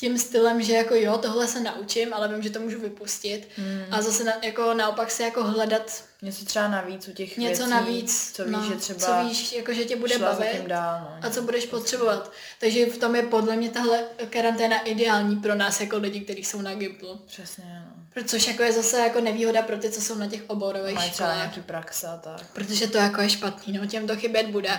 tím 0.00 0.18
stylem, 0.18 0.62
že 0.62 0.72
jako 0.72 0.94
jo, 0.94 1.18
tohle 1.18 1.46
se 1.46 1.60
naučím, 1.60 2.14
ale 2.14 2.28
vím, 2.28 2.42
že 2.42 2.50
to 2.50 2.60
můžu 2.60 2.80
vypustit. 2.80 3.48
Hmm. 3.56 3.84
A 3.90 4.02
zase 4.02 4.24
na, 4.24 4.32
jako 4.42 4.74
naopak 4.74 5.10
se 5.10 5.22
jako 5.22 5.44
hledat 5.44 6.04
Něco 6.22 6.44
třeba 6.44 6.68
navíc 6.68 7.08
u 7.08 7.12
těch 7.12 7.38
Něco 7.38 7.56
věcí, 7.56 7.70
navíc, 7.70 8.32
co 8.32 8.44
víš, 8.44 8.52
no, 8.52 8.64
že 8.68 8.76
třeba 8.76 9.22
co 9.22 9.28
víš, 9.28 9.52
jako 9.52 9.72
že 9.72 9.84
tě 9.84 9.96
bude 9.96 10.18
bavit 10.18 10.66
dál, 10.66 11.00
no, 11.00 11.28
a 11.28 11.30
co 11.30 11.42
budeš 11.42 11.66
potřebovat. 11.66 12.32
Takže 12.60 12.86
v 12.86 12.98
tom 12.98 13.16
je 13.16 13.22
podle 13.22 13.56
mě 13.56 13.70
tahle 13.70 14.04
karanténa 14.30 14.78
ideální 14.78 15.36
pro 15.36 15.54
nás 15.54 15.80
jako 15.80 15.96
lidi, 15.98 16.20
kteří 16.20 16.44
jsou 16.44 16.60
na 16.60 16.74
Gimplu. 16.74 17.20
Přesně, 17.26 17.64
no. 17.64 18.02
Což 18.24 18.48
jako 18.48 18.62
je 18.62 18.72
zase 18.72 18.98
jako 18.98 19.20
nevýhoda 19.20 19.62
pro 19.62 19.78
ty, 19.78 19.90
co 19.90 20.00
jsou 20.00 20.14
na 20.14 20.26
těch 20.26 20.42
oborových 20.46 20.94
Mají 20.94 21.10
třeba 21.10 21.34
nějaký 21.34 21.60
praxe 21.60 22.06
a 22.06 22.16
tak. 22.16 22.52
Protože 22.52 22.86
to 22.86 22.98
jako 22.98 23.20
je 23.20 23.30
špatný, 23.30 23.78
no, 23.78 23.86
těm 23.86 24.06
to 24.06 24.16
chybět 24.16 24.46
bude. 24.46 24.70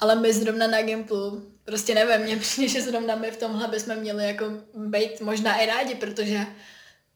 Ale 0.00 0.14
my 0.14 0.32
zrovna 0.32 0.66
na 0.66 0.82
Gimplu, 0.82 1.42
prostě 1.64 1.94
nevím, 1.94 2.26
mě 2.26 2.36
přijde, 2.36 2.68
že 2.68 2.82
zrovna 2.82 3.14
my 3.14 3.30
v 3.30 3.36
tomhle 3.36 3.68
bychom 3.68 3.96
měli 3.96 4.26
jako 4.26 4.44
být 4.74 5.20
možná 5.20 5.56
i 5.56 5.66
rádi, 5.66 5.94
protože 5.94 6.46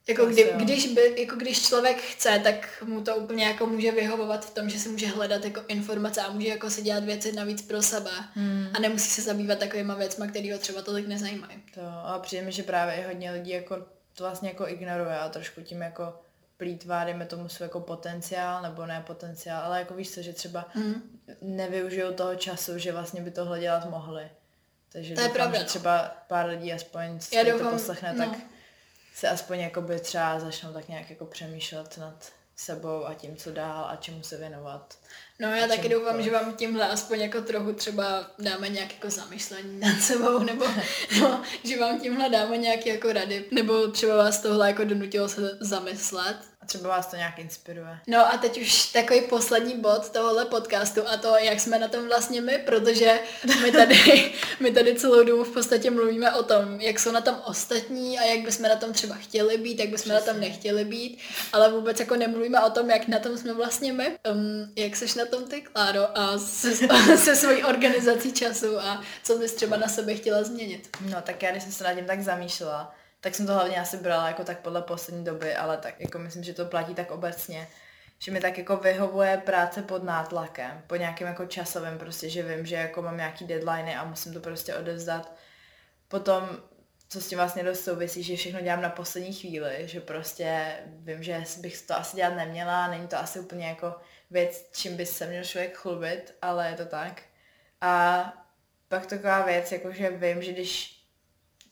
jako, 0.09 0.27
kdy, 0.27 0.53
když, 0.57 0.87
by, 0.87 1.15
jako 1.19 1.37
když 1.37 1.67
člověk 1.67 1.97
chce, 2.01 2.41
tak 2.45 2.83
mu 2.87 3.01
to 3.01 3.17
úplně 3.17 3.45
jako 3.45 3.67
může 3.67 3.93
vyhovovat 3.93 4.47
v 4.47 4.55
tom, 4.55 4.71
že 4.71 4.79
si 4.79 4.89
může 4.89 5.07
hledat 5.07 5.45
jako 5.45 5.61
informace 5.69 6.21
a 6.21 6.31
může 6.31 6.49
jako 6.49 6.71
si 6.71 6.83
dělat 6.83 7.05
věci 7.05 7.33
navíc 7.33 7.63
pro 7.63 7.83
sebe. 7.83 8.11
Hmm. 8.35 8.69
A 8.75 8.81
nemusí 8.81 9.11
se 9.11 9.23
zabývat 9.23 9.59
takovýma 9.59 9.95
věcmi, 9.95 10.29
které 10.29 10.53
ho 10.53 10.59
třeba 10.59 10.83
tolik 10.83 11.09
nezajímají. 11.09 11.63
To 11.75 11.81
a 12.05 12.19
přijde 12.19 12.43
mi, 12.43 12.53
že 12.53 12.63
právě 12.63 12.95
i 12.95 13.07
hodně 13.07 13.31
lidí 13.31 13.51
jako 13.51 13.87
to 14.19 14.25
vlastně 14.25 14.49
jako 14.49 14.69
ignoruje 14.69 15.19
a 15.19 15.29
trošku 15.29 15.61
tím 15.61 15.83
jako 15.83 16.21
plítvá, 16.57 17.05
dejme 17.05 17.27
tomu 17.27 17.49
svůj 17.49 17.65
jako 17.65 17.81
potenciál, 17.81 18.63
nebo 18.63 18.87
ne 18.87 19.03
potenciál, 19.07 19.63
ale 19.63 19.79
jako 19.79 19.95
víš 19.95 20.15
co, 20.15 20.23
že 20.23 20.33
třeba 20.33 20.69
mm. 20.75 21.21
nevyužijou 21.43 22.13
toho 22.13 22.35
času, 22.35 22.79
že 22.79 22.93
vlastně 22.93 23.23
by 23.23 23.31
tohle 23.31 23.61
dělat 23.61 23.91
mohli. 23.91 24.31
Takže 24.93 25.15
To 25.15 25.21
je 25.21 25.29
doufám, 25.29 25.37
pravda, 25.37 25.59
že 25.59 25.63
no. 25.65 25.69
třeba 25.69 26.17
pár 26.29 26.47
lidí 26.47 26.73
aspoň 26.73 27.21
Já 27.33 27.43
Já 27.43 27.59
to 27.59 27.71
poslechne, 27.71 28.13
no. 28.13 28.25
tak 28.25 28.39
se 29.15 29.29
aspoň 29.29 29.59
jakoby 29.59 30.01
třeba 30.01 30.41
začnou 30.41 30.73
tak 30.73 30.89
nějak 30.89 31.11
jako 31.11 31.27
přemýšlet 31.27 31.99
nad 31.99 32.33
sebou 32.61 33.07
a 33.07 33.15
tím, 33.15 33.37
co 33.37 33.51
dál 33.53 33.85
a 33.89 33.97
čemu 33.97 34.23
se 34.23 34.37
věnovat. 34.37 34.99
No 35.41 35.49
já 35.49 35.67
taky 35.67 35.89
doufám, 35.89 36.23
že 36.23 36.31
vám 36.31 36.53
tímhle 36.57 36.89
aspoň 36.89 37.21
jako 37.21 37.41
trochu 37.43 37.73
třeba 37.73 38.31
dáme 38.39 38.69
nějak 38.69 38.95
jako 38.95 39.11
zamyšlení 39.11 39.81
nad 39.81 40.01
sebou, 40.01 40.39
nebo 40.39 40.65
no, 41.21 41.43
že 41.65 41.81
vám 41.81 42.01
tímhle 42.01 42.29
dáme 42.29 42.57
nějaké 42.57 42.91
jako 42.91 43.13
rady, 43.13 43.45
nebo 43.51 43.89
třeba 43.89 44.17
vás 44.17 44.41
tohle 44.41 44.69
jako 44.69 44.85
donutilo 44.85 45.29
se 45.29 45.59
zamyslet. 45.61 46.37
Třeba 46.69 46.89
vás 46.89 47.07
to 47.07 47.17
nějak 47.17 47.39
inspiruje. 47.39 47.99
No 48.07 48.35
a 48.35 48.37
teď 48.37 48.61
už 48.61 48.87
takový 48.87 49.21
poslední 49.21 49.81
bod 49.81 50.11
tohohle 50.11 50.45
podcastu 50.45 51.09
a 51.09 51.17
to, 51.17 51.37
jak 51.37 51.61
jsme 51.61 51.79
na 51.79 51.89
tom 51.89 52.09
vlastně 52.09 52.41
my, 52.41 52.59
protože 52.59 53.21
my 53.63 53.73
tady, 53.73 54.33
my 54.61 54.71
tady 54.71 54.95
celou 54.95 55.25
dobu 55.25 55.45
v 55.45 55.55
podstatě 55.55 55.91
mluvíme 55.91 56.33
o 56.33 56.43
tom, 56.43 56.81
jak 56.81 56.99
jsou 56.99 57.13
na 57.13 57.21
tom 57.21 57.37
ostatní 57.45 58.19
a 58.19 58.25
jak 58.25 58.45
bychom 58.45 58.63
na 58.63 58.77
tom 58.77 58.93
třeba 58.93 59.15
chtěli 59.15 59.59
být, 59.59 59.81
jak 59.81 59.89
bychom 59.89 60.13
na 60.13 60.21
tom 60.21 60.41
nechtěli 60.41 60.85
být, 60.85 61.19
ale 61.53 61.73
vůbec 61.73 62.01
jako 62.01 62.17
nemluvíme 62.17 62.61
o 62.61 62.71
tom, 62.71 62.91
jak 62.91 63.09
na 63.09 63.19
tom 63.19 63.39
jsme 63.39 63.53
vlastně 63.53 63.93
my. 63.93 64.19
Um, 64.31 64.73
jak 64.77 64.97
seš 64.97 65.15
na 65.15 65.27
tom 65.27 65.45
ty, 65.45 65.63
Kláro, 65.63 66.19
a 66.19 66.39
se, 66.39 66.75
se 67.17 67.37
svojí 67.37 67.65
organizací 67.65 68.33
času 68.33 68.79
a 68.81 69.03
co 69.23 69.39
bys 69.39 69.55
třeba 69.55 69.77
na 69.77 69.89
sebe 69.89 70.15
chtěla 70.15 70.43
změnit? 70.43 70.89
No 71.01 71.23
tak 71.23 71.43
já, 71.43 71.51
když 71.51 71.63
jsem 71.63 71.73
se 71.73 71.85
nad 71.85 71.95
tím 71.95 72.05
tak 72.05 72.23
zamýšlela, 72.23 72.95
tak 73.21 73.35
jsem 73.35 73.47
to 73.47 73.55
hlavně 73.55 73.81
asi 73.81 73.97
brala 73.97 74.29
jako 74.29 74.45
tak 74.45 74.59
podle 74.59 74.83
poslední 74.83 75.25
doby, 75.25 75.55
ale 75.55 75.77
tak 75.77 76.01
jako 76.01 76.19
myslím, 76.19 76.45
že 76.45 76.55
to 76.55 76.65
platí 76.65 76.95
tak 76.95 77.11
obecně, 77.11 77.69
že 78.19 78.33
mi 78.33 78.41
tak 78.41 78.59
jako 78.59 78.77
vyhovuje 78.77 79.43
práce 79.45 79.83
pod 79.83 80.03
nátlakem, 80.03 80.83
po 80.87 80.97
nějakém 80.97 81.29
jako 81.29 81.47
časovém 81.47 81.99
prostě, 81.99 82.29
že 82.31 82.43
vím, 82.43 82.67
že 82.67 82.75
jako 82.75 83.03
mám 83.03 83.17
nějaký 83.17 83.45
deadliny 83.45 83.97
a 83.97 84.05
musím 84.05 84.33
to 84.33 84.41
prostě 84.41 84.75
odevzdat. 84.75 85.33
Potom, 86.09 86.49
co 87.09 87.21
s 87.21 87.29
tím 87.29 87.39
vlastně 87.39 87.65
dost 87.65 87.85
souvisí, 87.85 88.23
že 88.23 88.37
všechno 88.37 88.61
dělám 88.61 88.83
na 88.83 88.91
poslední 88.91 89.33
chvíli, 89.33 89.83
že 89.85 90.01
prostě 90.01 90.77
vím, 90.87 91.23
že 91.23 91.45
bych 91.61 91.83
to 91.83 91.97
asi 91.97 92.17
dělat 92.17 92.35
neměla, 92.35 92.89
není 92.89 93.09
to 93.09 93.19
asi 93.19 93.41
úplně 93.41 93.69
jako 93.69 93.97
věc, 94.31 94.69
čím 94.73 94.97
by 94.97 95.07
se 95.07 95.27
měl 95.27 95.45
člověk 95.45 95.77
chlubit, 95.77 96.35
ale 96.43 96.71
je 96.71 96.77
to 96.77 96.87
tak. 96.87 97.23
A 97.81 98.33
pak 98.89 99.07
taková 99.07 99.43
věc, 99.43 99.73
jako 99.73 99.93
že 99.93 100.11
vím, 100.11 100.43
že 100.43 100.53
když 100.53 100.98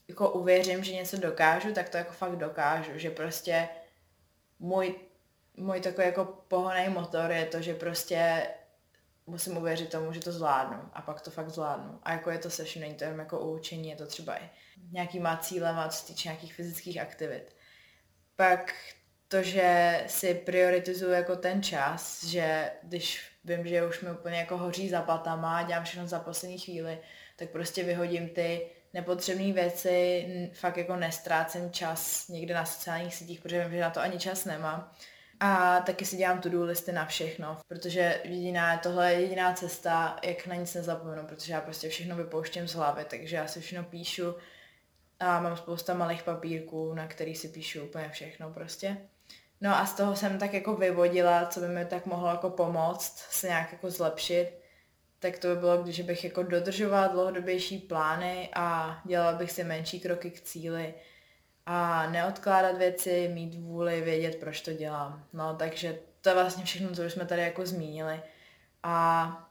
jako 0.09 0.31
uvěřím, 0.31 0.85
že 0.85 0.93
něco 0.93 1.17
dokážu, 1.17 1.73
tak 1.73 1.89
to 1.89 1.97
jako 1.97 2.13
fakt 2.13 2.37
dokážu, 2.37 2.91
že 2.95 3.11
prostě 3.11 3.69
můj, 4.59 4.95
můj 5.57 5.81
takový 5.81 6.07
jako 6.07 6.25
pohonej 6.25 6.89
motor 6.89 7.31
je 7.31 7.47
to, 7.47 7.63
že 7.63 7.75
prostě 7.75 8.47
musím 9.27 9.57
uvěřit 9.57 9.91
tomu, 9.91 10.13
že 10.13 10.21
to 10.21 10.33
zvládnu 10.33 10.79
a 10.93 11.03
pak 11.03 11.21
to 11.21 11.31
fakt 11.31 11.51
zvládnu. 11.51 11.99
A 12.03 12.13
jako 12.13 12.31
je 12.31 12.39
to 12.39 12.51
se 12.51 12.65
vším, 12.65 12.83
není 12.83 12.95
to 12.95 13.05
jenom 13.05 13.19
jako 13.19 13.41
učení, 13.41 13.89
je 13.89 13.97
to 13.97 14.07
třeba 14.07 14.37
i 14.37 14.51
nějakýma 14.93 15.37
cílema, 15.37 15.89
co 15.89 15.99
se 15.99 16.07
týče 16.07 16.29
nějakých 16.29 16.55
fyzických 16.55 17.01
aktivit. 17.01 17.57
Pak 18.37 18.75
to, 19.29 19.43
že 19.43 20.03
si 20.07 20.35
prioritizuju 20.35 21.13
jako 21.13 21.37
ten 21.37 21.63
čas, 21.63 22.25
že 22.25 22.71
když 22.83 23.31
vím, 23.45 23.67
že 23.67 23.87
už 23.87 24.01
mi 24.01 24.11
úplně 24.11 24.37
jako 24.39 24.57
hoří 24.57 24.89
za 24.89 25.03
patama 25.03 25.59
a 25.59 25.63
dělám 25.63 25.85
všechno 25.85 26.07
za 26.07 26.21
poslední 26.21 26.59
chvíli, 26.59 26.99
tak 27.37 27.51
prostě 27.51 27.83
vyhodím 27.83 28.29
ty 28.29 28.71
nepotřebné 28.97 29.53
věci, 29.53 30.27
fakt 30.55 30.77
jako 30.77 30.97
nestrácím 30.97 31.71
čas 31.71 32.29
někde 32.29 32.55
na 32.55 32.65
sociálních 32.65 33.15
sítích, 33.15 33.41
protože 33.41 33.65
vím, 33.65 33.73
že 33.73 33.81
na 33.81 33.91
to 33.91 34.01
ani 34.01 34.19
čas 34.19 34.45
nemám. 34.45 34.91
A 35.41 35.81
taky 35.81 36.05
si 36.05 36.17
dělám 36.17 36.41
to-do 36.41 36.65
listy 36.65 36.93
na 36.93 37.07
všechno, 37.07 37.57
protože 37.69 38.21
jediná, 38.25 38.79
tohle 38.79 39.13
je 39.13 39.21
jediná 39.21 39.53
cesta, 39.53 40.17
jak 40.25 40.47
na 40.47 40.55
nic 40.55 40.75
nezapomenu, 40.75 41.27
protože 41.27 41.53
já 41.53 41.61
prostě 41.61 41.89
všechno 41.89 42.17
vypouštím 42.17 42.69
z 42.69 42.75
hlavy, 42.75 43.05
takže 43.05 43.37
já 43.37 43.47
si 43.47 43.61
všechno 43.61 43.85
píšu 43.85 44.35
a 45.21 45.41
mám 45.41 45.57
spousta 45.57 45.95
malých 45.95 46.23
papírků, 46.23 46.95
na 46.95 47.07
který 47.07 47.35
si 47.35 47.49
píšu 47.49 47.85
úplně 47.85 48.09
všechno 48.09 48.51
prostě. 48.51 48.97
No 49.61 49.77
a 49.77 49.87
z 49.87 49.93
toho 49.95 50.17
jsem 50.17 50.39
tak 50.39 50.55
jako 50.55 50.77
vyvodila, 50.77 51.47
co 51.47 51.61
by 51.61 51.69
mi 51.69 51.85
tak 51.85 52.07
mohlo 52.07 52.29
jako 52.29 52.51
pomoct 52.51 53.19
se 53.31 53.47
nějak 53.47 53.73
jako 53.73 53.91
zlepšit, 53.91 54.66
tak 55.19 55.39
to 55.39 55.49
by 55.49 55.57
bylo, 55.57 55.83
když 55.83 56.01
bych 56.01 56.25
jako 56.25 56.43
dodržovala 56.43 57.07
dlouhodobější 57.07 57.79
plány 57.79 58.49
a 58.55 58.99
dělala 59.05 59.33
bych 59.33 59.53
si 59.53 59.65
menší 59.65 60.01
kroky 60.01 60.31
k 60.31 60.41
cíli 60.41 60.95
a 61.67 62.11
neodkládat 62.11 62.79
věci, 62.79 63.29
mít 63.29 63.55
vůli, 63.55 64.01
vědět, 64.01 64.37
proč 64.37 64.61
to 64.61 64.73
dělám. 64.73 65.27
No, 65.33 65.57
takže 65.57 65.99
to 66.21 66.29
je 66.29 66.35
vlastně 66.35 66.65
všechno, 66.65 66.95
co 66.95 67.03
jsme 67.03 67.27
tady 67.27 67.43
jako 67.43 67.67
zmínili. 67.67 68.23
A 68.83 69.49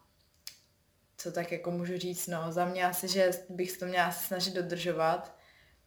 co 1.18 1.32
tak 1.32 1.52
jako 1.52 1.72
můžu 1.72 1.98
říct, 1.98 2.28
no, 2.28 2.52
za 2.52 2.66
mě 2.66 2.86
asi, 2.86 3.08
že 3.08 3.32
bych 3.50 3.78
to 3.78 3.86
měla 3.86 4.12
snažit 4.12 4.54
dodržovat, 4.54 5.36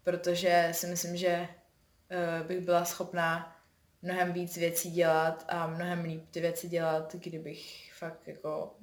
protože 0.02 0.68
si 0.72 0.86
myslím, 0.86 1.16
že 1.16 1.48
uh, 1.50 2.46
bych 2.46 2.60
byla 2.60 2.84
schopná 2.84 3.56
mnohem 4.02 4.32
víc 4.32 4.56
věcí 4.56 4.90
dělat 4.90 5.44
a 5.48 5.66
mnohem 5.66 6.04
líp 6.04 6.30
ty 6.30 6.40
věci 6.40 6.68
dělat, 6.68 7.14
kdybych 7.14 7.92
fakt 7.92 8.28
jako 8.28 8.74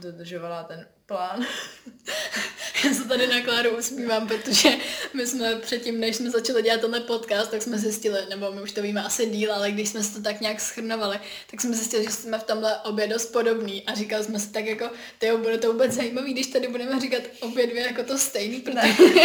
dodržovala 0.00 0.64
ten 0.64 0.86
plán. 1.06 1.46
Já 2.84 2.94
se 2.94 3.08
tady 3.08 3.26
na 3.26 3.40
Kláru 3.40 3.78
usmívám, 3.78 4.28
protože 4.28 4.68
my 5.14 5.26
jsme 5.26 5.56
předtím, 5.56 6.00
než 6.00 6.16
jsme 6.16 6.30
začali 6.30 6.62
dělat 6.62 6.80
tenhle 6.80 7.00
podcast, 7.00 7.50
tak 7.50 7.62
jsme 7.62 7.78
zjistili, 7.78 8.18
nebo 8.28 8.52
my 8.52 8.62
už 8.62 8.72
to 8.72 8.82
víme 8.82 9.02
asi 9.02 9.26
díl, 9.26 9.54
ale 9.54 9.70
když 9.70 9.88
jsme 9.88 10.02
se 10.02 10.14
to 10.14 10.22
tak 10.22 10.40
nějak 10.40 10.60
schrnovali, 10.60 11.18
tak 11.50 11.60
jsme 11.60 11.76
zjistili, 11.76 12.04
že 12.04 12.10
jsme 12.10 12.38
v 12.38 12.42
tomhle 12.42 12.78
obě 12.80 13.06
dost 13.06 13.26
podobný 13.26 13.82
a 13.86 13.94
říkali 13.94 14.24
jsme 14.24 14.40
si 14.40 14.52
tak 14.52 14.66
jako, 14.66 14.90
ty 15.18 15.32
bude 15.36 15.58
to 15.58 15.72
vůbec 15.72 15.92
zajímavý, 15.92 16.32
když 16.32 16.46
tady 16.46 16.68
budeme 16.68 17.00
říkat 17.00 17.22
obě 17.40 17.66
dvě 17.66 17.82
jako 17.82 18.02
to 18.02 18.18
stejný, 18.18 18.60
protože... 18.60 19.20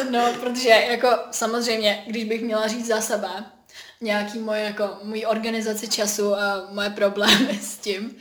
no, 0.10 0.34
protože 0.40 0.68
jako 0.68 1.08
samozřejmě, 1.30 2.04
když 2.06 2.24
bych 2.24 2.42
měla 2.42 2.66
říct 2.66 2.86
za 2.86 3.00
sebe, 3.00 3.28
nějaký 4.00 4.38
moje 4.38 4.62
jako, 4.62 4.96
můj 5.02 5.26
organizaci 5.28 5.88
času 5.88 6.34
a 6.34 6.68
moje 6.70 6.90
problémy 6.90 7.58
s 7.62 7.76
tím, 7.76 8.16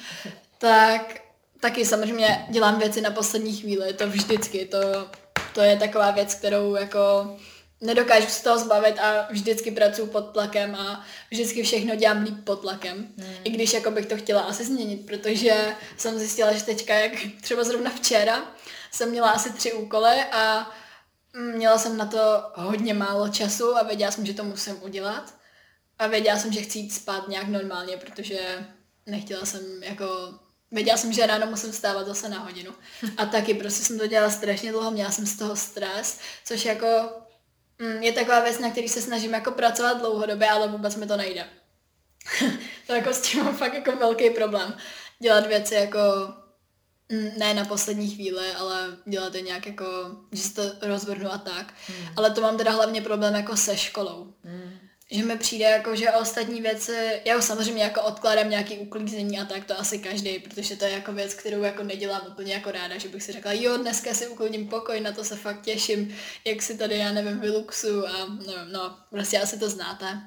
tak 0.66 1.22
taky 1.60 1.86
samozřejmě 1.86 2.46
dělám 2.50 2.80
věci 2.80 3.02
na 3.02 3.12
poslední 3.12 3.56
chvíli, 3.56 3.94
to 3.94 4.08
vždycky, 4.08 4.66
to, 4.66 4.78
to 5.54 5.62
je 5.62 5.78
taková 5.78 6.12
věc, 6.12 6.36
kterou 6.36 6.76
jako 6.76 7.36
nedokážu 7.82 8.28
se 8.28 8.44
toho 8.44 8.60
zbavit 8.60 9.00
a 9.00 9.28
vždycky 9.32 9.72
pracuji 9.72 10.08
pod 10.08 10.22
tlakem 10.22 10.76
a 10.76 11.06
vždycky 11.32 11.64
všechno 11.64 11.96
dělám 11.96 12.24
líp 12.24 12.44
pod 12.44 12.62
tlakem. 12.62 12.98
Hmm. 13.18 13.36
I 13.44 13.50
když 13.50 13.74
jako 13.74 13.92
bych 13.92 14.06
to 14.06 14.18
chtěla 14.18 14.42
asi 14.42 14.66
změnit, 14.66 15.06
protože 15.06 15.76
jsem 15.98 16.20
zjistila, 16.20 16.54
že 16.54 16.64
teďka, 16.64 16.94
jak 16.94 17.12
třeba 17.42 17.64
zrovna 17.64 17.92
včera, 17.92 18.44
jsem 18.92 19.10
měla 19.10 19.30
asi 19.30 19.54
tři 19.54 19.74
úkoly 19.74 20.24
a 20.32 20.72
měla 21.34 21.78
jsem 21.78 21.98
na 21.98 22.06
to 22.06 22.20
hodně 22.54 22.94
málo 22.94 23.30
času 23.30 23.78
a 23.78 23.84
věděla 23.84 24.12
jsem, 24.12 24.26
že 24.26 24.34
to 24.34 24.44
musím 24.44 24.84
udělat. 24.84 25.34
A 26.00 26.08
věděla 26.08 26.40
jsem, 26.40 26.54
že 26.54 26.62
chci 26.62 26.80
jít 26.80 26.94
spát 26.94 27.28
nějak 27.28 27.48
normálně, 27.48 27.98
protože 27.98 28.66
nechtěla 29.06 29.46
jsem 29.46 29.84
jako 29.84 30.06
Věděla 30.72 30.98
jsem, 30.98 31.14
že 31.14 31.28
ráno 31.28 31.48
musím 31.48 31.72
vstávat 31.72 32.08
zase 32.08 32.30
na 32.30 32.40
hodinu. 32.40 32.72
A 33.18 33.26
taky 33.26 33.54
prostě 33.54 33.84
jsem 33.84 34.00
to 34.00 34.08
dělala 34.08 34.32
strašně 34.32 34.72
dlouho, 34.72 34.92
měla 34.92 35.12
jsem 35.12 35.26
z 35.26 35.38
toho 35.38 35.56
stres, 35.56 36.20
což 36.46 36.66
jako 36.66 36.88
mm, 37.80 38.04
je 38.04 38.12
taková 38.12 38.40
věc, 38.40 38.60
na 38.60 38.72
který 38.72 38.90
se 38.90 39.02
snažím 39.02 39.34
jako 39.34 39.52
pracovat 39.52 39.98
dlouhodobě, 39.98 40.50
ale 40.50 40.68
vůbec 40.68 40.96
mi 40.96 41.08
to 41.08 41.18
nejde. 41.18 41.46
to 42.88 42.94
jako 42.94 43.14
s 43.14 43.22
tím 43.22 43.44
mám 43.44 43.58
fakt 43.58 43.74
jako 43.74 43.96
velký 43.96 44.30
problém. 44.30 44.78
Dělat 45.20 45.48
věci 45.48 45.76
jako 45.76 46.00
mm, 47.10 47.30
ne 47.38 47.54
na 47.54 47.66
poslední 47.66 48.10
chvíli, 48.10 48.52
ale 48.52 48.98
dělat 49.06 49.36
je 49.36 49.42
nějak 49.42 49.68
jako, 49.68 49.86
že 50.32 50.42
si 50.42 50.54
to 50.54 50.64
rozvrhnu 50.82 51.32
a 51.32 51.38
tak. 51.38 51.74
Hmm. 51.88 52.08
Ale 52.16 52.32
to 52.32 52.42
mám 52.42 52.58
teda 52.58 52.72
hlavně 52.72 53.02
problém 53.02 53.36
jako 53.36 53.58
se 53.58 53.78
školou. 53.78 54.34
Hmm 54.44 54.65
že 55.12 55.26
mi 55.26 55.38
přijde 55.38 55.66
jako, 55.66 55.96
že 55.96 56.12
ostatní 56.12 56.62
věci, 56.62 57.22
já 57.26 57.38
už 57.38 57.44
samozřejmě 57.44 57.84
jako 57.84 58.02
odkládám 58.02 58.50
nějaký 58.50 58.78
uklízení 58.78 59.40
a 59.40 59.46
tak, 59.46 59.66
to 59.66 59.80
asi 59.80 60.00
každý, 60.00 60.40
protože 60.40 60.76
to 60.76 60.86
je 60.86 60.92
jako 60.92 61.14
věc, 61.14 61.34
kterou 61.34 61.64
jako 61.64 61.84
nedělám 61.84 62.22
úplně 62.28 62.54
jako 62.54 62.72
ráda, 62.72 62.98
že 62.98 63.10
bych 63.10 63.24
si 63.24 63.32
řekla, 63.32 63.52
jo, 63.52 63.78
dneska 63.78 64.14
si 64.14 64.28
uklidím 64.28 64.68
pokoj, 64.68 65.00
na 65.00 65.12
to 65.12 65.24
se 65.24 65.36
fakt 65.36 65.62
těším, 65.62 66.16
jak 66.46 66.62
si 66.62 66.78
tady, 66.78 66.98
já 66.98 67.12
nevím, 67.12 67.40
vyluxu 67.40 68.08
a 68.08 68.26
nevím, 68.26 68.72
no, 68.72 68.98
prostě 69.10 69.40
asi 69.40 69.60
to 69.60 69.70
znáte. 69.70 70.22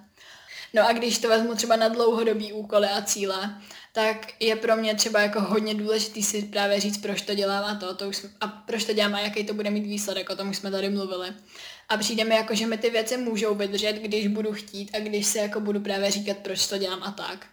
No 0.74 0.88
a 0.88 0.92
když 0.92 1.18
to 1.18 1.28
vezmu 1.28 1.54
třeba 1.54 1.76
na 1.76 1.88
dlouhodobý 1.88 2.52
úkoly 2.52 2.86
a 2.86 3.02
cíle, 3.02 3.60
tak 3.92 4.16
je 4.40 4.56
pro 4.56 4.76
mě 4.76 4.94
třeba 4.94 5.20
jako 5.20 5.40
hodně 5.40 5.74
důležitý 5.74 6.22
si 6.22 6.42
právě 6.42 6.80
říct, 6.80 6.98
proč 6.98 7.22
to 7.22 7.34
dělám 7.34 7.64
a 7.64 7.74
to, 7.74 7.94
to 7.94 8.08
už, 8.08 8.26
a 8.40 8.46
proč 8.46 8.84
to 8.84 8.92
dělám 8.92 9.14
a 9.14 9.20
jaký 9.20 9.44
to 9.44 9.54
bude 9.54 9.70
mít 9.70 9.86
výsledek, 9.86 10.30
o 10.30 10.36
tom 10.36 10.48
už 10.48 10.56
jsme 10.56 10.70
tady 10.70 10.88
mluvili. 10.88 11.28
A 11.88 11.96
přijde 11.96 12.24
mi 12.24 12.34
jako, 12.34 12.54
že 12.54 12.66
mi 12.66 12.78
ty 12.78 12.90
věci 12.90 13.16
můžou 13.16 13.54
vydržet, 13.54 13.92
když 13.92 14.26
budu 14.26 14.52
chtít 14.52 14.90
a 14.94 15.00
když 15.00 15.26
si 15.26 15.38
jako 15.38 15.60
budu 15.60 15.80
právě 15.80 16.10
říkat, 16.10 16.36
proč 16.36 16.66
to 16.66 16.78
dělám 16.78 17.02
a 17.02 17.12
tak. 17.12 17.46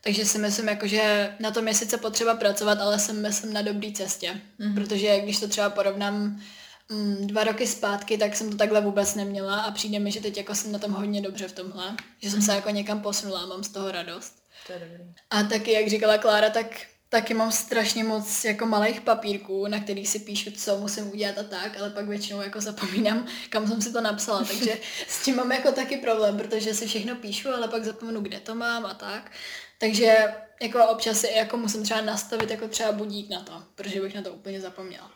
Takže 0.00 0.24
si 0.24 0.38
myslím, 0.38 0.68
jako, 0.68 0.86
že 0.86 1.34
na 1.40 1.50
tom 1.50 1.68
je 1.68 1.74
sice 1.74 1.96
potřeba 1.96 2.34
pracovat, 2.34 2.78
ale 2.80 2.98
jsem, 2.98 3.22
myslím, 3.22 3.52
na 3.52 3.62
dobré 3.62 3.92
cestě. 3.92 4.40
Mm-hmm. 4.60 4.74
Protože 4.74 5.20
když 5.20 5.40
to 5.40 5.48
třeba 5.48 5.70
porovnám 5.70 6.40
mm, 6.88 7.26
dva 7.26 7.44
roky 7.44 7.66
zpátky, 7.66 8.18
tak 8.18 8.36
jsem 8.36 8.50
to 8.50 8.56
takhle 8.56 8.80
vůbec 8.80 9.14
neměla 9.14 9.60
a 9.60 9.70
přijde 9.70 9.98
mi, 9.98 10.12
že 10.12 10.20
teď 10.20 10.36
jako 10.36 10.54
jsem 10.54 10.72
na 10.72 10.78
tom 10.78 10.92
hodně 10.92 11.20
dobře 11.20 11.48
v 11.48 11.52
tomhle. 11.52 11.96
Že 12.22 12.30
jsem 12.30 12.42
se 12.42 12.54
jako 12.54 12.70
někam 12.70 13.00
posunula 13.00 13.40
a 13.40 13.46
mám 13.46 13.64
z 13.64 13.68
toho 13.68 13.92
radost. 13.92 14.42
To 14.66 14.72
je 14.72 14.78
dobrý. 14.78 15.14
A 15.30 15.42
taky, 15.42 15.72
jak 15.72 15.88
říkala 15.88 16.18
Klára, 16.18 16.50
tak 16.50 16.66
taky 17.10 17.34
mám 17.34 17.52
strašně 17.52 18.04
moc 18.04 18.44
jako 18.44 18.66
malých 18.66 19.00
papírků, 19.00 19.66
na 19.66 19.80
kterých 19.80 20.08
si 20.08 20.18
píšu, 20.18 20.50
co 20.50 20.78
musím 20.78 21.10
udělat 21.12 21.38
a 21.38 21.42
tak, 21.42 21.80
ale 21.80 21.90
pak 21.90 22.08
většinou 22.08 22.42
jako 22.42 22.60
zapomínám, 22.60 23.26
kam 23.48 23.68
jsem 23.68 23.82
si 23.82 23.92
to 23.92 24.00
napsala, 24.00 24.44
takže 24.44 24.78
s 25.08 25.24
tím 25.24 25.36
mám 25.36 25.52
jako 25.52 25.72
taky 25.72 25.96
problém, 25.96 26.38
protože 26.38 26.74
si 26.74 26.86
všechno 26.86 27.14
píšu, 27.16 27.48
ale 27.48 27.68
pak 27.68 27.84
zapomenu, 27.84 28.20
kde 28.20 28.40
to 28.40 28.54
mám 28.54 28.86
a 28.86 28.94
tak. 28.94 29.30
Takže 29.78 30.34
jako 30.62 30.86
občas 30.86 31.20
si 31.20 31.32
jako 31.36 31.56
musím 31.56 31.82
třeba 31.82 32.00
nastavit 32.00 32.50
jako 32.50 32.68
třeba 32.68 32.92
budík 32.92 33.30
na 33.30 33.40
to, 33.40 33.62
protože 33.74 34.00
bych 34.00 34.14
na 34.14 34.22
to 34.22 34.32
úplně 34.32 34.60
zapomněla. 34.60 35.10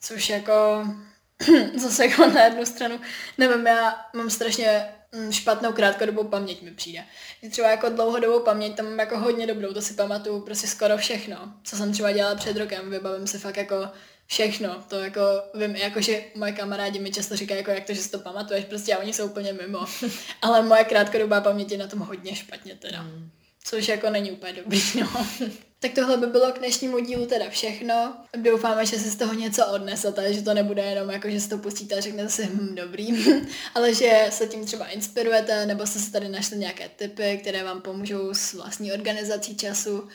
Což 0.00 0.28
jako 0.28 0.84
zase 1.76 2.06
jako 2.06 2.26
na 2.26 2.44
jednu 2.44 2.66
stranu, 2.66 3.00
nevím, 3.38 3.66
já 3.66 4.06
mám 4.14 4.30
strašně 4.30 4.88
špatnou 5.30 5.72
krátkodobou 5.72 6.24
paměť 6.24 6.62
mi 6.62 6.70
přijde. 6.70 7.04
Třeba 7.50 7.70
jako 7.70 7.88
dlouhodobou 7.88 8.40
paměť 8.40 8.76
tam 8.76 8.86
mám 8.86 8.98
jako 8.98 9.18
hodně 9.18 9.46
dobrou, 9.46 9.72
to 9.72 9.82
si 9.82 9.94
pamatuju 9.94 10.40
prostě 10.40 10.66
skoro 10.66 10.96
všechno, 10.96 11.52
co 11.64 11.76
jsem 11.76 11.92
třeba 11.92 12.12
dělala 12.12 12.34
před 12.34 12.56
rokem, 12.56 12.90
vybavím 12.90 13.26
si 13.26 13.38
fakt 13.38 13.56
jako 13.56 13.88
všechno, 14.26 14.84
to 14.88 14.98
jako 15.00 15.20
vím, 15.54 15.76
jako 15.76 16.00
že 16.00 16.24
moje 16.34 16.52
kamarádi 16.52 16.98
mi 16.98 17.10
často 17.10 17.36
říkají, 17.36 17.58
jako 17.58 17.70
jak 17.70 17.84
to, 17.84 17.94
že 17.94 18.02
si 18.02 18.10
to 18.10 18.18
pamatuješ, 18.18 18.64
prostě 18.64 18.94
a 18.94 18.98
oni 18.98 19.12
jsou 19.12 19.26
úplně 19.26 19.52
mimo, 19.52 19.84
ale 20.42 20.62
moje 20.62 20.84
krátkodobá 20.84 21.40
paměť 21.40 21.72
je 21.72 21.78
na 21.78 21.86
tom 21.86 21.98
hodně 21.98 22.36
špatně 22.36 22.74
teda. 22.74 23.02
Mm. 23.02 23.30
Což 23.64 23.88
jako 23.88 24.10
není 24.10 24.32
úplně 24.32 24.52
dobrý, 24.52 24.82
no. 25.00 25.26
Tak 25.84 25.92
tohle 25.92 26.16
by 26.16 26.26
bylo 26.26 26.52
k 26.52 26.58
dnešnímu 26.58 26.98
dílu 26.98 27.26
teda 27.26 27.50
všechno. 27.50 28.16
Doufáme, 28.36 28.86
že 28.86 28.98
si 28.98 29.10
z 29.10 29.16
toho 29.16 29.34
něco 29.34 29.66
odnesete, 29.66 30.34
že 30.34 30.42
to 30.42 30.54
nebude 30.54 30.82
jenom 30.82 31.10
jako, 31.10 31.30
že 31.30 31.40
si 31.40 31.48
to 31.48 31.58
pustíte 31.58 31.94
a 31.94 32.00
řeknete 32.00 32.28
si, 32.28 32.46
hm, 32.46 32.74
dobrý, 32.74 33.26
ale 33.74 33.94
že 33.94 34.26
se 34.30 34.46
tím 34.46 34.64
třeba 34.64 34.86
inspirujete, 34.86 35.66
nebo 35.66 35.86
jste 35.86 35.98
si 35.98 36.12
tady 36.12 36.28
našli 36.28 36.58
nějaké 36.58 36.88
tipy, 36.88 37.38
které 37.38 37.64
vám 37.64 37.80
pomůžou 37.80 38.34
s 38.34 38.52
vlastní 38.52 38.92
organizací 38.92 39.56
času. 39.56 40.08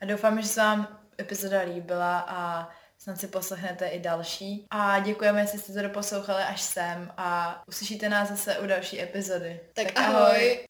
A 0.00 0.04
doufáme, 0.04 0.42
že 0.42 0.48
se 0.48 0.60
vám 0.60 0.98
epizoda 1.20 1.60
líbila 1.60 2.18
a 2.28 2.68
snad 2.98 3.20
si 3.20 3.26
poslechnete 3.26 3.86
i 3.86 4.00
další. 4.00 4.66
A 4.70 4.98
děkujeme, 4.98 5.40
jestli 5.40 5.58
jste 5.58 5.72
to 5.72 5.82
doposlouchali 5.82 6.42
až 6.42 6.62
sem 6.62 7.12
a 7.16 7.62
uslyšíte 7.68 8.08
nás 8.08 8.28
zase 8.28 8.58
u 8.58 8.66
další 8.66 9.02
epizody. 9.02 9.60
Tak, 9.74 9.86
tak 9.86 9.98
ahoj. 9.98 10.16
ahoj. 10.16 10.58